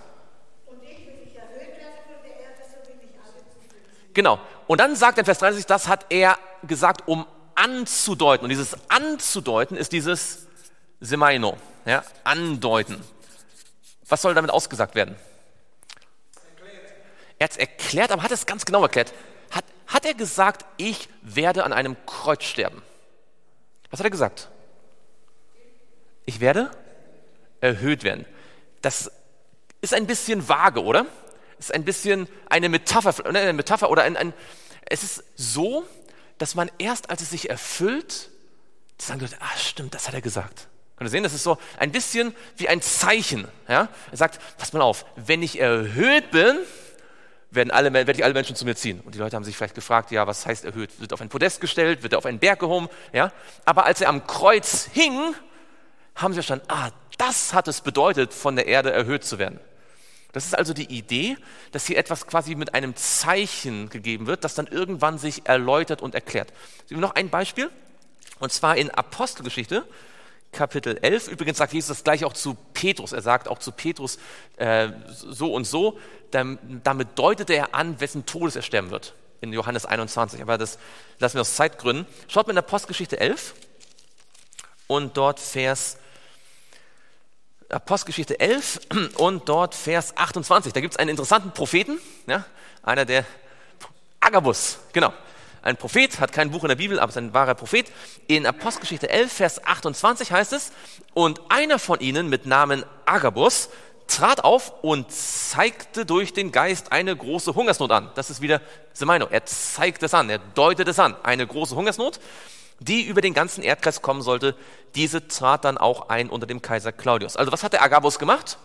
Genau. 4.14 4.40
Und 4.68 4.80
dann 4.80 4.96
sagt 4.96 5.18
er 5.18 5.22
in 5.22 5.26
Vers 5.26 5.40
30, 5.40 5.66
das 5.66 5.88
hat 5.88 6.06
er 6.10 6.38
gesagt, 6.64 7.08
um 7.08 7.26
anzudeuten. 7.56 8.46
Und 8.46 8.50
dieses 8.50 8.76
anzudeuten 8.90 9.78
ist 9.78 9.92
dieses 9.92 10.48
Semaino, 11.00 11.58
ja, 11.86 12.04
andeuten. 12.24 13.04
Was 14.08 14.22
soll 14.22 14.34
damit 14.34 14.52
ausgesagt 14.52 14.96
werden? 14.96 15.16
Er 17.38 17.46
hat 17.46 17.52
es 17.52 17.58
erklärt, 17.58 18.12
aber 18.12 18.24
hat 18.24 18.32
es 18.32 18.46
ganz 18.46 18.66
genau 18.66 18.82
erklärt. 18.84 19.14
Hat, 19.52 19.64
hat 19.88 20.06
er 20.06 20.14
gesagt, 20.14 20.66
ich 20.78 21.10
werde 21.22 21.64
an 21.64 21.72
einem 21.74 21.96
Kreuz 22.06 22.44
sterben? 22.44 22.82
Was 23.92 24.00
hat 24.00 24.06
er 24.06 24.12
gesagt? 24.12 24.50
Ich 26.26 26.40
werde 26.40 26.72
erhöht 27.62 28.04
werden. 28.04 28.26
Das 28.82 29.12
ist 29.82 29.94
ein 29.94 30.06
bisschen 30.06 30.48
vage, 30.48 30.84
oder? 30.84 31.06
ist 31.60 31.74
ein 31.74 31.84
bisschen 31.84 32.28
eine 32.50 32.70
Metapher, 32.70 33.14
eine 33.26 33.54
Metapher 33.54 33.92
oder 33.92 34.04
ein, 34.04 34.18
ein, 34.18 34.34
es 34.86 35.04
ist 35.04 35.24
so, 35.36 35.86
dass 36.40 36.56
man 36.56 36.72
erst, 36.80 37.10
als 37.10 37.22
es 37.22 37.30
sich 37.30 37.50
erfüllt, 37.50 38.30
sagen 38.98 39.20
Leute, 39.20 39.38
ah 39.40 39.58
stimmt, 39.58 39.94
das 39.94 40.08
hat 40.08 40.16
er 40.16 40.22
gesagt. 40.22 40.68
Könnt 40.98 41.08
ihr 41.08 41.12
sehen, 41.12 41.24
das 41.24 41.34
ist 41.34 41.44
so 41.44 41.58
ein 41.78 41.92
bisschen 41.92 42.36
wie 42.58 42.68
ein 42.68 42.82
Zeichen. 42.82 43.48
Ja? 43.68 43.88
Er 44.12 44.18
sagt, 44.18 44.40
pass 44.58 44.74
mal 44.74 44.82
auf, 44.82 45.06
wenn 45.16 45.44
ich 45.44 45.60
erhöht 45.60 46.32
bin, 46.32 46.58
werden 47.52 47.72
alle, 47.72 47.94
werde 47.94 48.12
ich 48.12 48.24
alle 48.24 48.34
Menschen 48.34 48.56
zu 48.56 48.66
mir 48.66 48.76
ziehen. 48.76 49.02
Und 49.02 49.16
die 49.16 49.20
Leute 49.20 49.36
haben 49.36 49.44
sich 49.44 49.56
vielleicht 49.56 49.76
gefragt, 49.76 50.12
ja, 50.12 50.28
was 50.28 50.46
heißt 50.46 50.66
erhöht? 50.66 51.00
Wird 51.00 51.14
auf 51.14 51.22
ein 51.22 51.30
Podest 51.30 51.62
gestellt? 51.62 52.04
Wird 52.04 52.14
er 52.14 52.20
auf 52.20 52.26
einen 52.26 52.40
Berg 52.40 52.60
gehoben? 52.60 52.90
Ja? 53.14 53.32
Aber 53.66 53.86
als 53.86 54.02
er 54.02 54.10
am 54.10 54.28
Kreuz 54.28 54.90
hing, 54.92 55.34
haben 56.16 56.34
sie 56.34 56.38
verstanden, 56.38 56.66
ah, 56.68 56.90
das 57.18 57.54
hat 57.54 57.68
es 57.68 57.82
bedeutet, 57.82 58.34
von 58.34 58.56
der 58.56 58.68
Erde 58.68 58.92
erhöht 58.92 59.24
zu 59.24 59.40
werden. 59.40 59.60
Das 60.32 60.46
ist 60.46 60.56
also 60.56 60.74
die 60.74 60.96
Idee, 60.96 61.38
dass 61.72 61.88
hier 61.88 61.98
etwas 61.98 62.28
quasi 62.28 62.56
mit 62.56 62.76
einem 62.76 62.96
Zeichen 62.96 63.90
gegeben 63.90 64.28
wird, 64.28 64.44
das 64.44 64.54
dann 64.54 64.68
irgendwann 64.68 65.18
sich 65.18 65.48
erläutert 65.48 66.02
und 66.02 66.14
erklärt. 66.14 66.54
Noch 66.90 67.16
ein 67.16 67.30
Beispiel? 67.30 67.72
Und 68.40 68.52
zwar 68.52 68.78
in 68.78 68.92
Apostelgeschichte, 68.92 69.86
Kapitel 70.52 70.98
11. 71.02 71.28
Übrigens 71.28 71.58
sagt 71.58 71.74
Jesus 71.74 71.90
das 71.90 72.04
gleich 72.04 72.26
auch 72.26 72.34
zu 72.34 72.56
Petrus. 72.74 73.12
Er 73.12 73.22
sagt 73.22 73.48
auch 73.48 73.60
zu 73.60 73.72
Petrus 73.72 74.18
äh, 74.58 74.90
so 75.08 75.54
und 75.54 75.66
so. 75.66 76.00
Damit 76.32 77.08
deutete 77.16 77.54
er 77.54 77.76
an, 77.76 78.00
wessen 78.00 78.26
Todes 78.26 78.56
er 78.56 78.62
sterben 78.62 78.92
wird. 78.92 79.14
In 79.42 79.54
Johannes 79.54 79.86
21. 79.86 80.42
Aber 80.42 80.58
das 80.58 80.80
lassen 81.20 81.36
wir 81.36 81.42
aus 81.42 81.56
Zeitgründen. 81.56 82.06
Schaut 82.28 82.48
mal 82.48 82.54
in 82.54 82.58
Apostelgeschichte 82.58 83.20
11 83.20 83.54
und 84.88 85.18
dort 85.18 85.40
Vers 85.40 85.98
Apostelgeschichte 87.70 88.40
11 88.40 88.82
und 89.18 89.48
dort 89.48 89.76
Vers 89.76 90.18
28. 90.18 90.74
Da 90.74 90.82
gibt 90.82 90.94
es 90.94 91.00
einen 91.00 91.10
interessanten 91.10 91.52
Propheten, 91.52 92.00
ja, 92.28 92.46
einer 92.84 93.06
der 93.06 93.26
Agabus, 94.20 94.80
genau 94.94 95.14
ein 95.62 95.78
Prophet, 95.78 96.20
hat 96.20 96.32
kein 96.32 96.52
Buch 96.52 96.64
in 96.64 96.70
der 96.70 96.76
Bibel, 96.76 97.00
aber 97.00 97.10
ist 97.10 97.18
ein 97.18 97.34
wahrer 97.34 97.56
Prophet. 97.56 97.92
In 98.28 98.46
Apostelgeschichte 98.46 99.10
11, 99.10 99.32
Vers 99.32 99.66
28 99.66 100.32
heißt 100.32 100.54
es, 100.54 100.72
und 101.14 101.42
einer 101.50 101.80
von 101.80 102.00
ihnen 102.00 102.30
mit 102.30 102.46
Namen 102.46 102.86
Agabus 103.06 103.70
trat 104.08 104.44
auf 104.44 104.74
und 104.82 105.12
zeigte 105.12 106.06
durch 106.06 106.34
den 106.34 106.52
Geist 106.52 106.92
eine 106.92 107.16
große 107.16 107.54
Hungersnot 107.56 107.92
an. 107.92 108.10
Das 108.16 108.30
ist 108.30 108.42
wieder 108.42 108.62
Semeino. 108.94 109.28
Er 109.30 109.46
zeigt 109.46 110.02
es 110.02 110.14
an, 110.14 110.30
er 110.30 110.40
deutet 110.40 110.88
es 110.88 110.98
an. 110.98 111.16
Eine 111.24 111.46
große 111.46 111.76
Hungersnot, 111.76 112.20
die 112.80 113.04
über 113.04 113.22
den 113.22 113.34
ganzen 113.34 113.64
Erdkreis 113.64 114.02
kommen 114.02 114.22
sollte. 114.22 114.56
Diese 114.96 115.28
trat 115.28 115.66
dann 115.66 115.78
auch 115.78 116.10
ein 116.10 116.30
unter 116.30 116.48
dem 116.48 116.62
Kaiser 116.62 116.92
Claudius. 116.92 117.36
Also 117.36 117.52
was 117.52 117.64
hat 117.64 117.74
der 117.74 117.84
Agabus 117.84 118.20
gemacht? 118.20 118.58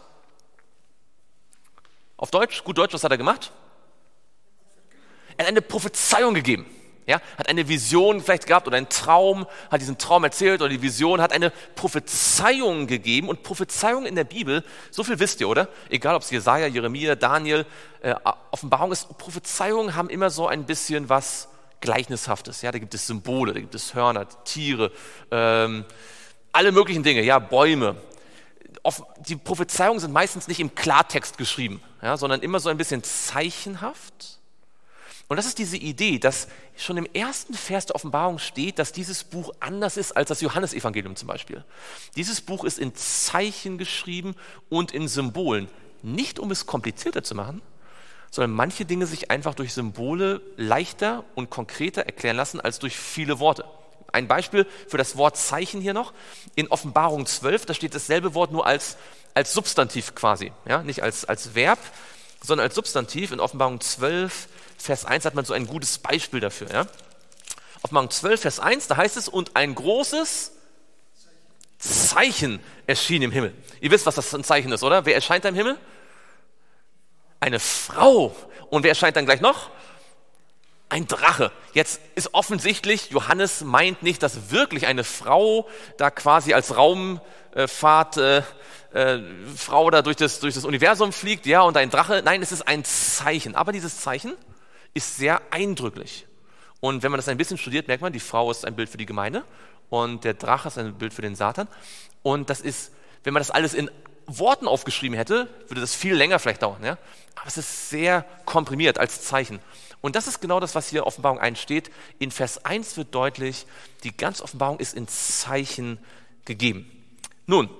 Auf 2.17 2.31
Deutsch, 2.31 2.65
gut 2.65 2.79
Deutsch, 2.79 2.95
was 2.95 3.05
hat 3.05 3.11
er 3.11 3.19
gemacht? 3.19 3.53
Er 5.37 5.45
hat 5.45 5.49
eine 5.49 5.63
Prophezeiung 5.63 6.35
gegeben 6.35 6.67
ja, 7.07 7.21
hat 7.37 7.49
eine 7.49 7.69
Vision 7.69 8.21
vielleicht 8.21 8.47
gehabt 8.47 8.67
oder 8.67 8.77
einen 8.77 8.89
Traum, 8.89 9.47
hat 9.71 9.81
diesen 9.81 9.99
Traum 9.99 10.25
erzählt 10.25 10.61
oder 10.61 10.71
die 10.71 10.81
Vision, 10.81 11.21
hat 11.21 11.33
eine 11.33 11.51
Prophezeiung 11.75 12.87
gegeben 12.87 13.29
und 13.29 13.43
Prophezeiung 13.43 14.07
in 14.07 14.15
der 14.15 14.25
Bibel, 14.25 14.65
so 14.91 15.05
viel 15.05 15.19
wisst 15.19 15.41
ihr, 15.41 15.49
oder? 15.49 15.69
Egal 15.91 16.15
ob 16.15 16.23
es 16.23 16.31
Jesaja, 16.31 16.67
Jeremia, 16.67 17.15
Daniel, 17.15 17.67
äh, 18.01 18.15
Offenbarung 18.51 18.93
ist, 18.93 19.19
Prophezeiungen 19.19 19.95
haben 19.95 20.09
immer 20.09 20.31
so 20.31 20.47
ein 20.47 20.65
bisschen 20.65 21.09
was 21.09 21.49
Gleichnishaftes, 21.81 22.63
ja, 22.63 22.73
da 22.73 22.79
gibt 22.79 22.95
es 22.95 23.07
Symbole, 23.07 23.53
da 23.53 23.61
gibt 23.61 23.75
es 23.75 23.95
Hörner, 23.95 24.27
Tiere, 24.45 24.91
ähm, 25.31 25.85
alle 26.53 26.73
möglichen 26.73 27.03
Dinge, 27.03 27.23
ja, 27.23 27.39
Bäume. 27.39 27.97
Die 29.21 29.37
Prophezeiungen 29.37 30.01
sind 30.01 30.13
meistens 30.13 30.49
nicht 30.49 30.61
im 30.61 30.75
Klartext 30.75 31.39
geschrieben, 31.39 31.83
ja, 32.03 32.17
sondern 32.17 32.41
immer 32.41 32.61
so 32.61 32.69
ein 32.69 32.77
bisschen 32.77 33.03
zeichenhaft 33.03 34.39
und 35.29 35.37
das 35.39 35.47
ist 35.47 35.59
diese 35.59 35.77
Idee, 35.77 36.19
dass 36.19 36.49
schon 36.77 36.97
im 36.97 37.07
ersten 37.07 37.55
Vers 37.55 37.87
der 37.87 37.97
Offenbarung 37.97 38.39
steht, 38.39 38.79
dass 38.79 38.93
dieses 38.93 39.25
Buch 39.25 39.55
anders 39.59 39.97
ist 39.97 40.13
als 40.13 40.29
das 40.29 40.41
Johannesevangelium 40.41 41.17
zum 41.17 41.29
Beispiel. 41.29 41.65
Dieses 42.17 42.41
Buch 42.41 42.65
ist 42.65 42.79
in 42.79 42.95
Zeichen 42.95 43.79
geschrieben 43.79 44.35
und 44.69 44.93
in 44.93 45.09
Symbolen. 45.09 45.69
Nicht 46.03 46.39
um 46.39 46.51
es 46.51 46.67
komplizierter 46.67 47.25
zu 47.25 47.35
machen, 47.35 47.63
sondern 48.35 48.51
manche 48.51 48.85
Dinge 48.85 49.07
sich 49.07 49.31
einfach 49.31 49.55
durch 49.55 49.73
Symbole 49.73 50.41
leichter 50.57 51.23
und 51.37 51.51
konkreter 51.51 52.03
erklären 52.07 52.37
lassen 52.37 52.61
als 52.61 52.81
durch 52.81 52.97
viele 52.97 53.39
Worte. 53.39 53.65
Ein 54.11 54.27
Beispiel 54.27 54.67
für 54.89 54.99
das 54.99 55.17
Wort 55.17 55.37
Zeichen 55.37 55.81
hier 55.81 55.95
noch. 55.95 56.13
In 56.57 56.67
Offenbarung 56.67 57.27
12, 57.27 57.65
da 57.67 57.75
steht 57.75 57.95
dasselbe 57.95 58.35
Wort 58.35 58.51
nur 58.51 58.67
als, 58.67 58.97
als 59.35 59.55
Substantiv 59.55 60.17
quasi, 60.17 60.51
ja? 60.69 60.83
nicht 60.83 61.05
als, 61.05 61.25
als 61.25 61.55
Verb, 61.55 61.79
sondern 62.43 62.65
als 62.67 62.75
Substantiv. 62.75 63.31
In 63.31 63.39
Offenbarung 63.39 63.81
12, 63.81 64.49
Vers 64.79 65.05
1 65.05 65.27
hat 65.27 65.37
man 65.37 65.45
so 65.45 65.55
ein 65.55 65.69
gutes 65.69 65.99
Beispiel 65.99 66.41
dafür. 66.41 66.69
Ja? 66.73 66.87
Offenbarung 67.83 68.11
12, 68.11 68.41
Vers 68.41 68.59
1, 68.59 68.89
da 68.89 68.97
heißt 68.97 69.17
es, 69.17 69.29
und 69.29 69.55
ein 69.55 69.77
großes 69.77 70.51
Zeichen 71.79 72.59
erschien 72.89 73.23
im 73.23 73.31
Himmel. 73.31 73.55
Ihr 73.81 73.93
wisst, 73.93 74.07
was 74.07 74.17
das 74.17 74.35
ein 74.35 74.43
Zeichen 74.43 74.73
ist, 74.73 74.83
oder? 74.83 75.07
Wer 75.07 75.15
erscheint 75.15 75.45
da 75.45 75.51
im 75.51 75.55
Himmel? 75.55 75.79
Eine 77.45 77.61
Frau. 77.61 78.35
Und 78.71 78.85
wer 78.85 78.89
erscheint 78.93 79.17
dann 79.17 79.27
gleich 79.27 79.43
noch? 79.43 79.69
Ein 80.89 81.07
Drache. 81.07 81.53
Jetzt 81.75 82.01
ist 82.15 82.33
offensichtlich, 82.33 83.11
Johannes 83.11 83.61
meint 83.61 84.03
nicht, 84.03 84.23
dass 84.23 84.51
wirklich 84.51 84.87
eine 84.87 85.05
Frau 85.05 85.69
da 85.99 86.11
quasi 86.11 86.55
als 86.55 86.75
Raumfahrt 86.75 88.17
äh, 88.17 88.43
äh, 88.95 89.19
Frau 89.55 89.91
da 89.91 90.01
durch 90.01 90.17
das, 90.17 90.41
durch 90.41 90.55
das 90.55 90.65
Universum 90.65 91.13
fliegt, 91.13 91.45
ja, 91.45 91.61
und 91.61 91.77
ein 91.77 91.91
Drache. 91.91 92.23
Nein, 92.25 92.41
es 92.41 92.51
ist 92.51 92.67
ein 92.67 92.83
Zeichen. 92.83 93.55
Aber 93.55 93.73
dieses 93.73 94.01
Zeichen 94.01 94.33
ist 94.95 95.19
sehr 95.19 95.43
eindrücklich. 95.51 96.27
Und 96.81 97.03
wenn 97.03 97.11
man 97.11 97.19
das 97.19 97.29
ein 97.29 97.37
bisschen 97.37 97.59
studiert, 97.59 97.89
merkt 97.89 98.01
man, 98.03 98.15
die 98.15 98.21
Frau 98.21 98.51
ist 98.51 98.65
ein 98.65 98.75
Bild 98.75 98.89
für 98.89 98.97
die 98.97 99.05
Gemeinde 99.05 99.45
und 99.91 100.25
der 100.25 100.33
Drache 100.33 100.69
ist 100.69 100.79
ein 100.79 100.95
Bild 100.95 101.13
für 101.13 101.21
den 101.21 101.35
Satan. 101.35 101.69
Und 102.23 102.49
das 102.49 102.63
ist, 102.63 102.91
wenn 103.23 103.35
man 103.35 103.43
das 103.43 103.51
alles 103.51 103.75
in 103.75 103.91
Worten 104.27 104.69
aufgeschrieben 104.69 105.17
hätte, 105.17 105.49
würde 105.69 105.81
das 105.81 105.95
viel 105.95 106.15
länger 106.15 106.39
vielleicht 106.39 106.63
dauern. 106.63 106.83
Ja? 106.83 106.99
Aber 107.37 107.47
es 107.47 107.57
ist 107.57 107.91
sehr 107.91 108.25
komprimiert 108.45 108.99
als 108.99 109.23
Zeichen. 109.23 109.61
Und 110.01 110.17
das 110.17 110.27
ist 110.27 110.41
genau 110.41 110.61
das, 110.61 110.75
was 110.75 110.89
hier 110.89 111.01
in 111.01 111.07
Offenbarung 111.07 111.39
1 111.39 111.59
steht. 111.59 111.91
In 112.19 112.31
Vers 112.31 112.65
1 112.65 112.97
wird 112.97 113.15
deutlich, 113.15 113.67
die 114.03 114.17
ganze 114.17 114.43
Offenbarung 114.43 114.79
ist 114.79 114.95
in 114.95 115.09
Zeichen 115.09 115.99
gegeben. 116.45 116.91
Nun, 117.47 117.71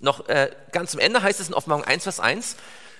noch 0.00 0.28
äh, 0.28 0.50
ganz 0.72 0.92
zum 0.92 1.00
Ende 1.00 1.22
heißt 1.22 1.40
es 1.40 1.48
in 1.48 1.54
Offenbarung 1.54 1.84
1, 1.84 2.02
Vers 2.02 2.20
1, 2.20 2.56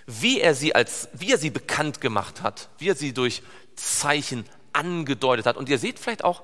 wie 0.06 0.40
er 0.40 0.54
sie 0.54 0.74
als, 0.74 1.08
wie 1.12 1.32
er 1.32 1.38
sie 1.38 1.50
bekannt 1.50 2.00
gemacht 2.00 2.42
hat, 2.42 2.68
wie 2.78 2.88
er 2.88 2.94
sie 2.94 3.12
durch 3.12 3.42
Zeichen 3.74 4.44
angedeutet 4.72 5.46
hat. 5.46 5.56
Und 5.56 5.68
ihr 5.68 5.78
seht 5.78 5.98
vielleicht 5.98 6.24
auch, 6.24 6.42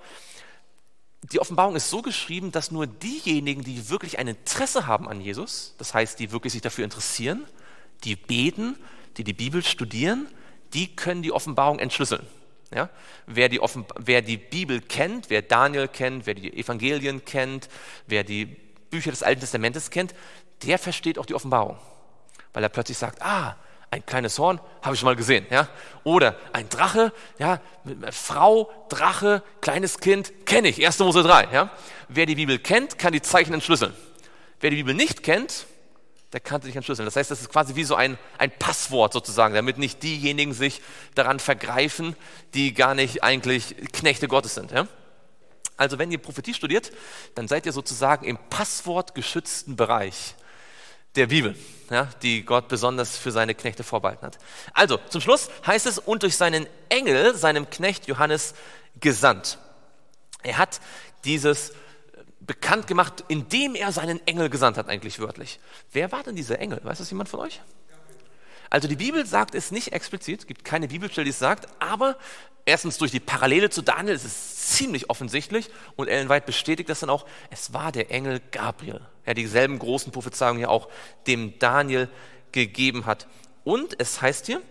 die 1.23 1.41
Offenbarung 1.41 1.77
ist 1.77 1.91
so 1.91 2.03
geschrieben, 2.03 2.53
dass 2.53 2.71
nur 2.71 2.87
diejenigen, 2.87 3.63
die 3.63 3.91
wirklich 3.91 4.19
ein 4.19 4.29
Interesse 4.29 4.87
haben 4.87 5.09
an 5.09 5.21
Jesus, 5.21 5.75
das 5.79 5.93
heißt, 5.93 6.19
die 6.19 6.33
wirklich 6.33 6.53
sich 6.53 6.63
dafür 6.63 6.85
interessieren, 6.85 7.47
die 8.05 8.17
beten, 8.17 8.77
die 9.17 9.25
die 9.25 9.35
Bibel 9.35 9.63
studieren, 9.63 10.27
die 10.73 10.95
können 10.95 11.23
die 11.23 11.33
Offenbarung 11.33 11.79
entschlüsseln. 11.79 12.27
Ja? 12.75 12.89
Wer, 13.27 13.49
die 13.49 13.61
Offen 13.61 13.85
wer 13.97 14.23
die 14.23 14.39
Bibel 14.39 14.81
kennt, 14.81 15.29
wer 15.29 15.43
Daniel 15.43 15.89
kennt, 15.89 16.27
wer 16.27 16.35
die 16.35 16.57
Evangelien 16.57 17.25
kennt, 17.25 17.69
wer 18.07 18.25
die 18.25 18.47
Bücher 18.91 19.11
des 19.11 19.23
Alten 19.23 19.41
Testamentes 19.41 19.91
kennt, 19.91 20.15
der 20.63 20.79
versteht 20.79 21.19
auch 21.19 21.27
die 21.27 21.35
Offenbarung 21.35 21.77
weil 22.53 22.63
er 22.63 22.69
plötzlich 22.69 22.99
sagt, 22.99 23.23
ah, 23.23 23.57
ein 23.91 24.07
kleines 24.07 24.39
Horn 24.39 24.61
habe 24.83 24.95
ich 24.95 25.01
schon 25.01 25.09
mal 25.09 25.17
gesehen, 25.17 25.47
ja? 25.51 25.69
Oder 26.05 26.37
ein 26.53 26.69
Drache, 26.69 27.13
ja, 27.39 27.61
Frau, 28.13 28.71
Drache, 28.89 29.43
kleines 29.61 29.99
Kind, 29.99 30.47
kenne 30.47 30.69
ich, 30.69 30.85
1. 30.85 30.99
Mose 31.01 31.23
3, 31.23 31.49
ja? 31.53 31.71
Wer 32.09 32.27
die 32.27 32.37
Bibel 32.37 32.59
kennt, 32.59 32.99
kann 32.99 33.13
die 33.13 33.23
Zeichen 33.23 33.53
entschlüsseln. 33.53 33.93
Wer 34.61 34.71
die 34.71 34.77
Bibel 34.77 34.95
nicht 34.95 35.23
kennt, 35.23 35.67
der 36.33 36.39
kann 36.39 36.61
sie 36.61 36.69
nicht 36.69 36.77
entschlüsseln. 36.77 37.07
Das 37.07 37.17
heißt, 37.17 37.31
das 37.33 37.41
ist 37.41 37.51
quasi 37.51 37.75
wie 37.75 37.83
so 37.83 37.97
ein, 37.97 38.17
ein 38.39 38.53
Passwort 38.53 39.13
sozusagen, 39.13 39.55
damit 39.55 39.79
nicht 39.79 40.03
diejenigen 40.05 40.53
sich 40.53 40.81
daran 41.17 41.41
vergreifen, 41.41 42.15
die 42.55 42.75
gar 42.75 42.95
nicht 42.95 43.25
eigentlich 43.25 43.75
Knechte 43.93 44.29
Gottes 44.29 44.55
sind, 44.55 44.71
ja? 44.71 44.87
Also 45.77 45.99
wenn 45.99 46.13
ihr 46.13 46.19
Prophetie 46.19 46.53
studiert, 46.53 46.93
dann 47.35 47.49
seid 47.49 47.65
ihr 47.65 47.73
sozusagen 47.73 48.27
im 48.27 48.39
passwortgeschützten 48.51 49.77
Bereich 49.77 50.35
der 51.17 51.27
Bibel, 51.27 51.57
ja, 51.91 52.09
die 52.23 52.45
Gott 52.45 52.69
besonders 52.69 53.17
für 53.17 53.33
seine 53.33 53.55
Knechte 53.55 53.83
vorbehalten 53.83 54.27
hat. 54.27 54.39
Also, 54.73 54.99
zum 55.09 55.21
Schluss 55.21 55.51
heißt 55.67 55.87
es, 55.87 55.99
und 55.99 56.23
durch 56.23 56.37
seinen 56.37 56.67
Engel, 56.89 57.35
seinem 57.35 57.69
Knecht 57.69 58.07
Johannes, 58.07 58.55
gesandt. 59.01 59.59
Er 60.43 60.59
hat 60.59 60.81
dieses 61.25 61.73
bekannt 62.41 62.87
gemacht, 62.87 63.25
indem 63.29 63.75
er 63.75 63.93
seinen 63.93 64.27
Engel 64.27 64.51
gesandt 64.51 64.77
hat, 64.77 64.89
eigentlich 64.89 65.21
wörtlich. 65.21 65.61
Wer 65.93 66.11
war 66.11 66.23
denn 66.23 66.37
dieser 66.37 66.59
Engel? 66.59 66.81
Weiß 66.83 66.99
das 66.99 67.11
jemand 67.11 67.29
von 67.29 67.41
euch? 67.41 67.61
Also 68.71 68.87
die 68.87 68.97
Bibel 68.97 69.27
sagt 69.27 69.57
es 69.57 69.73
nicht 69.73 69.93
explizit, 69.93 70.47
gibt 70.47 70.65
keine 70.65 70.87
Bibelstelle, 70.89 71.25
die 71.25 71.31
es 71.31 71.41
sagt, 71.41 71.69
aber 71.81 72.17
erstens 72.65 72.99
durch 72.99 73.11
die 73.11 73.19
Parallele 73.19 73.69
zu 73.69 73.83
Daniel 73.83 74.15
ist 74.15 74.25
es 74.25 74.69
ziemlich 74.69 75.11
offensichtlich 75.11 75.69
und 75.97 76.07
Ellen 76.07 76.29
White 76.29 76.47
bestätigt 76.47 76.89
das 76.89 77.01
dann 77.01 77.11
auch, 77.11 77.27
es 77.51 77.73
war 77.73 77.91
der 77.91 78.13
Engel 78.13 78.41
Gabriel, 78.53 79.01
der 79.27 79.35
dieselben 79.35 79.81
großen 79.81 80.13
Prophezeiungen 80.13 80.59
hier 80.59 80.71
auch 80.71 80.89
dem 81.27 81.59
Daniel 81.59 82.09
gegeben 82.53 83.07
hat. 83.07 83.27
Und 83.65 84.01
es 84.01 84.23
heißt 84.23 84.47
hier, 84.47 84.63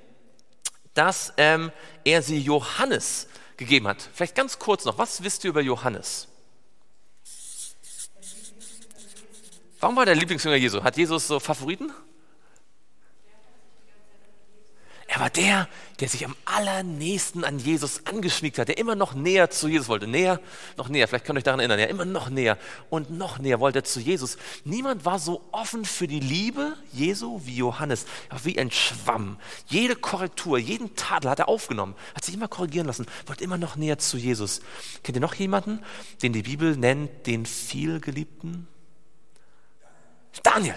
dass 0.94 1.34
ähm, 1.36 1.72
er 2.06 2.22
sie 2.22 2.40
Johannes 2.40 3.28
gegeben 3.58 3.88
hat. 3.88 4.10
Vielleicht 4.14 4.36
ganz 4.36 4.60
kurz 4.60 4.86
noch, 4.86 4.98
was 4.98 5.24
wisst 5.24 5.44
ihr 5.44 5.50
über 5.50 5.62
Johannes? 5.62 6.28
Warum 9.82 9.96
war 9.96 10.06
der 10.06 10.16
Lieblingsjünger 10.16 10.58
Jesu? 10.58 10.84
Hat 10.84 10.98
Jesus 10.98 11.28
so 11.28 11.40
Favoriten? 11.40 11.92
Er 15.12 15.22
war 15.22 15.32
der, 15.32 15.68
der 16.00 16.08
sich 16.08 16.24
am 16.24 16.36
allernächsten 16.46 17.44
an 17.44 17.58
Jesus 17.58 18.06
angeschmiegt 18.06 18.60
hat, 18.60 18.68
der 18.68 18.78
immer 18.78 18.94
noch 18.94 19.16
näher 19.16 19.50
zu 19.50 19.68
Jesus 19.68 19.88
wollte. 19.88 20.06
Näher, 20.06 20.40
noch 20.78 20.88
näher. 20.88 21.08
Vielleicht 21.08 21.26
könnt 21.26 21.36
ihr 21.36 21.40
euch 21.40 21.46
daran 21.46 21.60
erinnern. 21.60 21.80
Ja, 21.80 21.88
immer 21.88 22.06
noch 22.06 22.30
näher 22.30 22.60
und 22.92 23.10
noch 23.10 23.40
näher 23.40 23.60
wollte 23.60 23.80
er 23.80 23.84
zu 23.84 24.00
Jesus. 24.00 24.38
Niemand 24.66 25.06
war 25.06 25.18
so 25.18 25.42
offen 25.52 25.84
für 25.84 26.08
die 26.08 26.20
Liebe 26.20 26.78
Jesu 26.94 27.42
wie 27.44 27.56
Johannes. 27.56 28.06
Er 28.30 28.34
war 28.34 28.46
wie 28.46 28.60
ein 28.60 28.70
Schwamm. 28.70 29.40
Jede 29.66 29.96
Korrektur, 29.96 30.60
jeden 30.60 30.96
Tadel 30.96 31.32
hat 31.32 31.40
er 31.40 31.50
aufgenommen, 31.50 31.96
hat 32.14 32.24
sich 32.24 32.36
immer 32.36 32.48
korrigieren 32.48 32.86
lassen, 32.86 33.08
wollte 33.26 33.44
immer 33.44 33.58
noch 33.58 33.78
näher 33.78 33.98
zu 33.98 34.16
Jesus. 34.16 34.62
Kennt 35.02 35.18
ihr 35.18 35.22
noch 35.22 35.34
jemanden, 35.34 35.84
den 36.22 36.34
die 36.34 36.44
Bibel 36.44 36.78
nennt, 36.78 37.26
den 37.26 37.48
vielgeliebten? 37.48 38.68
Daniel. 40.44 40.76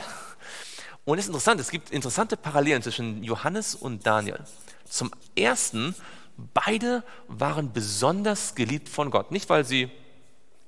Und 1.05 1.18
es 1.18 1.24
ist 1.24 1.28
interessant, 1.28 1.61
es 1.61 1.70
gibt 1.70 1.90
interessante 1.90 2.36
Parallelen 2.36 2.82
zwischen 2.82 3.24
Johannes 3.24 3.74
und 3.74 4.07
Daniel. 4.07 4.38
Zum 4.84 5.11
Ersten, 5.36 5.94
beide 6.55 7.03
waren 7.28 7.72
besonders 7.72 8.55
geliebt 8.55 8.88
von 8.88 9.11
Gott. 9.11 9.32
Nicht, 9.32 9.48
weil 9.48 9.64
sie 9.64 9.90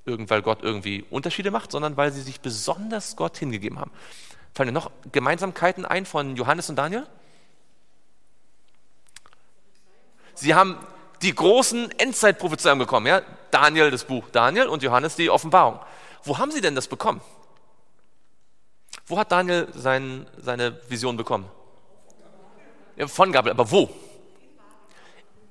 weil 0.07 0.43
Gott 0.43 0.63
irgendwie 0.63 1.05
Unterschiede 1.11 1.51
macht, 1.51 1.73
sondern 1.73 1.97
weil 1.97 2.13
sie 2.13 2.21
sich 2.21 2.41
besonders 2.41 3.17
Gott 3.17 3.39
hingegeben 3.39 3.79
haben. 3.79 3.91
Fallen 4.53 4.69
dir 4.69 4.73
noch 4.73 4.91
Gemeinsamkeiten 5.13 5.87
ein 5.87 6.05
von 6.05 6.37
Johannes 6.37 6.69
und 6.69 6.77
Daniel? 6.77 7.07
Sie 10.35 10.55
haben 10.55 10.77
die 11.23 11.35
großen 11.35 11.91
Endzeitprophezeiungen 11.99 12.81
bekommen. 12.81 13.07
Ja? 13.07 13.23
Daniel 13.51 13.91
das 13.91 14.05
Buch 14.05 14.29
Daniel 14.31 14.67
und 14.67 14.83
Johannes 14.83 15.17
die 15.17 15.31
Offenbarung. 15.31 15.81
Wo 16.23 16.39
haben 16.39 16.51
sie 16.51 16.61
denn 16.61 16.75
das 16.75 16.89
bekommen? 16.89 17.21
Wo 19.07 19.19
hat 19.19 19.33
Daniel 19.33 19.69
sein, 19.75 20.27
seine 20.39 20.81
Vision 20.89 21.17
bekommen? 21.17 21.49
Von 23.07 23.33
Gabriel, 23.33 23.53
aber 23.53 23.71
wo? 23.71 23.91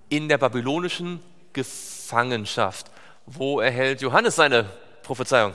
In 0.09 0.27
der 0.27 0.37
babylonischen 0.37 1.21
Gefangenschaft. 1.51 2.89
Wo 3.25 3.59
erhält 3.59 4.01
Johannes 4.01 4.35
seine 4.35 4.69
Prophezeiung? 5.03 5.53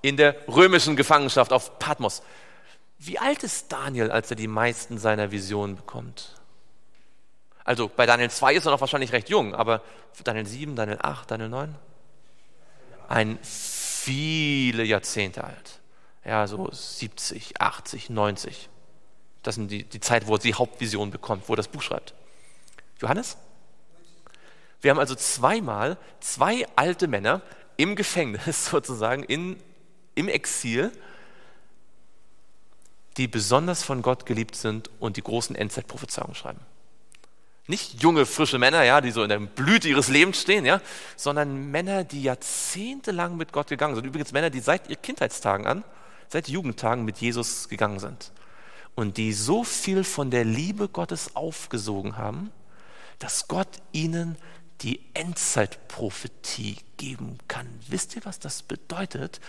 In 0.00 0.16
der 0.16 0.36
römischen 0.46 0.94
Gefangenschaft 0.94 1.52
auf 1.52 1.78
Patmos. 1.78 2.22
Wie 2.98 3.18
alt 3.18 3.42
ist 3.42 3.72
Daniel, 3.72 4.10
als 4.10 4.30
er 4.30 4.36
die 4.36 4.48
meisten 4.48 4.98
seiner 4.98 5.32
Visionen 5.32 5.76
bekommt? 5.76 6.36
Also 7.64 7.90
bei 7.94 8.06
Daniel 8.06 8.30
2 8.30 8.54
ist 8.54 8.66
er 8.66 8.70
noch 8.70 8.80
wahrscheinlich 8.80 9.12
recht 9.12 9.28
jung, 9.28 9.54
aber 9.54 9.82
Daniel 10.22 10.46
7, 10.46 10.76
Daniel 10.76 10.98
8, 11.02 11.30
Daniel 11.32 11.48
9? 11.48 11.74
Ein 13.08 13.38
viele 13.42 14.84
Jahrzehnte 14.84 15.42
alt 15.42 15.75
ja, 16.26 16.46
so 16.46 16.68
70, 16.70 17.60
80, 17.60 18.10
90. 18.10 18.68
Das 19.42 19.54
sind 19.54 19.70
die, 19.70 19.84
die 19.84 20.00
Zeit, 20.00 20.26
wo 20.26 20.34
er 20.34 20.40
die 20.40 20.54
Hauptvision 20.54 21.10
bekommt, 21.10 21.48
wo 21.48 21.52
er 21.52 21.56
das 21.56 21.68
Buch 21.68 21.82
schreibt. 21.82 22.14
Johannes? 23.00 23.36
Wir 24.80 24.90
haben 24.90 24.98
also 24.98 25.14
zweimal 25.14 25.96
zwei 26.20 26.66
alte 26.74 27.06
Männer 27.06 27.42
im 27.76 27.94
Gefängnis 27.94 28.66
sozusagen, 28.70 29.22
in, 29.22 29.56
im 30.16 30.28
Exil, 30.28 30.90
die 33.16 33.28
besonders 33.28 33.84
von 33.84 34.02
Gott 34.02 34.26
geliebt 34.26 34.56
sind 34.56 34.90
und 34.98 35.16
die 35.16 35.22
großen 35.22 35.54
Endzeitprophezeiungen 35.54 36.34
schreiben. 36.34 36.60
Nicht 37.68 38.02
junge, 38.02 38.26
frische 38.26 38.58
Männer, 38.58 38.82
ja, 38.82 39.00
die 39.00 39.10
so 39.10 39.22
in 39.22 39.28
der 39.28 39.38
Blüte 39.38 39.88
ihres 39.88 40.08
Lebens 40.08 40.40
stehen, 40.40 40.64
ja, 40.64 40.80
sondern 41.16 41.70
Männer, 41.70 42.04
die 42.04 42.22
jahrzehntelang 42.22 43.36
mit 43.36 43.52
Gott 43.52 43.68
gegangen 43.68 43.94
sind. 43.94 44.04
Übrigens 44.06 44.32
Männer, 44.32 44.50
die 44.50 44.60
seit 44.60 44.88
ihren 44.88 45.02
Kindheitstagen 45.02 45.66
an 45.66 45.84
seit 46.28 46.48
Jugendtagen 46.48 47.04
mit 47.04 47.18
Jesus 47.18 47.68
gegangen 47.68 47.98
sind 47.98 48.32
und 48.94 49.16
die 49.16 49.32
so 49.32 49.62
viel 49.62 50.04
von 50.04 50.30
der 50.30 50.44
Liebe 50.44 50.88
Gottes 50.88 51.36
aufgesogen 51.36 52.16
haben, 52.16 52.50
dass 53.18 53.48
Gott 53.48 53.68
ihnen 53.92 54.36
die 54.82 55.00
Endzeitprophetie 55.14 56.76
geben 56.96 57.38
kann. 57.48 57.66
Wisst 57.88 58.16
ihr, 58.16 58.24
was 58.24 58.38
das 58.38 58.62
bedeutet? 58.62 59.40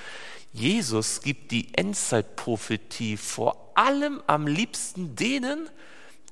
Jesus 0.54 1.22
gibt 1.22 1.52
die 1.52 1.74
Endzeitprophetie 1.74 3.18
vor 3.18 3.72
allem 3.76 4.22
am 4.28 4.48
liebsten 4.48 5.16
denen, 5.16 5.70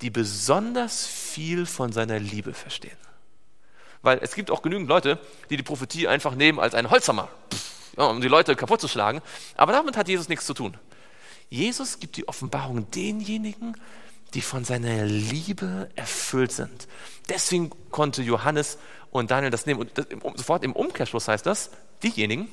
die 0.01 0.09
besonders 0.09 1.05
viel 1.05 1.65
von 1.65 1.91
seiner 1.91 2.19
Liebe 2.19 2.53
verstehen. 2.53 2.97
Weil 4.01 4.19
es 4.21 4.35
gibt 4.35 4.51
auch 4.51 4.61
genügend 4.61 4.87
Leute, 4.87 5.19
die 5.49 5.57
die 5.57 5.63
Prophetie 5.63 6.07
einfach 6.07 6.35
nehmen 6.35 6.59
als 6.59 6.75
einen 6.75 6.89
Holzhammer. 6.89 7.29
Pff, 7.53 7.74
um 7.95 8.21
die 8.21 8.27
Leute 8.27 8.55
kaputt 8.55 8.81
zu 8.81 8.87
schlagen. 8.87 9.21
Aber 9.55 9.71
damit 9.71 9.97
hat 9.97 10.07
Jesus 10.07 10.29
nichts 10.29 10.45
zu 10.45 10.53
tun. 10.53 10.77
Jesus 11.49 11.99
gibt 11.99 12.17
die 12.17 12.27
Offenbarung 12.27 12.89
denjenigen, 12.91 13.77
die 14.33 14.41
von 14.41 14.65
seiner 14.65 15.05
Liebe 15.05 15.89
erfüllt 15.95 16.51
sind. 16.51 16.87
Deswegen 17.29 17.71
konnte 17.91 18.21
Johannes 18.21 18.77
und 19.11 19.31
Daniel 19.31 19.51
das 19.51 19.65
nehmen. 19.65 19.81
Und 19.81 19.97
das, 19.97 20.07
sofort 20.35 20.63
im 20.63 20.73
Umkehrschluss 20.73 21.27
heißt 21.27 21.45
das, 21.45 21.71
diejenigen, 22.03 22.49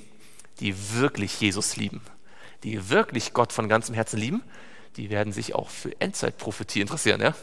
die 0.61 0.95
wirklich 0.95 1.40
Jesus 1.40 1.76
lieben, 1.76 2.01
die 2.62 2.90
wirklich 2.90 3.32
Gott 3.32 3.53
von 3.53 3.68
ganzem 3.68 3.95
Herzen 3.95 4.18
lieben, 4.18 4.43
die 4.97 5.11
werden 5.11 5.32
sich 5.32 5.55
auch 5.55 5.70
für 5.70 5.99
Endzeitprophetie 6.01 6.80
interessieren. 6.80 7.20
Ja? 7.20 7.34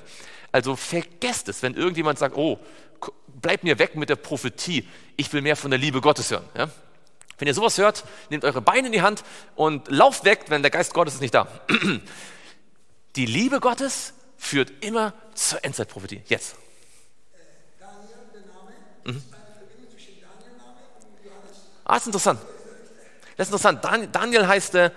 Also 0.51 0.75
vergesst 0.75 1.49
es, 1.49 1.61
wenn 1.63 1.73
irgendjemand 1.73 2.19
sagt, 2.19 2.37
oh, 2.37 2.59
bleibt 3.41 3.63
mir 3.63 3.79
weg 3.79 3.95
mit 3.95 4.09
der 4.09 4.15
Prophetie, 4.15 4.87
ich 5.17 5.31
will 5.33 5.41
mehr 5.41 5.55
von 5.55 5.71
der 5.71 5.79
Liebe 5.79 6.01
Gottes 6.01 6.31
hören. 6.31 6.45
Ja? 6.55 6.69
Wenn 7.39 7.47
ihr 7.47 7.53
sowas 7.53 7.77
hört, 7.77 8.03
nehmt 8.29 8.43
eure 8.43 8.61
Beine 8.61 8.87
in 8.87 8.93
die 8.93 9.01
Hand 9.01 9.23
und 9.55 9.89
lauft 9.89 10.25
weg, 10.25 10.45
wenn 10.49 10.61
der 10.61 10.71
Geist 10.71 10.93
Gottes 10.93 11.15
ist 11.15 11.21
nicht 11.21 11.33
da. 11.33 11.47
Die 13.15 13.25
Liebe 13.25 13.59
Gottes 13.59 14.13
führt 14.37 14.71
immer 14.83 15.13
zur 15.33 15.63
Endzeitprophetie. 15.63 16.21
Jetzt. 16.27 16.55
Mhm. 19.05 19.23
Ah, 21.85 21.97
ist 21.97 22.05
interessant. 22.05 22.39
Das 23.35 23.47
ist 23.47 23.53
interessant. 23.53 23.83
Daniel 24.11 24.47
heißt, 24.47 24.75
äh, 24.75 24.91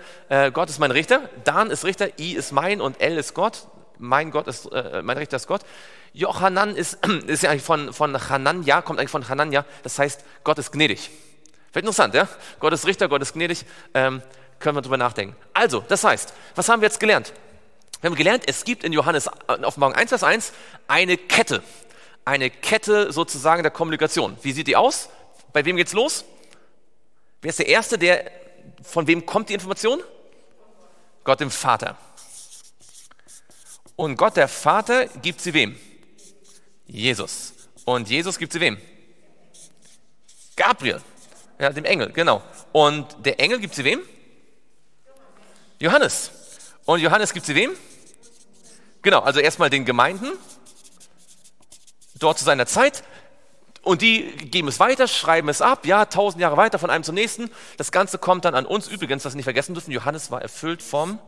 Gott 0.53 0.69
ist 0.69 0.77
mein 0.77 0.91
Richter. 0.91 1.29
Dan 1.43 1.71
ist 1.71 1.85
Richter, 1.85 2.19
I 2.19 2.33
ist 2.33 2.51
mein 2.51 2.81
und 2.81 3.01
L 3.01 3.17
ist 3.17 3.33
Gott. 3.33 3.67
Mein 3.97 4.31
Gott 4.31 4.47
ist, 4.47 4.65
äh, 4.71 5.01
mein 5.01 5.17
Richter 5.17 5.37
ist 5.37 5.47
Gott. 5.47 5.61
Johanan 6.11 6.75
ist, 6.75 6.99
ist 7.25 7.43
ja 7.43 7.49
eigentlich 7.49 7.63
von, 7.63 7.93
von 7.93 8.29
Hanania, 8.29 8.81
kommt 8.81 8.99
eigentlich 8.99 9.11
von 9.11 9.27
Hanania. 9.27 9.65
Das 9.81 9.97
heißt, 9.97 10.23
Gott 10.43 10.59
ist 10.59 10.71
gnädig. 10.71 11.09
Wird 11.73 11.83
interessant, 11.83 12.13
ja? 12.13 12.27
Gott 12.59 12.71
ist 12.73 12.85
Richter, 12.85 13.09
Gott 13.09 13.21
ist 13.21 13.33
gnädig. 13.33 13.65
Ähm, 13.93 14.21
können 14.59 14.77
wir 14.77 14.81
drüber 14.81 14.97
nachdenken. 14.97 15.35
Also, 15.53 15.83
das 15.87 16.03
heißt, 16.03 16.33
was 16.55 16.69
haben 16.69 16.81
wir 16.81 16.87
jetzt 16.87 16.99
gelernt? 16.99 17.33
Wir 17.99 18.09
haben 18.09 18.15
gelernt, 18.15 18.43
es 18.47 18.63
gibt 18.63 18.83
in 18.83 18.93
Johannes 18.93 19.27
äh, 19.27 19.55
in 19.55 19.65
Offenbarung 19.65 19.95
1, 19.95 20.09
Vers 20.09 20.23
1 20.23 20.53
eine 20.87 21.17
Kette. 21.17 21.63
Eine 22.25 22.49
Kette 22.49 23.11
sozusagen 23.11 23.63
der 23.63 23.71
Kommunikation. 23.71 24.37
Wie 24.41 24.53
sieht 24.53 24.67
die 24.67 24.75
aus? 24.75 25.09
Bei 25.51 25.65
wem 25.65 25.75
geht's 25.75 25.93
los? 25.93 26.25
Wer 27.41 27.49
ist 27.49 27.59
der 27.59 27.67
Erste, 27.67 27.97
der, 27.97 28.31
von 28.83 29.07
wem 29.07 29.25
kommt 29.25 29.49
die 29.49 29.53
Information? 29.53 30.01
Gott 31.23 31.39
dem 31.39 31.51
Vater. 31.51 31.97
Und 33.95 34.15
Gott 34.15 34.37
der 34.37 34.47
Vater 34.47 35.07
gibt 35.07 35.41
sie 35.41 35.53
wem? 35.53 35.77
Jesus. 36.85 37.53
Und 37.85 38.09
Jesus 38.09 38.37
gibt 38.37 38.53
sie 38.53 38.59
wem? 38.59 38.77
Gabriel. 40.55 41.01
Ja, 41.59 41.69
dem 41.69 41.85
Engel, 41.85 42.11
genau. 42.11 42.41
Und 42.71 43.07
der 43.25 43.39
Engel 43.39 43.59
gibt 43.59 43.75
sie 43.75 43.83
wem? 43.83 44.01
Johannes. 45.79 46.31
Und 46.85 46.99
Johannes 46.99 47.33
gibt 47.33 47.45
sie 47.45 47.55
wem? 47.55 47.71
Genau, 49.01 49.19
also 49.19 49.39
erstmal 49.39 49.69
den 49.69 49.85
Gemeinden, 49.85 50.31
dort 52.15 52.39
zu 52.39 52.45
seiner 52.45 52.65
Zeit. 52.65 53.03
Und 53.81 54.01
die 54.01 54.31
geben 54.37 54.69
es 54.69 54.79
weiter, 54.79 55.09
schreiben 55.09 55.49
es 55.49 55.61
ab, 55.61 55.85
ja, 55.85 56.05
tausend 56.05 56.41
Jahre 56.41 56.55
weiter 56.55 56.79
von 56.79 56.89
einem 56.89 57.03
zum 57.03 57.15
nächsten. 57.15 57.51
Das 57.77 57.91
Ganze 57.91 58.17
kommt 58.17 58.45
dann 58.45 58.55
an 58.55 58.65
uns. 58.65 58.87
Übrigens, 58.87 59.25
was 59.25 59.33
wir 59.33 59.37
nicht 59.37 59.43
vergessen 59.43 59.73
dürfen, 59.73 59.91
Johannes 59.91 60.31
war 60.31 60.41
erfüllt 60.41 60.81
vom 60.81 61.19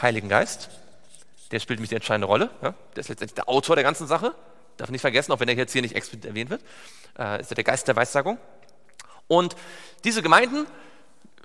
Heiligen 0.00 0.30
Geist. 0.30 0.70
Der 1.50 1.60
spielt 1.60 1.78
nämlich 1.78 1.90
die 1.90 1.96
entscheidende 1.96 2.26
Rolle. 2.26 2.50
Ja? 2.62 2.74
Der 2.96 3.00
ist 3.00 3.08
letztendlich 3.08 3.34
der 3.34 3.48
Autor 3.48 3.76
der 3.76 3.84
ganzen 3.84 4.06
Sache. 4.06 4.34
Darf 4.78 4.90
nicht 4.90 5.02
vergessen, 5.02 5.32
auch 5.32 5.40
wenn 5.40 5.48
er 5.48 5.54
jetzt 5.54 5.72
hier 5.72 5.82
nicht 5.82 5.96
explizit 5.96 6.24
erwähnt 6.24 6.48
wird. 6.48 6.62
Äh, 7.18 7.40
ist 7.40 7.52
er 7.52 7.56
der 7.56 7.64
Geist 7.64 7.88
der 7.88 7.96
Weissagung. 7.96 8.38
Und 9.28 9.54
diese 10.04 10.22
Gemeinden 10.22 10.66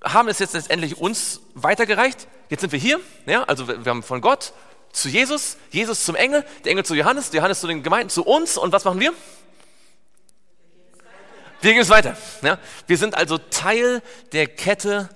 haben 0.03 0.27
es 0.27 0.39
jetzt 0.39 0.53
letztendlich 0.53 0.97
uns 0.97 1.41
weitergereicht. 1.53 2.27
Jetzt 2.49 2.61
sind 2.61 2.71
wir 2.71 2.79
hier, 2.79 2.99
ja, 3.25 3.43
also 3.43 3.67
wir 3.67 3.85
haben 3.85 4.03
von 4.03 4.21
Gott 4.21 4.53
zu 4.91 5.09
Jesus, 5.09 5.57
Jesus 5.71 6.05
zum 6.05 6.15
Engel, 6.15 6.45
der 6.63 6.71
Engel 6.71 6.85
zu 6.85 6.95
Johannes, 6.95 7.31
Johannes 7.33 7.59
zu 7.59 7.67
den 7.67 7.83
Gemeinden, 7.83 8.09
zu 8.09 8.23
uns. 8.23 8.57
Und 8.57 8.71
was 8.71 8.85
machen 8.85 8.99
wir? 8.99 9.13
Wir 11.61 11.71
gehen 11.71 11.81
es 11.81 11.89
weiter. 11.89 12.17
Ja. 12.41 12.59
Wir 12.87 12.97
sind 12.97 13.15
also 13.15 13.37
Teil 13.37 14.01
der 14.33 14.47
Kette, 14.47 15.09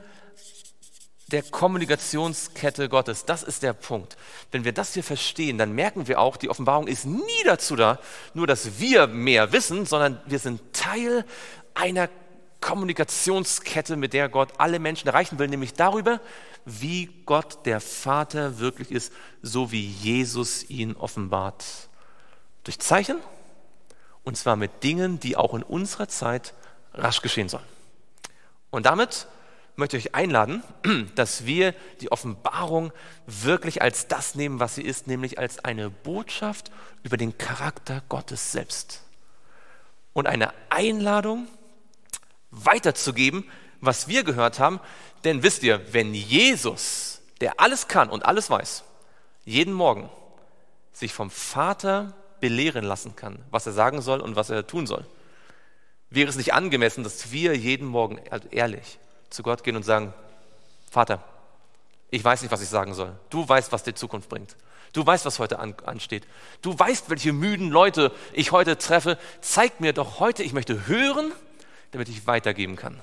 der 1.27 1.43
Kommunikationskette 1.43 2.87
Gottes. 2.87 3.25
Das 3.25 3.43
ist 3.43 3.63
der 3.63 3.73
Punkt. 3.73 4.15
Wenn 4.51 4.63
wir 4.63 4.71
das 4.71 4.93
hier 4.93 5.03
verstehen, 5.03 5.57
dann 5.57 5.73
merken 5.73 6.07
wir 6.07 6.19
auch, 6.19 6.37
die 6.37 6.49
Offenbarung 6.49 6.87
ist 6.87 7.05
nie 7.05 7.43
dazu 7.43 7.75
da, 7.75 7.99
nur 8.33 8.47
dass 8.47 8.79
wir 8.79 9.07
mehr 9.07 9.51
wissen, 9.51 9.85
sondern 9.85 10.21
wir 10.25 10.39
sind 10.39 10.61
Teil 10.73 11.25
einer 11.73 12.09
Kommunikationskette, 12.61 13.95
mit 13.95 14.13
der 14.13 14.29
Gott 14.29 14.53
alle 14.57 14.79
Menschen 14.79 15.07
erreichen 15.07 15.39
will, 15.39 15.47
nämlich 15.47 15.73
darüber, 15.73 16.19
wie 16.65 17.09
Gott 17.25 17.65
der 17.65 17.79
Vater 17.79 18.59
wirklich 18.59 18.91
ist, 18.91 19.13
so 19.41 19.71
wie 19.71 19.85
Jesus 19.85 20.69
ihn 20.69 20.95
offenbart. 20.95 21.63
Durch 22.63 22.79
Zeichen 22.79 23.17
und 24.27 24.35
zwar 24.35 24.57
mit 24.57 24.83
Dingen, 24.83 25.21
die 25.21 25.37
auch 25.37 25.53
in 25.53 25.63
unserer 25.63 26.09
Zeit 26.09 26.53
rasch 26.93 27.21
geschehen 27.21 27.47
sollen. 27.47 27.63
Und 28.71 28.85
damit 28.85 29.27
möchte 29.77 29.95
ich 29.95 30.07
euch 30.07 30.15
einladen, 30.15 30.63
dass 31.15 31.45
wir 31.45 31.73
die 32.01 32.11
Offenbarung 32.11 32.91
wirklich 33.25 33.81
als 33.81 34.07
das 34.09 34.35
nehmen, 34.35 34.59
was 34.59 34.75
sie 34.75 34.81
ist, 34.81 35.07
nämlich 35.07 35.39
als 35.39 35.63
eine 35.63 35.89
Botschaft 35.89 36.71
über 37.03 37.15
den 37.15 37.37
Charakter 37.37 38.03
Gottes 38.09 38.51
selbst. 38.51 39.03
Und 40.11 40.27
eine 40.27 40.51
Einladung 40.69 41.47
weiterzugeben, 42.51 43.43
was 43.81 44.07
wir 44.07 44.23
gehört 44.23 44.59
haben. 44.59 44.79
Denn 45.23 45.43
wisst 45.43 45.63
ihr, 45.63 45.81
wenn 45.93 46.13
Jesus, 46.13 47.21
der 47.41 47.59
alles 47.59 47.87
kann 47.87 48.09
und 48.09 48.25
alles 48.25 48.49
weiß, 48.49 48.83
jeden 49.45 49.73
Morgen 49.73 50.09
sich 50.91 51.13
vom 51.13 51.29
Vater 51.29 52.13
belehren 52.39 52.83
lassen 52.83 53.15
kann, 53.15 53.39
was 53.51 53.65
er 53.65 53.73
sagen 53.73 54.01
soll 54.01 54.21
und 54.21 54.35
was 54.35 54.49
er 54.49 54.67
tun 54.67 54.87
soll, 54.87 55.05
wäre 56.09 56.29
es 56.29 56.37
nicht 56.37 56.53
angemessen, 56.53 57.03
dass 57.03 57.31
wir 57.31 57.55
jeden 57.55 57.87
Morgen 57.87 58.19
ehrlich 58.51 58.99
zu 59.29 59.43
Gott 59.43 59.63
gehen 59.63 59.75
und 59.75 59.83
sagen, 59.83 60.13
Vater, 60.89 61.23
ich 62.09 62.23
weiß 62.23 62.41
nicht, 62.41 62.51
was 62.51 62.61
ich 62.61 62.69
sagen 62.69 62.93
soll. 62.93 63.13
Du 63.29 63.47
weißt, 63.47 63.71
was 63.71 63.83
die 63.83 63.93
Zukunft 63.93 64.29
bringt. 64.29 64.55
Du 64.93 65.05
weißt, 65.05 65.25
was 65.25 65.39
heute 65.39 65.59
an, 65.59 65.75
ansteht. 65.85 66.25
Du 66.61 66.77
weißt, 66.77 67.09
welche 67.09 67.33
müden 67.33 67.69
Leute 67.69 68.11
ich 68.31 68.51
heute 68.51 68.77
treffe. 68.77 69.17
Zeig 69.41 69.81
mir 69.81 69.91
doch 69.93 70.19
heute, 70.19 70.43
ich 70.43 70.53
möchte 70.53 70.87
hören, 70.87 71.33
damit 71.91 72.09
ich 72.09 72.27
weitergeben 72.27 72.75
kann. 72.75 72.99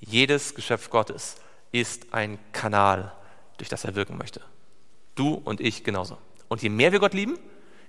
Jedes 0.00 0.54
Geschöpf 0.54 0.90
Gottes 0.90 1.36
ist 1.72 2.12
ein 2.12 2.38
Kanal, 2.52 3.12
durch 3.56 3.68
das 3.68 3.84
er 3.84 3.94
wirken 3.94 4.18
möchte. 4.18 4.40
Du 5.14 5.34
und 5.34 5.60
ich 5.60 5.84
genauso. 5.84 6.18
Und 6.48 6.62
je 6.62 6.68
mehr 6.68 6.92
wir 6.92 7.00
Gott 7.00 7.14
lieben, 7.14 7.38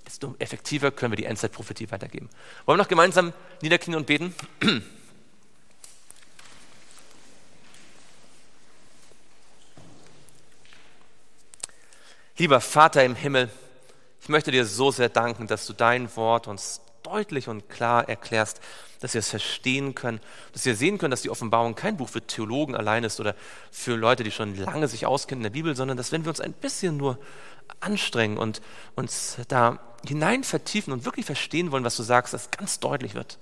desto 0.06 0.36
effektiver 0.40 0.92
können 0.92 1.12
wir 1.12 1.18
die 1.18 1.26
Endzeitprophetie 1.26 1.92
weitergeben. 1.92 2.30
Wollen 2.66 2.78
wir 2.78 2.84
noch 2.84 2.88
gemeinsam 2.88 3.34
niederknien 3.62 3.98
und 3.98 4.06
beten? 4.06 4.34
Lieber 12.38 12.60
Vater 12.60 13.04
im 13.04 13.16
Himmel, 13.16 13.50
ich 14.22 14.30
möchte 14.30 14.52
dir 14.52 14.66
so 14.66 14.92
sehr 14.92 15.10
danken, 15.10 15.48
dass 15.48 15.66
du 15.66 15.74
dein 15.74 16.14
Wort 16.16 16.48
uns 16.48 16.82
deutlich 17.02 17.48
und 17.48 17.70
klar 17.70 18.10
erklärst, 18.10 18.60
dass 19.06 19.14
wir 19.14 19.20
es 19.20 19.30
verstehen 19.30 19.94
können, 19.94 20.20
dass 20.52 20.66
wir 20.66 20.76
sehen 20.76 20.98
können, 20.98 21.12
dass 21.12 21.22
die 21.22 21.30
Offenbarung 21.30 21.76
kein 21.76 21.96
Buch 21.96 22.10
für 22.10 22.26
Theologen 22.26 22.76
allein 22.76 23.04
ist 23.04 23.20
oder 23.20 23.36
für 23.70 23.96
Leute, 23.96 24.24
die 24.24 24.32
schon 24.32 24.56
lange 24.56 24.88
sich 24.88 25.06
auskennen 25.06 25.42
in 25.42 25.44
der 25.44 25.52
Bibel, 25.52 25.76
sondern 25.76 25.96
dass 25.96 26.12
wenn 26.12 26.26
wir 26.26 26.30
uns 26.30 26.40
ein 26.40 26.54
bisschen 26.54 26.98
nur 26.98 27.20
anstrengen 27.82 28.40
und 28.40 28.64
uns 28.96 29.38
da 29.48 29.80
hinein 30.08 30.44
vertiefen 30.44 30.92
und 30.92 31.06
wirklich 31.06 31.28
verstehen 31.28 31.72
wollen, 31.72 31.84
was 31.84 31.98
du 31.98 32.02
sagst, 32.02 32.34
dass 32.34 32.50
ganz 32.50 32.80
deutlich 32.80 33.14
wird, 33.14 33.38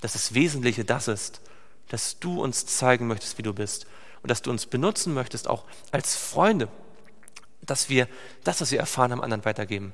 dass 0.00 0.14
das 0.14 0.34
Wesentliche 0.34 0.84
das 0.84 1.06
ist, 1.06 1.42
dass 1.90 2.18
du 2.18 2.42
uns 2.42 2.66
zeigen 2.66 3.06
möchtest, 3.06 3.38
wie 3.38 3.42
du 3.42 3.54
bist 3.54 3.86
und 4.22 4.32
dass 4.32 4.42
du 4.42 4.50
uns 4.50 4.66
benutzen 4.66 5.14
möchtest, 5.14 5.46
auch 5.46 5.64
als 5.92 6.16
Freunde, 6.16 6.66
dass 7.62 7.88
wir 7.88 8.08
das, 8.42 8.60
was 8.60 8.72
wir 8.72 8.80
erfahren 8.80 9.12
haben, 9.12 9.22
anderen 9.22 9.44
weitergeben. 9.44 9.92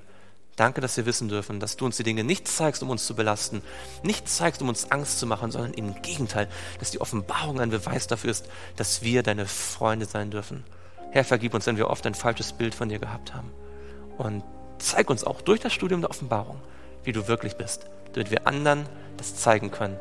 Danke, 0.56 0.80
dass 0.80 0.96
wir 0.96 1.06
wissen 1.06 1.28
dürfen, 1.28 1.58
dass 1.58 1.76
du 1.76 1.84
uns 1.84 1.96
die 1.96 2.04
Dinge 2.04 2.22
nicht 2.22 2.46
zeigst, 2.46 2.82
um 2.82 2.90
uns 2.90 3.06
zu 3.06 3.16
belasten, 3.16 3.62
nicht 4.02 4.28
zeigst, 4.28 4.62
um 4.62 4.68
uns 4.68 4.90
Angst 4.90 5.18
zu 5.18 5.26
machen, 5.26 5.50
sondern 5.50 5.74
im 5.74 6.00
Gegenteil, 6.00 6.48
dass 6.78 6.92
die 6.92 7.00
Offenbarung 7.00 7.60
ein 7.60 7.70
Beweis 7.70 8.06
dafür 8.06 8.30
ist, 8.30 8.48
dass 8.76 9.02
wir 9.02 9.22
deine 9.22 9.46
Freunde 9.46 10.06
sein 10.06 10.30
dürfen. 10.30 10.64
Herr, 11.10 11.24
vergib 11.24 11.54
uns, 11.54 11.66
wenn 11.66 11.76
wir 11.76 11.90
oft 11.90 12.06
ein 12.06 12.14
falsches 12.14 12.52
Bild 12.52 12.74
von 12.74 12.88
dir 12.88 12.98
gehabt 12.98 13.34
haben. 13.34 13.50
Und 14.16 14.44
zeig 14.78 15.10
uns 15.10 15.24
auch 15.24 15.40
durch 15.40 15.60
das 15.60 15.72
Studium 15.72 16.00
der 16.00 16.10
Offenbarung, 16.10 16.60
wie 17.02 17.12
du 17.12 17.26
wirklich 17.26 17.56
bist, 17.56 17.86
damit 18.12 18.30
wir 18.30 18.46
anderen 18.46 18.86
das 19.16 19.36
zeigen 19.36 19.70
können. 19.70 19.96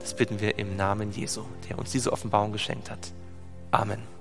Das 0.00 0.14
bitten 0.14 0.40
wir 0.40 0.58
im 0.58 0.76
Namen 0.76 1.12
Jesu, 1.12 1.44
der 1.68 1.78
uns 1.78 1.92
diese 1.92 2.12
Offenbarung 2.12 2.52
geschenkt 2.52 2.90
hat. 2.90 3.12
Amen. 3.70 4.13